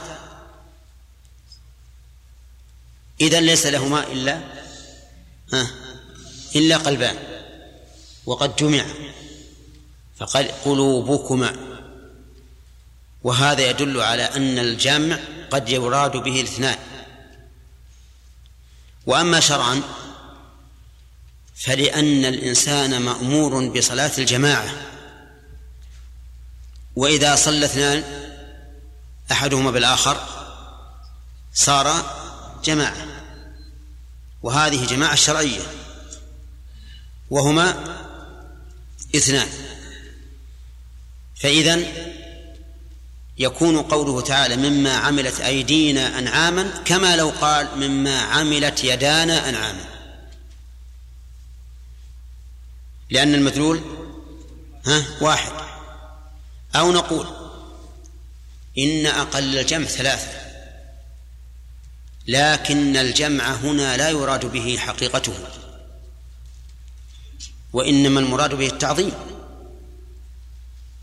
[3.20, 4.40] إذا ليس لهما إلا
[5.52, 5.70] ها
[6.56, 7.16] إلا قلبان.
[8.26, 8.86] وقد جمع.
[10.16, 11.56] فقال قلوبكما.
[13.22, 15.18] وهذا يدل على أن الجمع
[15.50, 16.78] قد يراد به الاثنان.
[19.06, 19.82] وأما شرعا
[21.56, 24.95] فلأن الإنسان مأمور بصلاة الجماعة.
[26.96, 28.04] وإذا صلى اثنان
[29.32, 30.20] أحدهما بالآخر
[31.54, 32.16] صار
[32.64, 33.06] جماعة
[34.42, 35.62] وهذه جماعة شرعية
[37.30, 37.96] وهما
[39.16, 39.48] اثنان.
[41.36, 41.80] فإذا
[43.38, 49.84] يكون قوله تعالى مما عملت أيدينا أنعاما كما لو قال مما عملت يدانا أنعاما.
[53.10, 53.80] لأن المدلول
[54.86, 55.65] ها واحد.
[56.76, 57.26] أو نقول
[58.78, 60.46] إن أقل الجمع ثلاثة
[62.28, 65.34] لكن الجمع هنا لا يراد به حقيقته
[67.72, 69.12] وإنما المراد به التعظيم.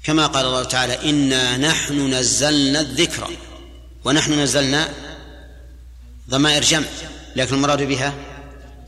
[0.04, 3.30] كما قال الله تعالى إنا نحن نزلنا الذكر
[4.06, 4.94] ونحن نزلنا
[6.30, 6.88] ضمائر جمع
[7.36, 8.14] لكن المراد بها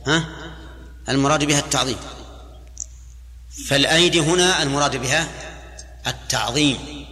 [0.06, 0.28] ها؟
[1.08, 1.98] المراد بها التعظيم.
[3.68, 5.45] فالأيدي هنا المراد بها
[6.06, 7.06] التعظيم.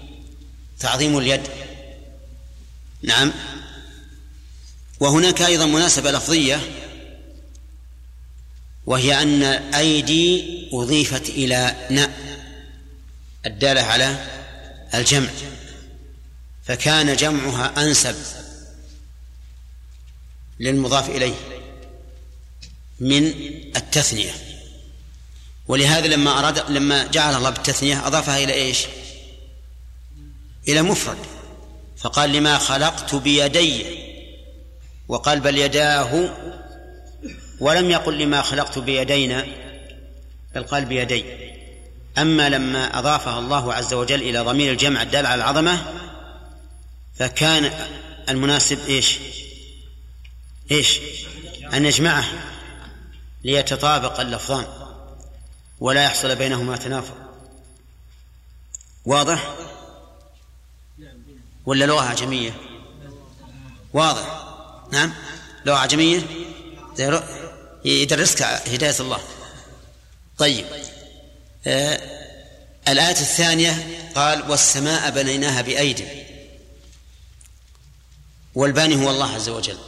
[0.80, 1.42] تعظيم اليد.
[3.03, 3.32] نعم.
[5.01, 6.61] وهناك أيضا مناسبة لفظية
[8.86, 9.42] وهي أن
[9.74, 12.11] أيدي أضيفت إلى نأ
[13.47, 14.26] الدالة على
[14.95, 15.30] الجمع.
[16.64, 18.16] فكان جمعها أنسب
[20.61, 21.34] للمضاف إليه
[23.01, 23.26] من
[23.76, 24.53] التثنية.
[25.68, 28.86] ولهذا لما أراد لما جعل الله بالتثنية أضافها إلى إيش؟
[30.68, 31.18] إلى مفرد
[31.96, 33.84] فقال لما خلقت بيدي
[35.08, 36.34] وقال بل يداه
[37.60, 39.46] ولم يقل لما خلقت بيدينا
[40.54, 41.24] بل قال بيدي
[42.18, 45.84] أما لما أضافها الله عز وجل إلى ضمير الجمع الدال على العظمة
[47.14, 47.70] فكان
[48.28, 49.18] المناسب إيش؟
[50.70, 51.00] إيش؟
[51.74, 52.24] أن يجمعه
[53.44, 54.64] ليتطابق اللفظان
[55.80, 57.14] ولا يحصل بينهما تنافر.
[59.04, 59.54] واضح؟
[61.66, 62.60] ولا لغة عجمية؟
[63.92, 64.44] واضح.
[64.92, 65.14] نعم.
[65.66, 66.22] لغة عجمية؟
[67.84, 69.20] يدرسك هداية الله.
[70.38, 70.66] طيب.
[71.66, 72.00] آه
[72.88, 76.08] الآية الثانية قال والسماء بنيناها بأيد.
[78.54, 79.78] والباني هو الله عز وجل.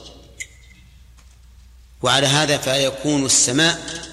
[2.02, 4.06] وعلى هذا فيكون السماء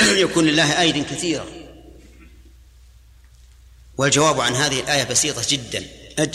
[0.24, 1.46] يكون لله أيد كثيرة.
[3.98, 5.86] والجواب عن هذه الآية بسيطة جدا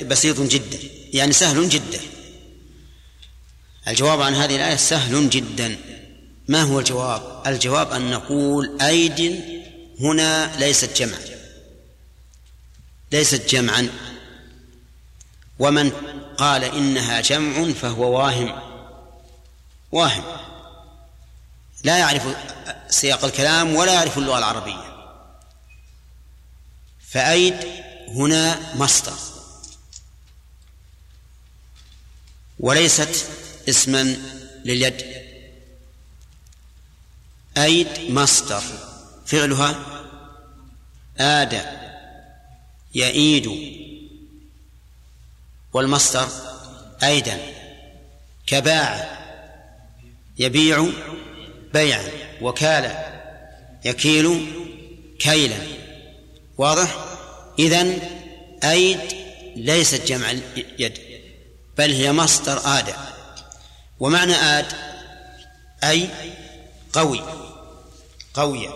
[0.04, 0.80] بسيط جدا
[1.14, 2.00] يعني سهل جدا.
[3.88, 5.78] الجواب عن هذه الآية سهل جدا.
[6.48, 9.44] ما هو الجواب؟ الجواب أن نقول أيد
[10.00, 11.18] هنا ليست جمع
[13.12, 13.90] ليست جمعا.
[15.60, 15.90] ومن
[16.38, 18.62] قال إنها جمع فهو واهم.
[19.92, 20.49] واهم.
[21.84, 22.24] لا يعرف
[22.90, 24.90] سياق الكلام ولا يعرف اللغة العربية.
[27.10, 27.56] فأيد
[28.08, 29.18] هنا مصدر.
[32.60, 33.26] وليست
[33.70, 34.04] اسما
[34.66, 35.06] لليد.
[37.58, 38.64] أيد مصدر.
[39.26, 39.76] فعلها
[41.18, 41.80] آد
[42.96, 43.50] يعيد
[45.74, 46.30] والمصدر
[47.04, 47.40] أيدا
[48.48, 49.20] كباع
[50.38, 50.92] يبيع.
[51.74, 52.12] بيعا
[52.42, 53.22] وكالة
[53.86, 54.52] يكيل
[55.20, 55.58] كيلا
[56.58, 57.06] واضح؟
[57.60, 58.00] إذن
[58.64, 59.00] أيد
[59.56, 60.32] ليست جمع
[60.80, 60.98] يد
[61.78, 62.94] بل هي مصدر آد.
[64.00, 64.66] ومعنى آد
[65.84, 66.10] أي
[66.94, 67.24] قوي
[68.34, 68.74] قوية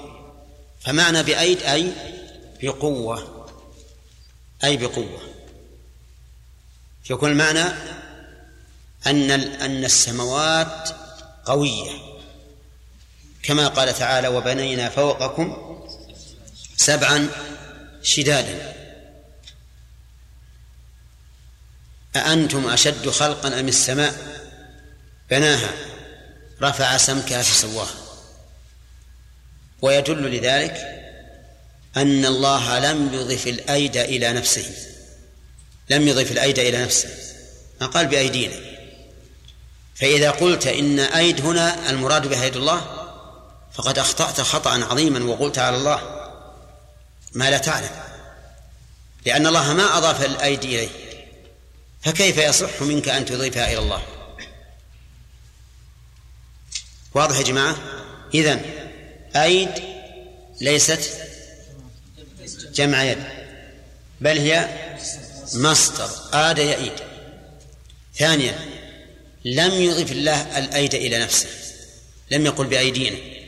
[0.81, 1.91] فمعنى بأيد أي
[2.63, 3.47] بقوة
[4.63, 5.21] أي بقوة.
[7.09, 7.63] يكون المعنى
[9.07, 10.89] أن أن السماوات
[11.45, 12.12] قوية.
[13.43, 15.77] كما قال تعالى وبنينا فوقكم
[16.77, 17.27] سبعا
[18.03, 18.73] شدادا.
[22.15, 24.13] أأنتم أشد خلقا أم السماء؟
[25.29, 25.73] بناها
[26.61, 27.95] رفع سمكها فسواها.
[29.81, 30.75] ويدل لذلك
[31.97, 34.75] أن الله لم يضف الأيد إلى نفسه.
[35.89, 37.09] لم يضف الأيد إلى نفسه.
[37.81, 38.55] ما قال بأيدينا.
[39.95, 43.02] فإذا قلت إن أيد هنا المراد بها يد الله؟
[43.73, 46.29] فقد أخطأت خطأ عظيما وقلت على الله
[47.33, 47.91] ما لا تعلم
[49.25, 50.89] لأن الله ما أضاف الأيدي إليه
[52.01, 54.03] فكيف يصح منك أن تضيفها إلى الله؟
[57.13, 57.77] واضح يا جماعة؟
[58.33, 58.61] إذن
[59.35, 59.69] أيد
[60.61, 61.27] ليست
[62.73, 63.23] جمع يد
[64.21, 64.69] بل هي
[65.53, 66.93] مصدر آد يأيد
[68.17, 68.59] ثانيا
[69.45, 71.49] لم يضف الله الأيد إلى نفسه
[72.31, 73.42] لم يقل بأيدينا.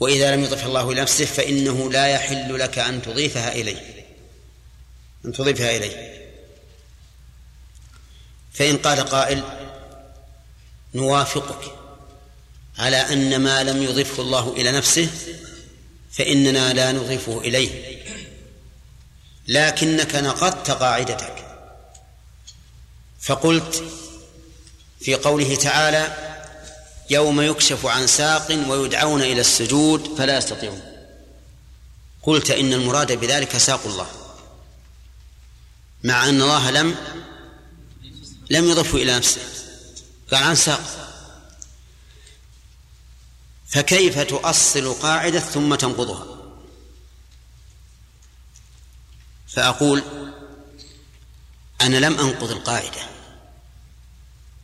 [0.00, 4.06] وإذا لم يضف الله إلى نفسه فإنه لا يحل لك أن تضيفها إليه.
[5.24, 6.24] أن تضيفها إليه.
[8.52, 9.42] فإن قال قائل
[10.94, 11.72] نوافقك
[12.78, 15.10] على أن ما لم يضفه الله إلى نفسه
[16.12, 18.02] فإننا لا نضيفه إليه.
[19.48, 21.34] لكنك نقضت قاعدتك.
[23.20, 23.84] فقلت
[25.00, 26.33] في قوله تعالى
[27.10, 30.82] يوم يكشف عن ساق ويدعون إلى السجود فلا يستطيعون.
[32.22, 34.06] قلت إن المراد بذلك ساق الله.
[36.04, 36.96] مع أن الله لم
[38.50, 39.40] لم يضفه إلى نفسه.
[40.30, 41.10] قال عن ساق.
[43.68, 46.26] فكيف تؤصل قاعدة ثم تنقضها؟
[49.48, 50.02] فأقول
[51.80, 53.08] أنا لم أنقض القاعدة.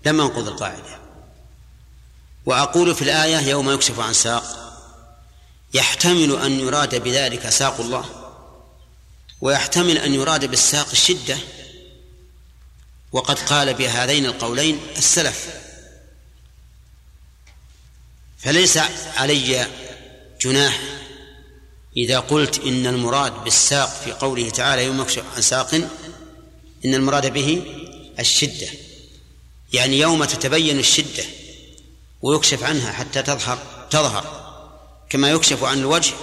[0.04, 0.99] لم أنقض القاعدة.
[2.50, 4.44] وأقول في الآية يوم يكشف عن ساق.
[5.74, 8.04] يحتمل أن يراد بذلك ساق الله
[9.40, 11.38] ويحتمل أن يراد بالساق الشدة.
[13.12, 15.48] وقد قال بهذين القولين السلف.
[18.38, 18.78] فليس
[19.16, 19.66] علي
[20.40, 20.80] جناح
[21.96, 25.74] إذا قلت إن المراد بالساق في قوله تعالى يوم يكشف عن ساق
[26.84, 27.62] إن المراد به
[28.18, 28.68] الشدة.
[29.72, 31.24] يعني يوم تتبين الشدة.
[32.22, 34.40] ويكشف عنها حتى تظهر تظهر
[35.10, 36.14] كما يكشف عن الوجه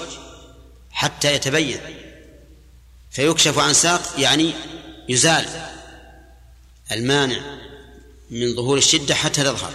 [0.91, 1.79] حتى يتبين.
[3.11, 4.53] فيكشف عن ساق يعني
[5.09, 5.71] يزال
[6.91, 7.57] المانع
[8.29, 9.73] من ظهور الشدة حتى تظهر.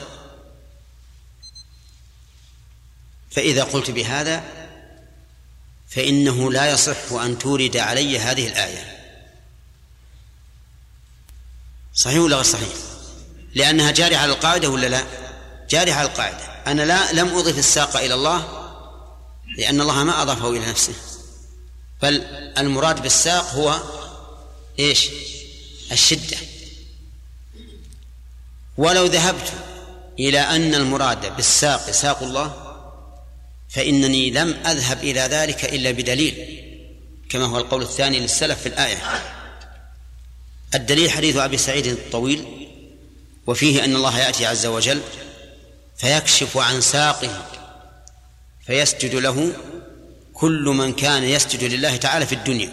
[3.31, 4.45] فإذا قلت بهذا
[5.89, 8.99] فإنه لا يصح أن تورد علي هذه الآية.
[11.95, 12.69] صحيح ولا غير صحيح؟
[13.55, 15.07] لأنها جارية على القاعدة ولا لا؟
[15.79, 16.45] على القاعدة.
[16.67, 18.69] أنا لا لم أضف الساق إلى الله
[19.59, 20.95] لأن الله ما أضافه إلى نفسه.
[22.03, 22.23] بل
[22.59, 23.81] المراد بالساق هو
[24.79, 25.09] إيش؟
[25.93, 26.37] الشدة.
[28.77, 29.53] ولو ذهبت
[30.19, 32.75] إلى أن المراد بالساق ساق الله
[33.69, 36.63] فإنني لم أذهب إلى ذلك إلا بدليل
[37.31, 38.99] كما هو القول الثاني للسلف في الآية.
[40.75, 42.69] الدليل حديث أبي سعيد الطويل
[43.47, 45.01] وفيه أن الله يأتي عز وجل
[46.03, 47.47] فيكشف عن ساقه
[48.67, 49.57] فيسجد له
[50.35, 52.73] كل من كان يسجد لله تعالى في الدنيا.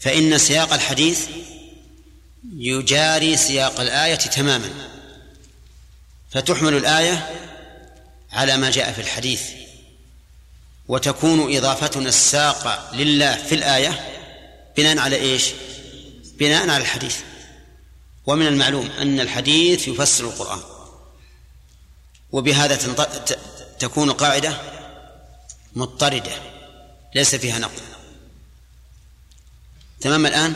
[0.00, 1.28] فإن سياق الحديث
[2.56, 4.70] يجاري سياق الآية تماما.
[6.30, 7.30] فتحمل الآية
[8.32, 9.42] على ما جاء في الحديث.
[10.88, 14.20] وتكون إضافتنا الساق لله في الآية
[14.76, 15.50] بناء على إيش؟
[16.38, 17.16] بناء على الحديث.
[18.26, 20.60] ومن المعلوم أن الحديث يفسر القرآن.
[22.32, 22.76] وبهذا
[23.78, 24.60] تكون قاعدة
[25.76, 26.32] مضطردة
[27.14, 27.82] ليس فيها نقل
[30.00, 30.54] تمام الآن؟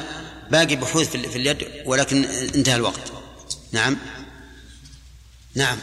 [0.50, 3.12] باقي بحوث في اليد ولكن انتهى الوقت.
[3.72, 3.96] نعم.
[5.54, 5.78] نعم.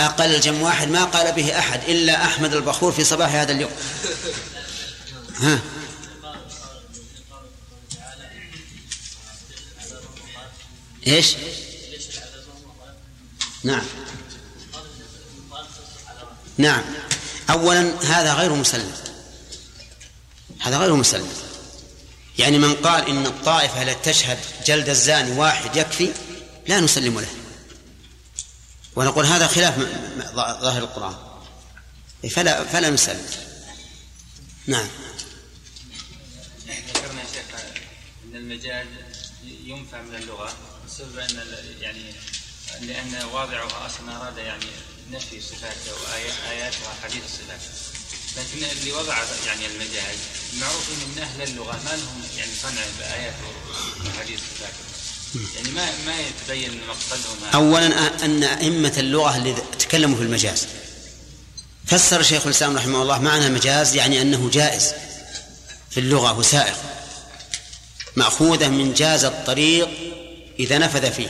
[0.00, 3.72] أقل الجم واحد ما قال به أحد إلا أحمد البخور في صباح هذا اليوم.
[5.36, 5.60] ها؟
[11.10, 11.36] إيش؟
[13.64, 13.86] نعم.
[16.58, 16.84] نعم.
[17.50, 18.92] أولا هذا غير مسلم.
[20.60, 21.28] هذا غير مسلم.
[22.38, 26.12] يعني من قال إن الطائفة التي تشهد جلد الزاني واحد يكفي
[26.68, 27.28] لا نسلم له.
[28.96, 29.78] ونقول هذا خلاف
[30.34, 31.16] ظاهر القرآن.
[32.30, 33.26] فلا فلا نسلم.
[34.66, 34.88] نعم.
[36.66, 37.60] ذكرنا يا شيخ
[38.24, 38.86] إن المجاز
[39.64, 40.69] ينفع من اللغة.
[40.90, 41.46] بسبب ان
[41.80, 42.12] يعني
[42.80, 44.66] لأن واضعها أصلا أراد يعني
[45.10, 47.60] نفي الصفات وآيات وأحاديث الصفات.
[48.36, 49.16] لكن اللي وضع
[49.46, 50.18] يعني المجاز
[50.60, 53.34] معروفين من أهل اللغة ما لهم يعني صنع بآيات
[54.04, 54.74] وأحاديث الصفات
[55.56, 57.36] يعني ما ما يتبين مقصدهم.
[57.54, 60.66] أولا أن أئمة اللغة اللي تكلموا في المجاز.
[61.86, 64.92] فسر شيخ الإسلام رحمه الله معنى المجاز يعني أنه جائز
[65.90, 66.74] في اللغة وسائر
[68.16, 69.88] مأخوذة من جاز الطريق
[70.60, 71.28] إذا نفذ فيه.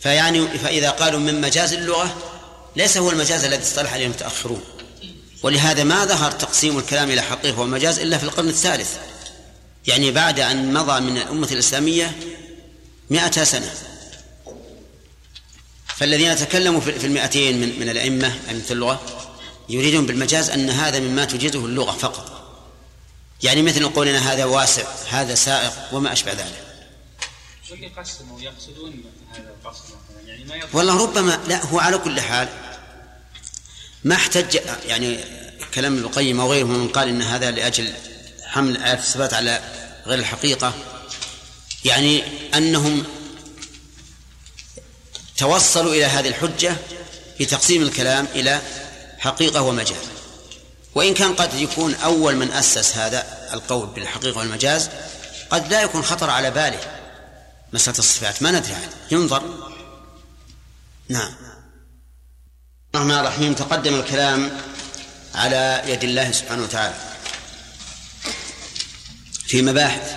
[0.00, 2.16] فيعني فإذا قالوا من مجاز اللغة
[2.76, 4.60] ليس هو المجاز الذي اصطلح عليه المتأخرون.
[5.42, 8.96] ولهذا ما ظهر تقسيم الكلام إلى حقيقة ومجاز إلا في القرن الثالث.
[9.86, 12.16] يعني بعد أن مضى من الأمة الإسلامية
[13.10, 13.74] مئة سنة.
[15.86, 19.00] فالذين تكلموا في المئتين من, من الأئمة مثل اللغة
[19.68, 22.32] يريدون بالمجاز أن هذا مما تجيزه اللغة فقط.
[23.42, 26.75] يعني مثل قولنا هذا واسع هذا سائق وما أشبه ذلك.
[27.70, 29.94] واللي قسموا يقصدون هذا القسم
[30.26, 32.48] يعني ما والله ربما لا هو على كل حال
[34.04, 35.18] ما احتج يعني
[35.74, 37.92] كلام ابن القيم وغيره من قال إن هذا لأجل
[38.44, 39.60] حمل ايات الصفات على
[40.06, 40.74] غير الحقيقة.
[41.84, 42.22] يعني
[42.54, 43.04] أنهم
[45.36, 46.76] توصلوا إلى هذه الحجة
[47.38, 48.60] في تقسيم الكلام إلى
[49.18, 49.96] حقيقة ومجاز.
[50.94, 54.90] وإن كان قد يكون أول من أسس هذا القول بالحقيقة والمجاز
[55.50, 56.80] قد لا يكون خطر على باله.
[57.76, 58.92] مسألة الصفات ما ندري عنه.
[59.10, 59.72] ينظر.
[61.08, 61.32] نعم.
[62.94, 64.60] الرحمن الرحيم تقدم الكلام
[65.34, 66.94] على يد الله سبحانه وتعالى.
[69.46, 70.16] في مباحث.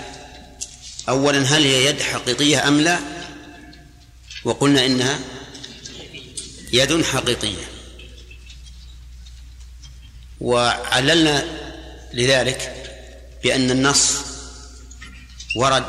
[1.09, 2.99] أولا هل هي يد حقيقية أم لا؟
[4.43, 5.19] وقلنا إنها
[6.73, 7.65] يد حقيقية.
[10.41, 11.45] وعللنا
[12.13, 12.59] لذلك
[13.43, 14.15] بأن النص
[15.55, 15.85] ورد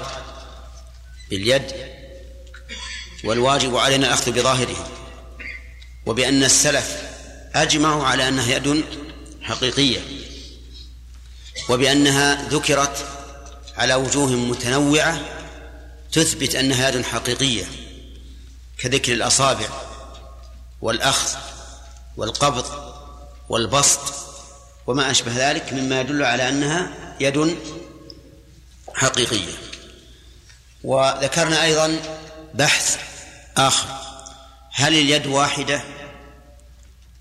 [1.30, 1.72] باليد
[3.24, 4.90] والواجب علينا الأخذ بظاهره
[6.06, 6.96] وبأن السلف
[7.54, 8.84] أجمعوا على أنها يد
[9.42, 10.00] حقيقية
[11.68, 13.06] وبأنها ذكرت
[13.76, 15.20] على وجوه متنوعة
[16.12, 17.64] تثبت أنها يد حقيقية
[18.78, 19.68] كذكر الأصابع
[20.80, 21.38] والأخذ
[22.16, 22.94] والقبض
[23.48, 24.00] والبسط
[24.86, 27.56] وما أشبه ذلك مما يدل على أنها يد
[28.94, 29.69] حقيقية.
[30.84, 31.96] وذكرنا أيضا
[32.54, 32.98] بحث
[33.56, 33.88] آخر.
[34.72, 35.82] هل اليد واحدة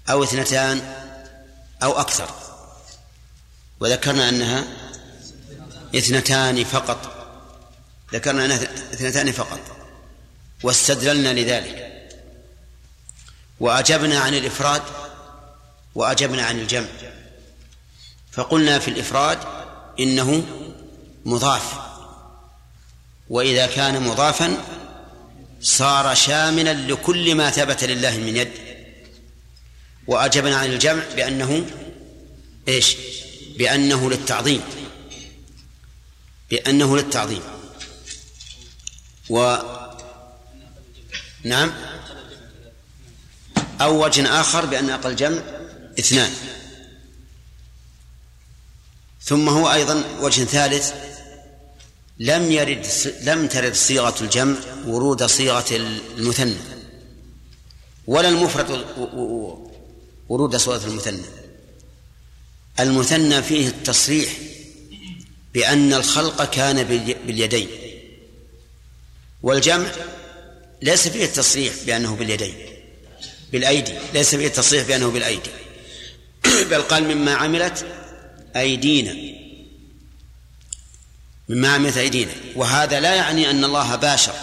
[0.10, 0.95] أو اثنتان
[1.84, 2.30] أو أكثر؟
[3.80, 4.64] وذكرنا أنها
[5.95, 7.16] اثنتان فقط.
[8.14, 9.60] ذكرنا أنها اثنتان فقط.
[10.64, 11.89] واستدللنا لذلك.
[13.60, 14.82] وأجبنا عن الإفراد
[15.95, 16.88] وأجبنا عن الجمع.
[18.32, 19.39] فقلنا في الإفراد
[19.99, 20.43] إنه
[21.26, 21.88] مضاف.
[23.30, 24.57] وإذا كان مضافا
[25.61, 28.51] صار شاملا لكل ما ثبت لله من يد.
[30.07, 31.65] وأجبنا عن الجمع بأنه
[32.67, 32.95] إيش؟
[33.57, 34.61] بأنه للتعظيم.
[36.49, 37.41] بأنه للتعظيم.
[39.30, 39.55] و
[41.43, 41.73] نعم.
[43.82, 45.41] أو وجه آخر بأن أقل جمع
[45.99, 46.32] اثنان.
[49.23, 51.09] ثم هو أيضا وجه ثالث
[52.20, 52.88] لم يرد
[53.22, 54.55] لم ترد صيغة الجمع
[54.86, 55.65] ورود صيغة
[56.17, 56.55] المثنى
[58.07, 58.86] ولا المفرد
[60.30, 61.26] ورود صيغة المثنى.
[62.80, 64.30] المثنى فيه التصريح
[65.53, 66.84] بأن الخلق كان
[67.26, 67.67] باليدين
[69.43, 69.91] والجمع
[70.82, 72.55] ليس فيه التصريح بأنه باليدين
[73.51, 75.49] بالأيدي ليس فيه التصريح بأنه بالأيدي.
[76.72, 77.86] بل قال مما عملت
[78.55, 79.15] أيدينا.
[81.49, 82.31] مما عملت أيدينا.
[82.55, 84.33] وهذا لا يعني أن الله باشر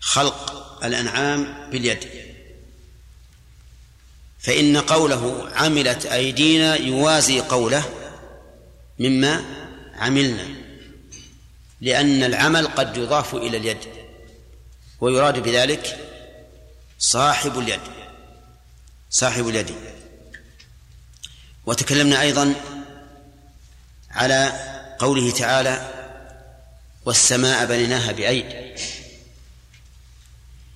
[0.00, 2.08] خلق الأنعام باليد.
[4.40, 7.84] فإن قوله عملت أيدينا يوازي قوله
[8.98, 9.44] مما
[9.94, 10.48] عملنا.
[11.80, 13.78] لأن العمل قد يضاف إلى اليد.
[15.00, 15.98] ويراد بذلك
[16.98, 17.80] صاحب اليد.
[19.10, 19.74] صاحب اليد.
[21.66, 22.54] وتكلمنا أيضا
[24.10, 24.52] على
[24.98, 25.94] قوله تعالى
[27.04, 28.46] والسماء بنيناها بأيد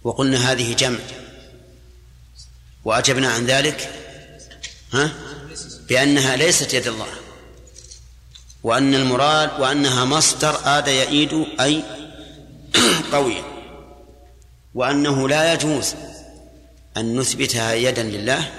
[0.04, 0.98] وقلنا هذه جمع.
[2.84, 3.90] وأجبنا عن ذلك
[4.92, 5.12] ها
[5.88, 7.06] بأنها ليست يد الله
[8.62, 11.82] وأن المراد وأنها مصدر آد يئيد أي
[13.12, 13.42] قوية
[14.74, 15.94] وأنه لا يجوز
[16.96, 18.50] أن نثبتها يدا لله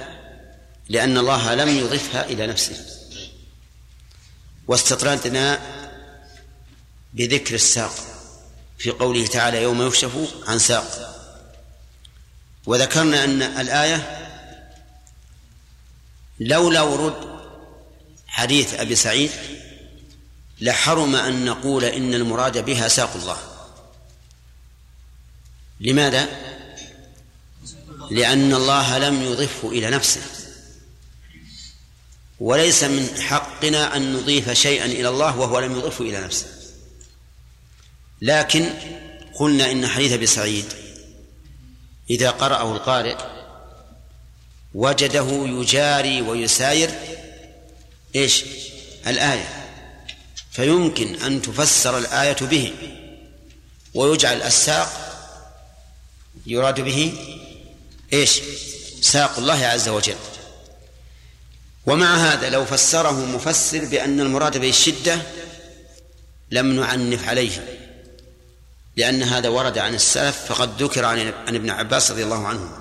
[0.90, 2.76] لأن الله لم يضفها إلى نفسه.
[4.68, 5.60] واستطردنا
[7.14, 7.94] بذكر الساق.
[8.78, 10.12] في قوله تعالى يوم يكشف
[10.48, 11.14] عن ساق.
[12.66, 14.20] وذكرنا أن الآية
[16.40, 17.40] لولا ورود
[18.28, 19.32] حديث أبي سعيد
[20.62, 23.38] لحرم أن نقول إن المراد بها ساق الله.
[25.80, 26.28] لماذا؟
[28.12, 30.22] لأن الله لم يضفه إلى نفسه.
[32.40, 36.48] وليس من حقنا أن نضيف شيئا إلى الله وهو لم يضفه إلى نفسه.
[38.22, 38.70] لكن
[39.36, 40.66] قلنا إن حديث أبي سعيد
[42.10, 43.18] إذا قرأه القارئ
[44.74, 46.92] وجده يجاري ويساير
[48.16, 48.44] إيش؟
[49.08, 49.70] الآية.
[50.52, 52.74] فيمكن أن تفسر الآية به
[53.94, 54.90] ويجعل الساق
[56.46, 57.14] يراد به
[58.14, 58.42] إيش؟
[59.02, 60.16] ساق الله عز وجل.
[61.86, 65.22] ومع هذا لو فسره مفسر بأن المراد به الشدة
[66.52, 67.80] لم نعنف عليه
[68.96, 72.78] لأن هذا ورد عن السلف فقد ذكر عن ابن عباس رضي الله عنه.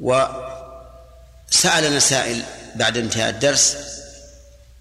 [0.00, 3.76] وسألنا سائل بعد انتهاء الدرس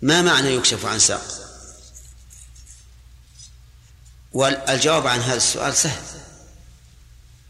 [0.02, 1.26] ما معنى يكشف عن ساق؟
[4.34, 6.04] والجواب عن هذا السؤال سهل.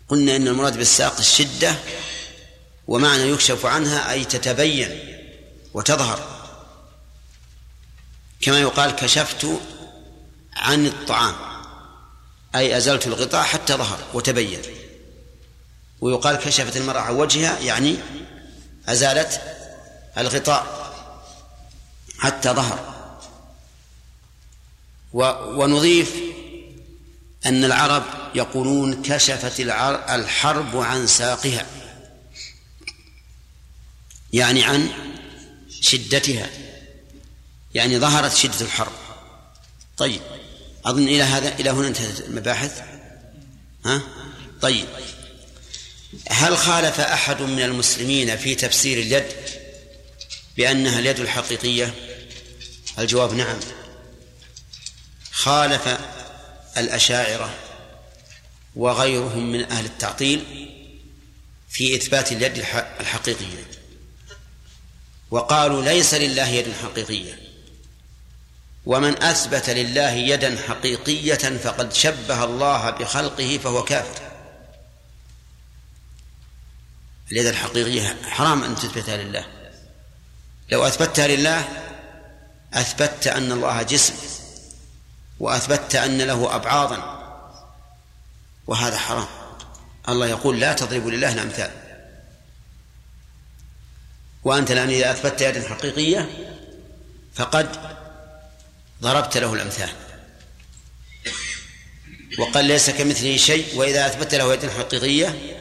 [0.09, 1.75] قلنا إن المراد بالساق الشدة
[2.87, 4.99] ومعنى يكشف عنها أي تتبين
[5.73, 6.19] وتظهر.
[8.41, 9.47] كما يقال كشفت
[10.55, 11.35] عن الطعام
[12.55, 14.61] أي أزلت الغطاء حتى ظهر وتبين.
[16.01, 17.97] ويقال كشفت المرأة عن وجهها يعني
[18.87, 19.41] أزالت
[20.17, 20.93] الغطاء
[22.19, 22.93] حتى ظهر.
[25.57, 26.15] ونضيف
[27.45, 28.03] أن العرب
[28.35, 29.59] يقولون كشفت
[30.09, 31.65] الحرب عن ساقها.
[34.33, 34.89] يعني عن
[35.81, 36.49] شدتها
[37.73, 38.91] يعني ظهرت شدة الحرب.
[39.97, 40.21] طيب
[40.85, 42.81] أظن إلى هذا إلى هنا انتهت المباحث؟
[43.85, 44.01] ها؟
[44.61, 44.85] طيب
[46.29, 49.25] هل خالف أحد من المسلمين في تفسير اليد
[50.57, 51.93] بأنها اليد الحقيقية؟
[52.99, 53.59] الجواب نعم.
[55.31, 55.97] خالف
[56.77, 57.55] الأشاعرة
[58.75, 60.43] وغيرهم من أهل التعطيل
[61.69, 62.57] في إثبات اليد
[62.99, 63.82] الحقيقية.
[65.33, 67.39] وقالوا ليس لله يد حقيقية.
[68.85, 74.21] ومن أثبت لله يدا حقيقية فقد شبه الله بخلقه فهو كافر.
[77.31, 79.45] اليد الحقيقية حرام أن تثبتها لله.
[80.69, 81.67] لو أثبتها لله
[82.73, 84.13] أثبتت أن الله جسم
[85.39, 87.23] وأثبتت أن له أبعاضا.
[88.67, 89.27] وهذا حرام.
[90.09, 91.82] الله يقول لا تضربوا لله الأمثال.
[94.43, 96.29] وأنت الآن إذا أثبتت يدا حقيقية
[97.35, 97.97] فقد
[99.01, 99.89] ضربت له الأمثال.
[102.39, 105.59] وقال ليس كمثله شيء وإذا أثبت له يدا حقيقية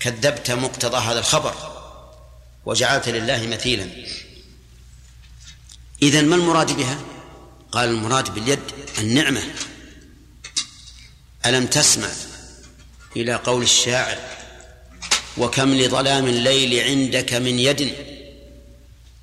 [0.00, 1.54] كذبت مقتضى هذا الخبر
[2.66, 3.88] وجعلت لله مثيلا.
[6.02, 6.98] إذا ما المراد بها؟
[7.72, 8.60] قال المراد باليد
[8.98, 9.42] النعمة.
[11.46, 12.08] ألم تسمع
[13.16, 14.35] إلى قول الشاعر
[15.38, 17.92] وكم لظلام الليل عندك من يد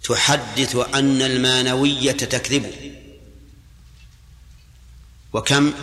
[0.04, 2.72] تحدث أن المانوية تكذب
[5.34, 5.74] وكم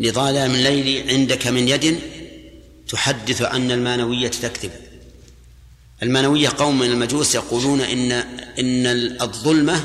[0.00, 2.00] لظلام الليل عندك من يد
[2.88, 4.70] تحدث أن المانوية تكذب
[6.02, 8.12] المانوية قوم من المجوس يقولون إن
[8.58, 8.86] إن
[9.22, 9.84] الظلمة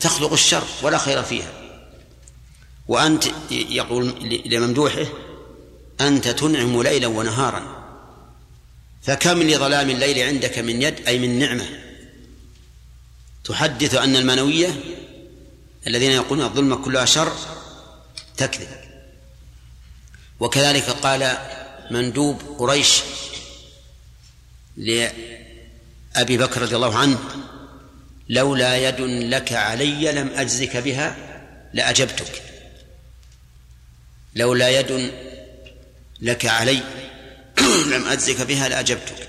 [0.00, 1.52] تخلق الشر ولا خير فيها
[2.88, 4.14] وأنت يقول
[4.46, 5.06] لممدوحه
[6.00, 7.79] أنت تنعم ليلا ونهارا
[9.02, 11.68] فكم لظلام الليل عندك من يد أي من نعمة.
[13.44, 14.80] تحدث أن المانوية
[15.86, 17.32] الذين يقولون الظلمة كلها شر
[18.36, 18.68] تكذب.
[20.40, 21.38] وكذلك قال
[21.90, 23.00] مندوب قريش
[24.76, 27.18] لأبي بكر رضي الله عنه
[28.28, 31.16] لولا يد لك علي لم أجزك بها
[31.74, 32.42] لأجبتك.
[34.34, 35.12] لولا يد
[36.20, 36.82] لك علي
[37.90, 39.28] لم أجزك بها لأجبتك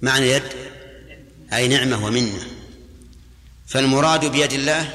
[0.00, 0.42] معنى يد
[1.52, 2.46] أي نعمة ومنة.
[3.66, 4.94] فالمراد بيد الله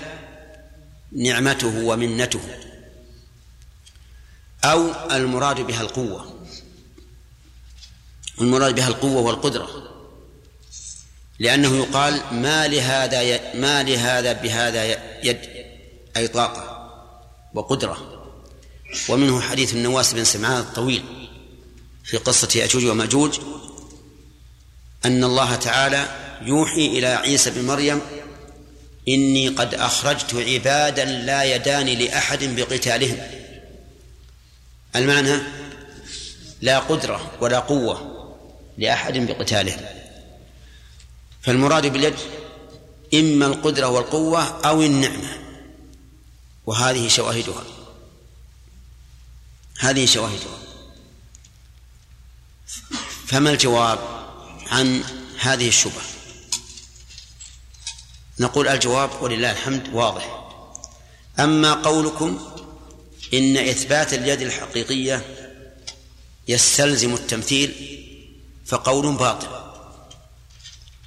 [1.12, 2.42] نعمته ومنته.
[4.64, 6.46] أو المراد بها القوة.
[8.42, 9.70] المراد بها القوة والقدرة.
[11.40, 13.60] لأنه يقال ما لهذا ي...
[13.60, 14.84] ما لهذا بهذا
[15.24, 15.40] يد
[16.18, 16.90] أي طاقة
[17.54, 18.26] وقدرة.
[19.10, 21.29] ومنه حديث النواس بن سمعان الطويل.
[22.10, 23.40] في قصة يأجوج ومأجوج
[25.06, 26.08] أن الله تعالى
[26.42, 28.02] يوحي إلى عيسى بن مريم
[29.08, 33.18] إني قد أخرجت عبادا لا يدان لأحد بقتالهم.
[34.96, 35.42] المعنى
[36.62, 38.26] لا قدرة ولا قوة
[38.78, 39.86] لأحد بقتالهم.
[41.42, 42.16] فالمراد باليد
[43.14, 45.38] إما القدرة والقوة أو النعمة
[46.66, 47.64] وهذه شواهدها.
[49.80, 50.69] هذه شواهدها.
[53.28, 54.00] فما الجواب
[54.68, 55.04] عن
[55.40, 56.04] هذه الشبهة؟
[58.40, 60.50] نقول الجواب ولله الحمد واضح.
[61.40, 62.50] أما قولكم
[63.34, 65.26] إن إثبات اليد الحقيقية
[66.48, 68.00] يستلزم التمثيل
[68.66, 69.48] فقول باطل.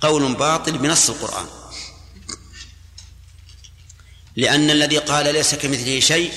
[0.01, 1.47] قول باطل بنص القرآن.
[4.36, 6.32] لأن الذي قال ليس كمثله شيء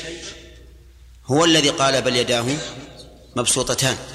[1.26, 2.57] هو الذي قال بل يداه
[3.35, 4.15] مبسوطتان.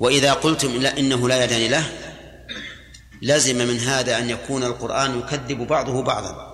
[0.00, 1.92] وإذا قلتم إنه لا يدان له
[3.22, 6.50] لزم من هذا أن يكون القرآن يكذب بعضه بعضا.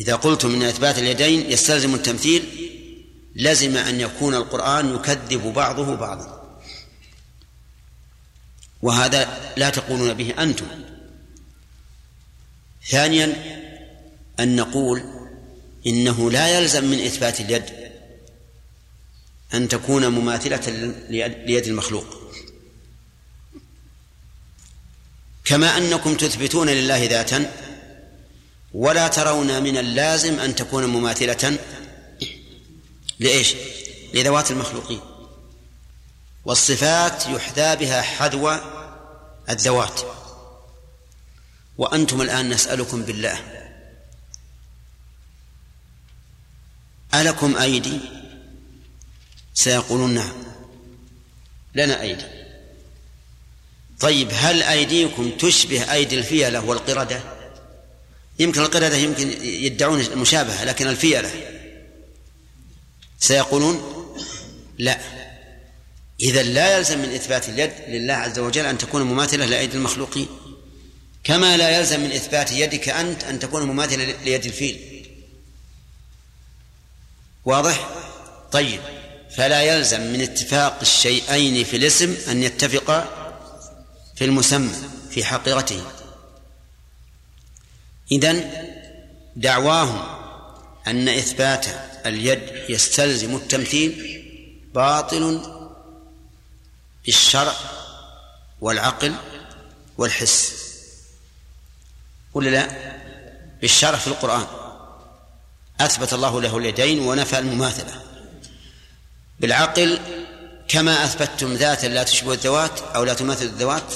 [0.00, 2.70] إذا قلتم إن إثبات اليدين يستلزم التمثيل
[3.34, 6.58] لزم أن يكون القرآن يكذب بعضه بعضا.
[8.82, 10.66] وهذا لا تقولون به أنتم.
[12.88, 13.36] ثانيا
[14.40, 15.02] أن نقول
[15.86, 17.64] إنه لا يلزم من إثبات اليد
[19.54, 20.94] أن تكون مماثلة
[21.46, 22.21] ليد المخلوق.
[25.52, 27.52] كما أنكم تثبتون لله ذاتا
[28.74, 31.58] ولا ترون من اللازم أن تكون مماثلة
[33.20, 33.54] لإيش؟
[34.14, 35.00] لذوات المخلوقين.
[36.44, 38.56] والصفات يحذى بها حذو
[39.50, 40.00] الذوات.
[41.78, 43.40] وأنتم الآن نسألكم بالله
[47.14, 48.00] ألكم أيدي؟
[49.54, 50.32] سيقولون نعم
[51.74, 52.41] لنا أيدي.
[54.02, 57.20] طيب هل أيديكم تشبه أيدي الفيلة والقردة؟
[58.38, 61.30] يمكن القردة يمكن يدعون المشابهة لكن الفيلة.
[63.18, 63.82] سيقولون
[64.78, 64.98] لا.
[66.20, 70.28] إذا لا يلزم من إثبات اليد لله عز وجل أن تكون مماثلة لأيدي المخلوقين
[71.24, 75.06] كما لا يلزم من إثبات يدك أنت أن تكون مماثلة ليد الفيل.
[77.44, 77.88] واضح؟
[78.52, 78.80] طيب
[79.36, 83.21] فلا يلزم من اتفاق الشيئين في الاسم أن يتفقا
[84.16, 84.74] في المسمى
[85.10, 85.82] في حقيقته
[88.12, 88.50] إذن
[89.36, 90.22] دعواهم
[90.86, 91.66] أن إثبات
[92.06, 94.22] اليد يستلزم التمثيل
[94.74, 95.42] باطل
[97.06, 97.54] بالشرع
[98.60, 99.14] والعقل
[99.98, 100.52] والحس.
[102.34, 102.68] ولا لا؟
[103.60, 104.46] بالشرع في القرآن.
[105.80, 108.02] أثبت الله له اليدين ونفى المماثلة.
[109.40, 109.98] بالعقل
[110.68, 113.94] كما أثبتتم ذاتا لا تشبه الذوات أو لا تماثل الذوات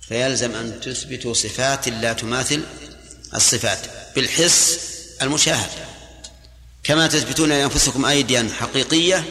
[0.00, 2.62] فيلزم أن تثبتوا صفات لا تماثل
[3.34, 3.78] الصفات
[4.14, 4.78] بالحس
[5.22, 5.70] المشاهد.
[6.82, 9.24] كما تثبتون لأنفسكم أيديا حقيقية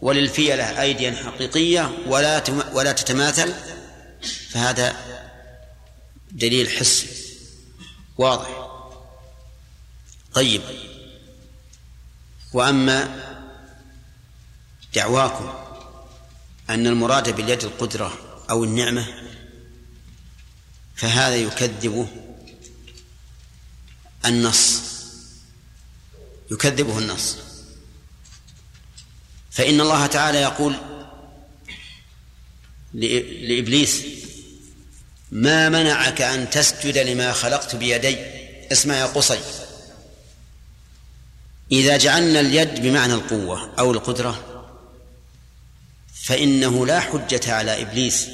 [0.00, 2.42] وللفيلة أيديا حقيقية ولا
[2.72, 3.54] ولا تتماثل
[4.50, 4.96] فهذا
[6.32, 7.06] دليل حسي
[8.18, 8.70] واضح.
[10.34, 10.62] طيب.
[12.52, 13.33] وأما
[14.94, 15.52] دعواكم
[16.70, 18.18] أن المراد باليد القدرة
[18.50, 19.06] أو النعمة
[20.96, 22.08] فهذا يكذبه
[24.24, 24.80] النص
[26.50, 27.36] يكذبه النص.
[29.50, 30.74] فإن الله تعالى يقول
[32.94, 34.02] لإبليس
[35.32, 38.16] ما منعك أن تسجد لما خلقت بيدي؟
[38.72, 39.40] اسمع يا قصي.
[41.72, 44.53] إذا جعلنا اليد بمعنى القوة أو القدرة
[46.24, 48.28] فإنه لا حجة على إبليس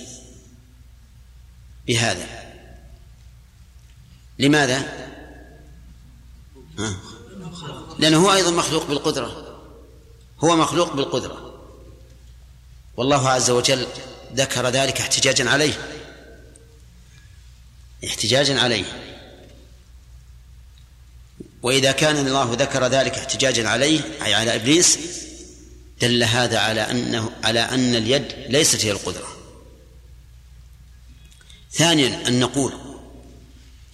[1.86, 2.26] بهذا.
[4.38, 5.08] لماذا؟
[7.98, 9.60] لأنه هو أيضا مخلوق بالقدرة.
[10.44, 11.64] هو مخلوق بالقدرة.
[12.96, 13.86] والله عز وجل
[14.34, 15.74] ذكر ذلك احتجاجا عليه.
[18.06, 18.84] احتجاجا عليه.
[21.62, 24.98] وإذا كان الله ذكر ذلك احتجاجا عليه أي على إبليس
[26.00, 29.36] دل هذا على أنه على أن اليد ليست هي القدرة.
[31.72, 32.72] ثانيا أن نقول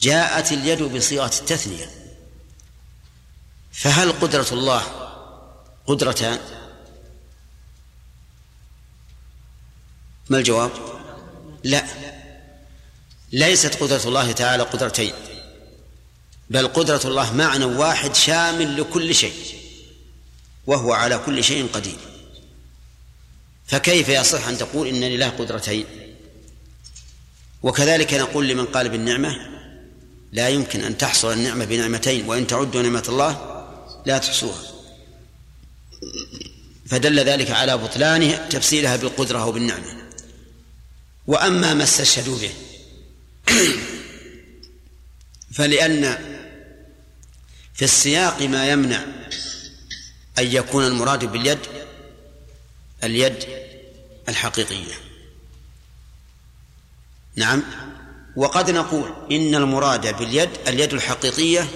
[0.01, 1.91] جاءت اليد بصيغة التثنية.
[3.73, 4.83] فهل قدرة الله
[5.87, 6.39] قدرتان؟
[10.29, 10.71] ما الجواب؟
[11.65, 11.87] لا.
[13.33, 15.13] ليست قدرة الله تعالى قدرتين
[16.51, 19.66] بل قدرة الله معنى واحد شامل لكل شيء.
[20.67, 21.99] وهو على كل شيء قدير.
[23.67, 25.85] فكيف يصح أن تقول إن لله قدرتين؟
[27.63, 29.37] وكذلك نقول لمن قال بالنعمة
[30.33, 33.63] لا يمكن أن تحصل النعمة بنعمتين وإن تعدوا نعمة الله
[34.07, 34.63] لا تحصوها.
[36.87, 39.97] فدل ذلك على بطلان تفسيرها بالقدرة أو بالنعمة.
[41.27, 42.53] وأما ما استشهدوا به
[45.53, 46.19] فلأن
[47.75, 49.05] في السياق ما يمنع
[50.39, 51.59] أن يكون المراد باليد
[53.05, 53.47] اليد
[54.29, 54.95] الحقيقية.
[57.37, 57.63] نعم.
[58.37, 61.69] وقد نقول إن المراد باليد اليد الحقيقية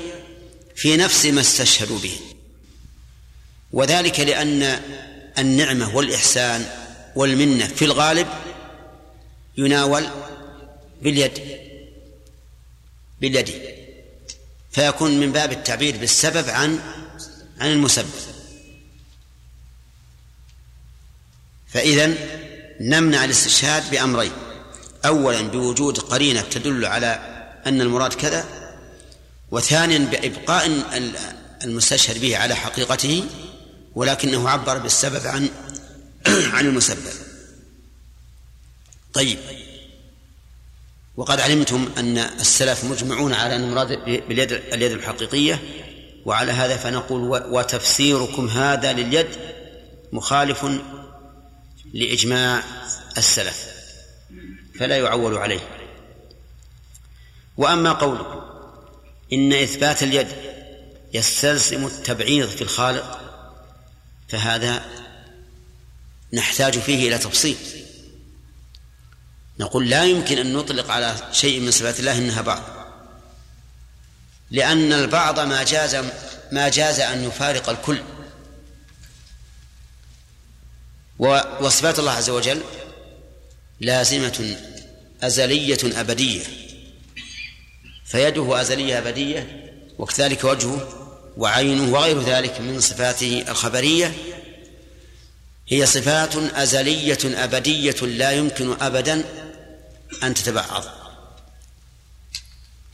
[0.76, 2.16] في نفس ما استشهدوا به.
[3.72, 4.82] وذلك لأن
[5.38, 6.66] النعمة والإحسان
[7.16, 8.26] والمنة في الغالب
[9.58, 10.06] يناول
[11.02, 11.32] باليد
[13.20, 13.50] باليد
[14.72, 16.80] فيكون من باب التعبير بالسبب عن
[17.60, 18.29] عن المسبب.
[21.72, 22.14] فإذا
[22.80, 24.32] نمنع الاستشهاد بأمرين.
[25.04, 27.18] أولا بوجود قرينة تدل على
[27.66, 28.44] أن المراد كذا
[29.50, 30.70] وثانيا بإبقاء
[31.64, 33.24] المستشهد به على حقيقته
[33.94, 35.48] ولكنه عبر بالسبب عن
[36.54, 37.12] عن المسبب.
[39.12, 39.38] طيب.
[41.16, 45.62] وقد علمتم أن السلف مجمعون على أن المراد باليد اليد الحقيقية
[46.26, 47.20] وعلى هذا فنقول
[47.50, 49.26] وتفسيركم هذا لليد
[50.12, 50.66] مخالف
[51.94, 52.62] لإجماع
[53.18, 53.66] السلف
[54.78, 55.60] فلا يعول عليه.
[57.56, 58.40] وأما قولكم
[59.32, 60.28] إن إثبات اليد
[61.12, 63.20] يستلزم التبعيض في الخالق
[64.28, 64.84] فهذا
[66.32, 67.56] نحتاج فيه إلى تفصيل.
[69.60, 72.62] نقول لا يمكن أن نطلق على شيء من صفات الله إنها بعض
[74.50, 76.04] لأن البعض ما جاز
[76.52, 78.02] ما جاز أن يفارق الكل.
[81.20, 82.62] وصفات الله عز وجل
[83.80, 84.56] لازمة
[85.22, 86.42] أزلية أبدية.
[88.04, 90.88] فيده أزلية أبدية وكذلك وجهه
[91.36, 94.14] وعينه وغير ذلك من صفاته الخبرية.
[95.68, 99.24] هي صفات أزلية أبدية لا يمكن أبدا
[100.22, 100.84] أن تتبعض.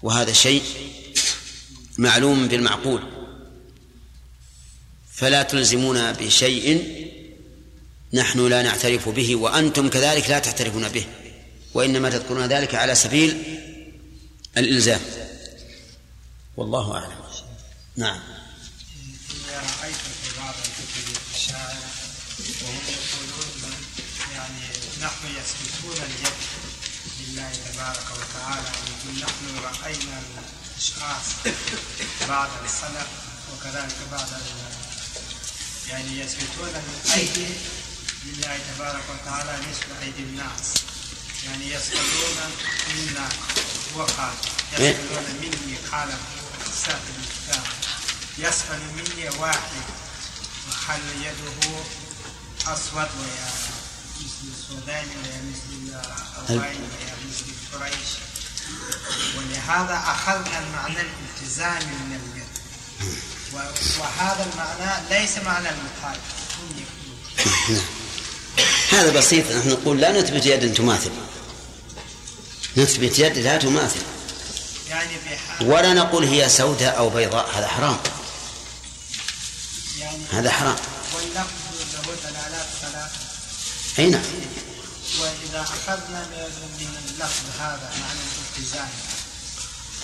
[0.02, 0.62] وهذا شيء
[1.98, 3.02] معلوم بالمعقول.
[5.12, 7.05] فلا تلزمون بشيء
[8.12, 11.06] نحن لا نعترف به وأنتم كذلك لا تعترفون به
[11.74, 13.60] وإنما تذكرون ذلك على سبيل
[14.56, 15.00] الإلزام.
[16.56, 17.16] والله أعلم.
[17.96, 18.20] نعم.
[19.86, 21.76] رأيت في بعض الكتب الشاعر
[22.62, 23.74] وهم يقولون
[24.34, 24.60] يعني
[25.02, 26.36] نحن يثبتون اليد
[27.20, 31.26] لله تبارك وتعالى يقول نحن رأينا الأشخاص
[32.28, 33.08] بعد السلف
[33.52, 34.28] وكذلك بعد
[35.88, 37.46] يعني يثبتون الأيدي
[38.26, 40.74] لله تبارك وتعالى مثل أيدي الناس
[41.46, 42.36] يعني يسألون
[42.96, 43.28] منا
[43.96, 44.32] هو قال
[44.78, 46.08] إيه؟ يسألون مني قال
[46.84, 47.62] سائل الكتاب
[48.38, 49.82] يسأل مني واحد.
[50.68, 51.78] وخل يده
[52.66, 53.50] أسود ويا
[54.20, 55.98] مثل السوداني ويا مثل
[56.48, 58.08] الأوائل ويا مثل قريش؟
[59.36, 62.46] ولهذا أخذنا المعنى الالتزامي من اليد.
[63.52, 66.22] و- وهذا المعنى ليس معنى المخالف
[68.90, 69.52] هذا بسيط.
[69.52, 71.10] نحن نقول لا نثبت يد تماثل.
[72.76, 74.00] نثبت يد لا تماثل.
[74.88, 75.10] يعني
[75.60, 77.50] ولا نقول هي سوداء أو بيضاء.
[77.58, 77.96] هذا حرام.
[80.00, 80.76] يعني هذا حرام.
[83.98, 84.22] أي نعم
[85.20, 86.26] وإذا أخذنا
[86.78, 88.20] من اللفظ هذا معنى
[88.56, 88.88] الالتزام.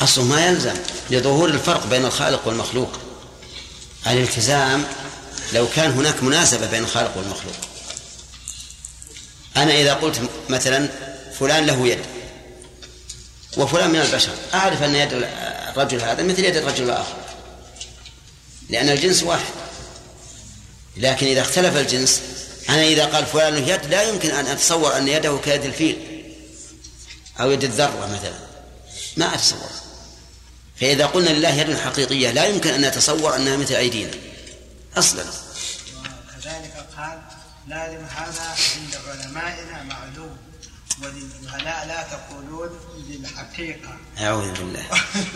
[0.02, 0.74] أصله ما يلزم.
[1.10, 2.98] لظهور الفرق بين الخالق والمخلوق.
[4.06, 4.84] الالتزام
[5.52, 7.54] لو كان هناك مناسبة بين الخالق والمخلوق.
[9.56, 10.88] أنا إذا قلت مثلا
[11.38, 11.98] فلان له يد
[13.56, 17.16] وفلان من البشر أعرف أن يد الرجل هذا مثل يد الرجل الآخر
[18.70, 19.52] لأن الجنس واحد.
[20.96, 22.22] لكن إذا اختلف الجنس
[22.68, 25.96] أنا إذا قال فلان له يد لا يمكن أن أتصور أن يده كيد الفيل
[27.40, 28.38] أو يد الذرة مثلا.
[29.16, 29.70] ما أتصور.
[30.80, 34.10] فإذا قلنا لله يد حقيقية لا يمكن أن نتصور أنها مثل أيدينا
[34.96, 35.24] أصلا.
[37.68, 40.36] لازم هذا عند علمائنا معلوم.
[41.02, 42.70] وللجهلاء لا تقولون
[43.08, 43.96] للحقيقة.
[44.20, 44.84] أعوذ بالله.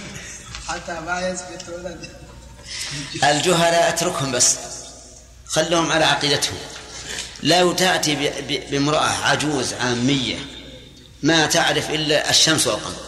[0.69, 2.01] حتى ما يثبتون.
[3.25, 4.57] الجهلاء أتركهم بس.
[5.47, 6.59] خلهم على عقيدتهم.
[7.43, 8.15] لا تأتي
[8.71, 10.39] بامرأة عجوز عامية
[11.23, 13.07] ما تعرف إلا الشمس والقمر.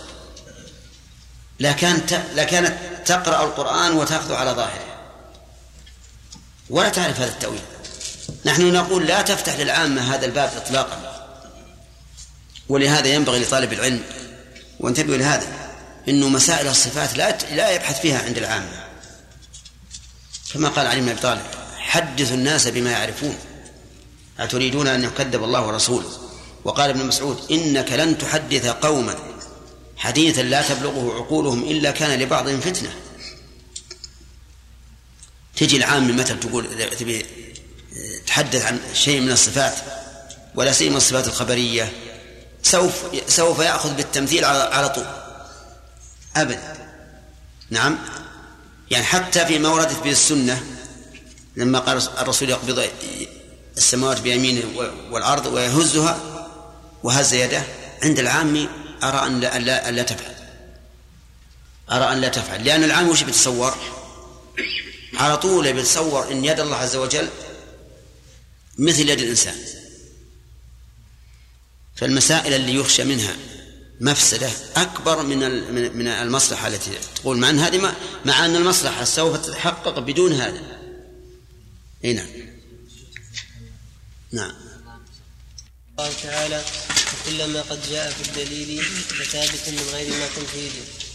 [1.60, 4.98] لكان لكانت تقرأ القرآن وتأخذ على ظاهره
[6.70, 7.77] ولا تعرف هذا التأويل.
[8.44, 11.14] نحن نقول لا تفتح للعامة هذا الباب إطلاقا.
[12.68, 14.02] ولهذا ينبغي لطالب العلم
[14.80, 15.46] وانتبهوا لهذا
[16.08, 18.84] إنه مسائل الصفات لا لا يبحث فيها عند العامة.
[20.54, 21.42] كما قال علي بن أبي طالب
[21.76, 23.38] حدثوا الناس بما يعرفون.
[24.38, 26.10] أتريدون أن يكذب الله ورسوله؟
[26.64, 29.16] وقال ابن مسعود إنك لن تحدث قوما.
[29.96, 32.94] حديثا لا تبلغه عقولهم إلا كان لبعضهم فتنة.
[35.56, 37.26] تجي العام مثلا تقول تبي
[38.28, 39.74] تحدث عن شيء من الصفات
[40.54, 41.92] ولا سيما الصفات الخبرية
[42.62, 42.94] سوف
[43.28, 45.06] سوف يأخذ بالتمثيل على على طول.
[46.36, 46.76] أبدا
[47.70, 47.98] نعم.
[48.90, 50.62] يعني حتى فيما وردت به السنة
[51.56, 52.88] لما قال الرسول يقبض
[53.76, 54.62] السماوات بيمينه
[55.10, 56.18] والأرض ويهزها
[57.02, 57.62] وهز يده
[58.02, 58.68] عند العام
[59.02, 60.34] أرى أن لا, أن لا, أن لا تفعل.
[61.90, 62.64] أرى أن لا تفعل.
[62.64, 63.74] لأن العام وش بيتصور؟
[65.14, 67.28] على طول بيتصور أن يد الله عز وجل
[68.78, 69.56] مثل يد الإنسان.
[71.96, 73.36] فالمسائل اللي يخشى منها
[74.00, 75.38] مفسدة أكبر من
[75.96, 77.94] من المصلحة التي تقول مع أن هذه
[78.24, 80.78] مع أن المصلحة سوف تتحقق بدون هذا
[82.04, 82.28] أي نعم.
[84.32, 84.54] نعم.
[85.98, 86.64] قال تعالى
[87.14, 90.72] وكلما قد جاء في الدليل فثابت من غير ما تنفيذ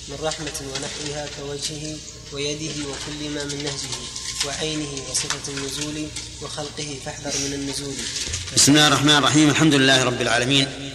[0.09, 1.97] من رحمة ونحوها كوجهه
[2.31, 4.22] ويده وكل ما من نهجه.
[4.45, 6.07] وعينه وصفة النزول
[6.41, 7.95] وخلقه فاحذر من النزول.
[8.55, 9.49] بسم الله الرحمن الرحيم.
[9.49, 10.93] الحمد لله رب العالمين.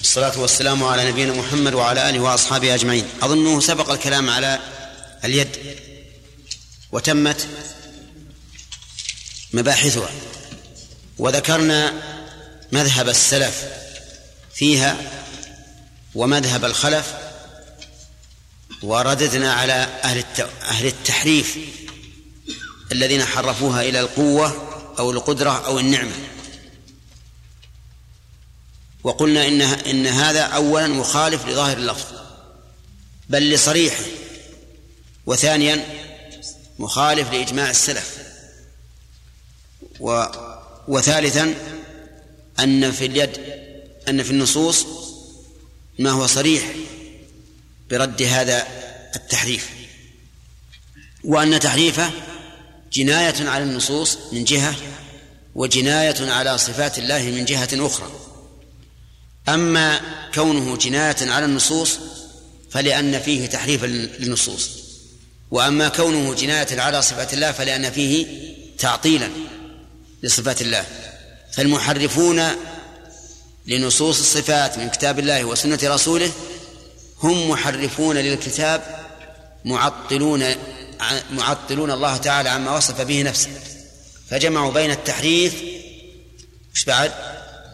[0.00, 3.04] الصلاة والسلام على نبينا محمد وعلى آله وأصحابه أجمعين.
[3.22, 4.58] أظنه سبق الكلام على
[5.24, 5.48] اليد
[6.92, 7.48] وتمت
[9.52, 10.10] مباحثها.
[11.18, 11.92] وذكرنا
[12.72, 13.64] مذهب السلف
[14.54, 14.96] فيها
[16.14, 17.14] ومذهب الخلف
[18.82, 19.72] ورددنا على
[20.04, 20.24] أهل
[20.62, 21.58] أهل التحريف
[22.92, 24.68] الذين حرفوها إلى القوة
[24.98, 26.12] أو القدرة أو النعمة.
[29.04, 32.06] وقلنا إن إن هذا أولا مخالف لظاهر اللفظ
[33.28, 34.04] بل لصريحه
[35.26, 35.84] وثانيا
[36.78, 38.18] مخالف لإجماع السلف.
[40.00, 40.24] و
[40.88, 41.54] وثالثا
[42.60, 43.40] أن في اليد
[44.08, 44.86] أن في النصوص
[45.98, 46.74] ما هو صريح
[47.90, 48.66] برد هذا
[49.16, 49.70] التحريف.
[51.24, 52.10] وأن تحريفه
[52.92, 54.74] جناية على النصوص من جهة
[55.54, 58.10] وجناية على صفات الله من جهة أخرى.
[59.48, 60.00] أما
[60.34, 61.98] كونه جناية على النصوص
[62.70, 64.70] فلأن فيه تحريفا للنصوص.
[65.50, 68.26] وأما كونه جناية على صفات الله فلأن فيه
[68.78, 69.28] تعطيلا
[70.22, 70.86] لصفات الله.
[71.52, 72.42] فالمحرفون
[73.66, 76.32] لنصوص الصفات من كتاب الله وسنة رسوله
[77.22, 79.00] هم محرفون للكتاب
[79.64, 80.44] معطلون
[81.30, 83.50] معطلون الله تعالى عما وصف به نفسه
[84.30, 85.62] فجمعوا بين التحريف
[86.74, 87.12] وش بعد؟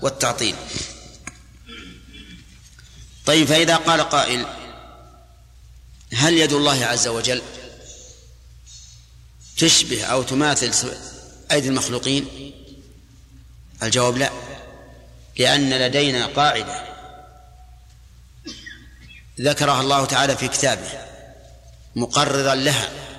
[0.03, 0.55] والتعطيل.
[3.27, 4.47] طيب فإذا قال قائل
[6.13, 7.43] هل يد الله عز وجل
[9.57, 10.93] تشبه أو تماثل
[11.53, 12.53] أيدي المخلوقين؟
[13.83, 14.31] الجواب لا
[15.39, 16.87] لأن لدينا قاعدة
[19.41, 20.89] ذكرها الله تعالى في كتابه
[21.97, 23.16] مقررا لها.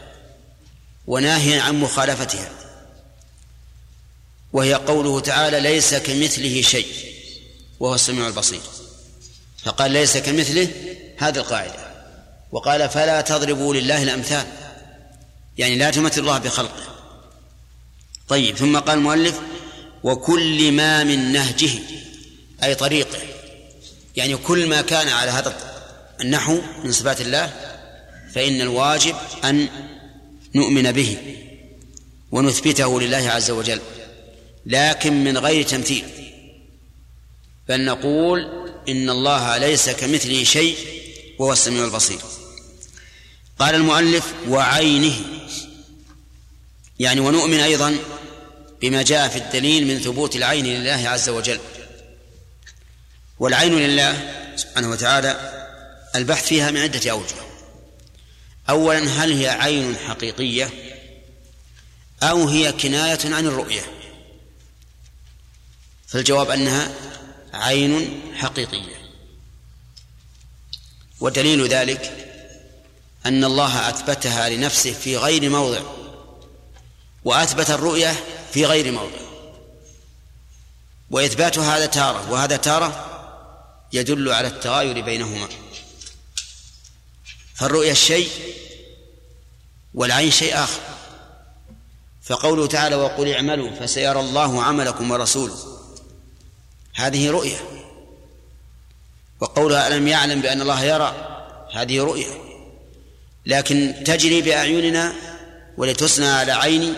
[1.08, 2.50] وناهيا عن مخالفتها.
[4.54, 6.88] وهي قوله تعالى ليس كمثله شيء.
[7.80, 8.62] وهو السميع البصير.
[9.64, 10.68] فقال ليس كمثله
[11.18, 11.88] هذه القاعدة.
[12.52, 14.46] وقال فلا تضربوا لله الأمثال.
[15.58, 16.84] يعني لا تمثل الله بخلقه.
[18.28, 19.40] طيب ثم قال المؤلف
[20.04, 21.80] وكل ما من نهجه
[22.64, 23.20] أي طريقه.
[24.16, 25.58] يعني كل ما كان على هذا
[26.22, 27.54] النحو من صفات الله
[28.36, 29.68] فإن الواجب أن
[30.56, 31.18] نؤمن به
[32.32, 33.82] ونثبته لله عز وجل
[34.66, 36.06] لكن من غير تمثيل.
[37.70, 38.40] بل نقول
[38.90, 40.78] إن الله ليس كمثله شيء
[41.40, 42.20] وهو السميع البصير.
[43.60, 45.16] قال المؤلف وعينه.
[47.00, 47.98] يعني ونؤمن أيضا
[48.82, 51.60] بما جاء في الدليل من ثبوت العين لله عز وجل.
[53.40, 55.54] والعين لله سبحانه وتعالى
[56.16, 57.47] البحث فيها من عدة أوجه.
[58.70, 60.70] أولا هل هي عين حقيقية
[62.24, 63.82] أو هي كناية عن الرؤية؟
[66.08, 66.92] فالجواب أنها
[67.54, 68.96] عين حقيقية.
[71.20, 72.28] ودليل ذلك
[73.26, 75.82] أن الله أثبتها لنفسه في غير موضع
[77.24, 78.16] وأثبت الرؤية
[78.54, 79.28] في غير موضع.
[81.12, 83.04] وإثبات هذا تارة وهذا تارة
[83.94, 85.48] يدل على التغاير بينهما.
[87.58, 88.30] فالرؤيا شيء
[89.94, 90.82] والعين شيء آخر.
[92.24, 95.56] فقوله تعالى وقل اعملوا فسيرى الله عملكم ورسوله.
[96.96, 97.58] هذه رؤية
[99.40, 101.16] وقولها ألم يعلم بأن الله يرى؟
[101.74, 102.42] هذه رؤية
[103.46, 105.14] لكن تجري بأعيننا
[105.78, 106.94] ولتصنع على عيني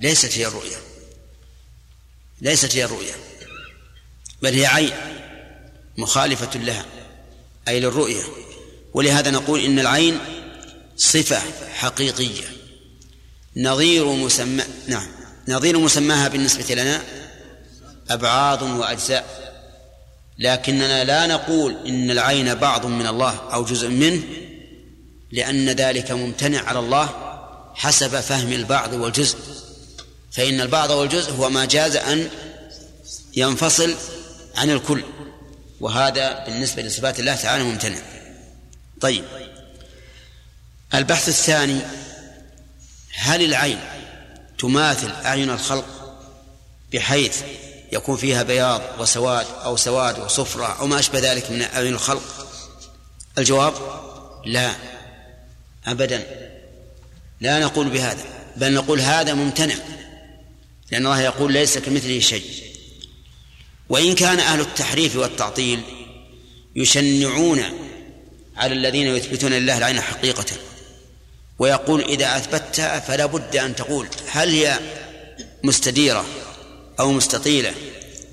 [0.00, 0.76] ليست هي الرؤية
[2.40, 3.12] ليست هي الرؤية
[4.42, 4.92] بل هي عين
[5.96, 6.84] مخالفة لها.
[7.68, 8.22] أي للرؤية
[8.94, 10.18] ولهذا نقول إن العين
[10.96, 11.40] صفة
[11.74, 12.44] حقيقية.
[13.56, 15.06] نظير مسمى نعم
[15.48, 17.02] نظير مسماها بالنسبة لنا
[18.10, 19.50] أبعاض وأجزاء.
[20.38, 24.22] لكننا لا نقول إن العين بعض من الله أو جزء منه
[25.32, 27.08] لأن ذلك ممتنع على الله
[27.74, 29.38] حسب فهم البعض والجزء.
[30.32, 32.28] فإن البعض والجزء هو ما جاز أن
[33.36, 33.94] ينفصل
[34.56, 35.02] عن الكل.
[35.80, 37.98] وهذا بالنسبة لصفات الله تعالى ممتنع.
[39.00, 39.24] طيب.
[40.94, 41.80] البحث الثاني
[43.14, 43.80] هل العين
[44.58, 45.86] تماثل أعين الخلق
[46.92, 47.42] بحيث
[47.92, 52.46] يكون فيها بياض وسواد أو سواد وصفرة أو ما أشبه ذلك من أعين الخلق؟
[53.38, 53.74] الجواب
[54.46, 54.72] لا
[55.86, 56.26] أبدا.
[57.40, 58.24] لا نقول بهذا
[58.56, 59.74] بل نقول هذا ممتنع
[60.90, 62.44] لأن الله يقول ليس كمثله شيء.
[63.88, 65.82] وإن كان أهل التحريف والتعطيل
[66.76, 67.62] يشنعون
[68.56, 70.46] على الذين يثبتون لله العين حقيقة.
[71.58, 74.78] ويقول إذا أثبتها فلا بد أن تقول هل هي
[75.62, 76.24] مستديرة
[77.00, 77.72] أو مستطيلة؟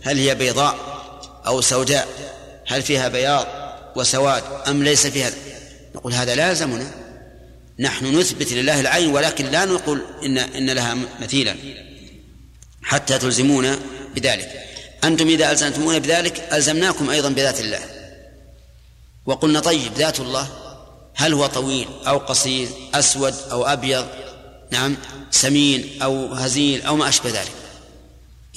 [0.03, 0.77] هل هي بيضاء
[1.47, 2.07] أو سوداء؟
[2.67, 3.47] هل فيها بياض
[3.95, 5.31] وسواد أم ليس فيها؟
[5.95, 6.91] نقول هذا لازمنا.
[7.79, 11.55] نحن نثبت لله العين ولكن لا نقول إن إن لها مثيلا
[12.83, 13.79] حتى تلزمونا
[14.15, 14.63] بذلك.
[15.03, 17.79] أنتم إذا ألزمتمونا بذلك ألزمناكم أيضا بذات الله.
[19.27, 20.47] وقلنا طيب ذات الله
[21.15, 24.07] هل هو طويل أو قصير أسود أو أبيض
[24.71, 24.97] نعم
[25.31, 27.51] سمين أو هزيل أو ما أشبه ذلك.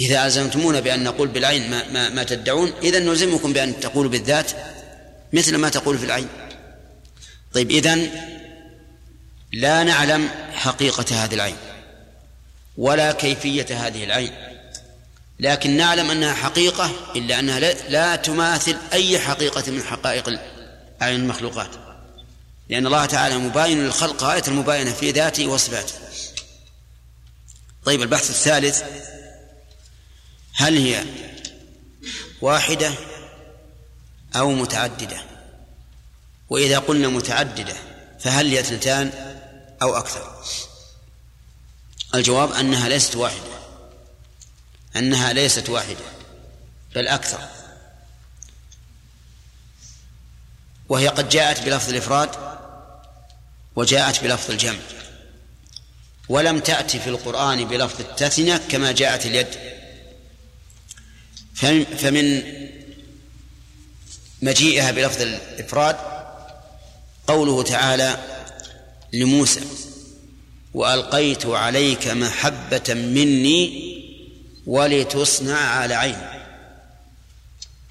[0.01, 4.51] إذا ألزمتمونا بأن نقول بالعين ما, ما, ما تدعون إذا نلزمكم بأن تقولوا بالذات
[5.33, 6.29] مثل ما تقول في العين.
[7.55, 8.11] طيب إذن
[9.53, 11.57] لا نعلم حقيقة هذه العين
[12.77, 14.33] ولا كيفية هذه العين
[15.41, 20.29] لكن نعلم أنها حقيقة إلا أنها لا تماثل أي حقيقة من حقائق
[21.03, 21.71] أعين المخلوقات.
[22.69, 25.95] لأن الله تعالى مباين للخلق غاية المباينة في ذاته وصفاته.
[27.85, 28.83] طيب البحث الثالث
[30.53, 31.05] هل هي
[32.41, 32.93] واحدة
[34.37, 35.23] أو متعددة؟
[36.51, 37.77] وإذا قلنا متعددة
[38.21, 39.37] فهل هي اثنتان
[39.83, 40.45] أو أكثر؟
[42.15, 43.61] الجواب أنها ليست واحدة.
[44.97, 46.05] أنها ليست واحدة
[46.95, 47.60] بل أكثر.
[50.91, 52.31] وهي قد جاءت بلفظ الإفراد
[53.77, 54.79] وجاءت بلفظ الجمع.
[56.29, 59.47] ولم تأتي في القرآن بلفظ التثنية كما جاءت اليد.
[61.99, 62.43] فمن
[64.43, 65.97] مجيئها بلفظ الإفراد
[67.27, 68.19] قوله تعالى
[69.13, 69.61] لموسى
[70.75, 73.91] وألقيت عليك محبة مني
[74.67, 76.41] ولتصنع على عيني.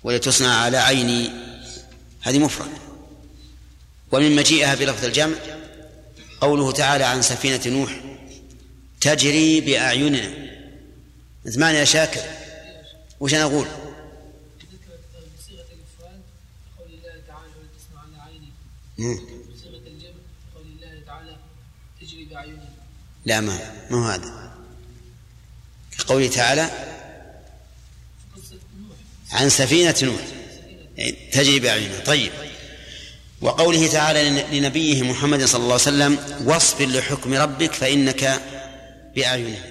[0.03, 1.29] ولتصنع على عيني.
[2.21, 2.88] هذه مفرد
[4.11, 5.35] ومن مجيئها بلفظ الجمع
[6.41, 8.01] قوله تعالى عن سفينة نوح
[9.01, 10.31] تجري بأعيننا.
[11.47, 12.21] اسمعني يا شاكر؟
[13.19, 13.67] وش أنا أقول؟
[23.25, 24.53] لا ما ما هو هذا.
[25.97, 26.69] كقوله تعالى
[29.31, 30.21] عن سفينة نوح
[30.97, 31.99] يعني تجري بأعيننا.
[31.99, 32.31] طيب.
[33.41, 38.41] وقوله تعالى لن- لنبيه محمد صلى الله عليه وسلم واصبر لحكم ربك فإنك
[39.15, 39.68] بأعيننا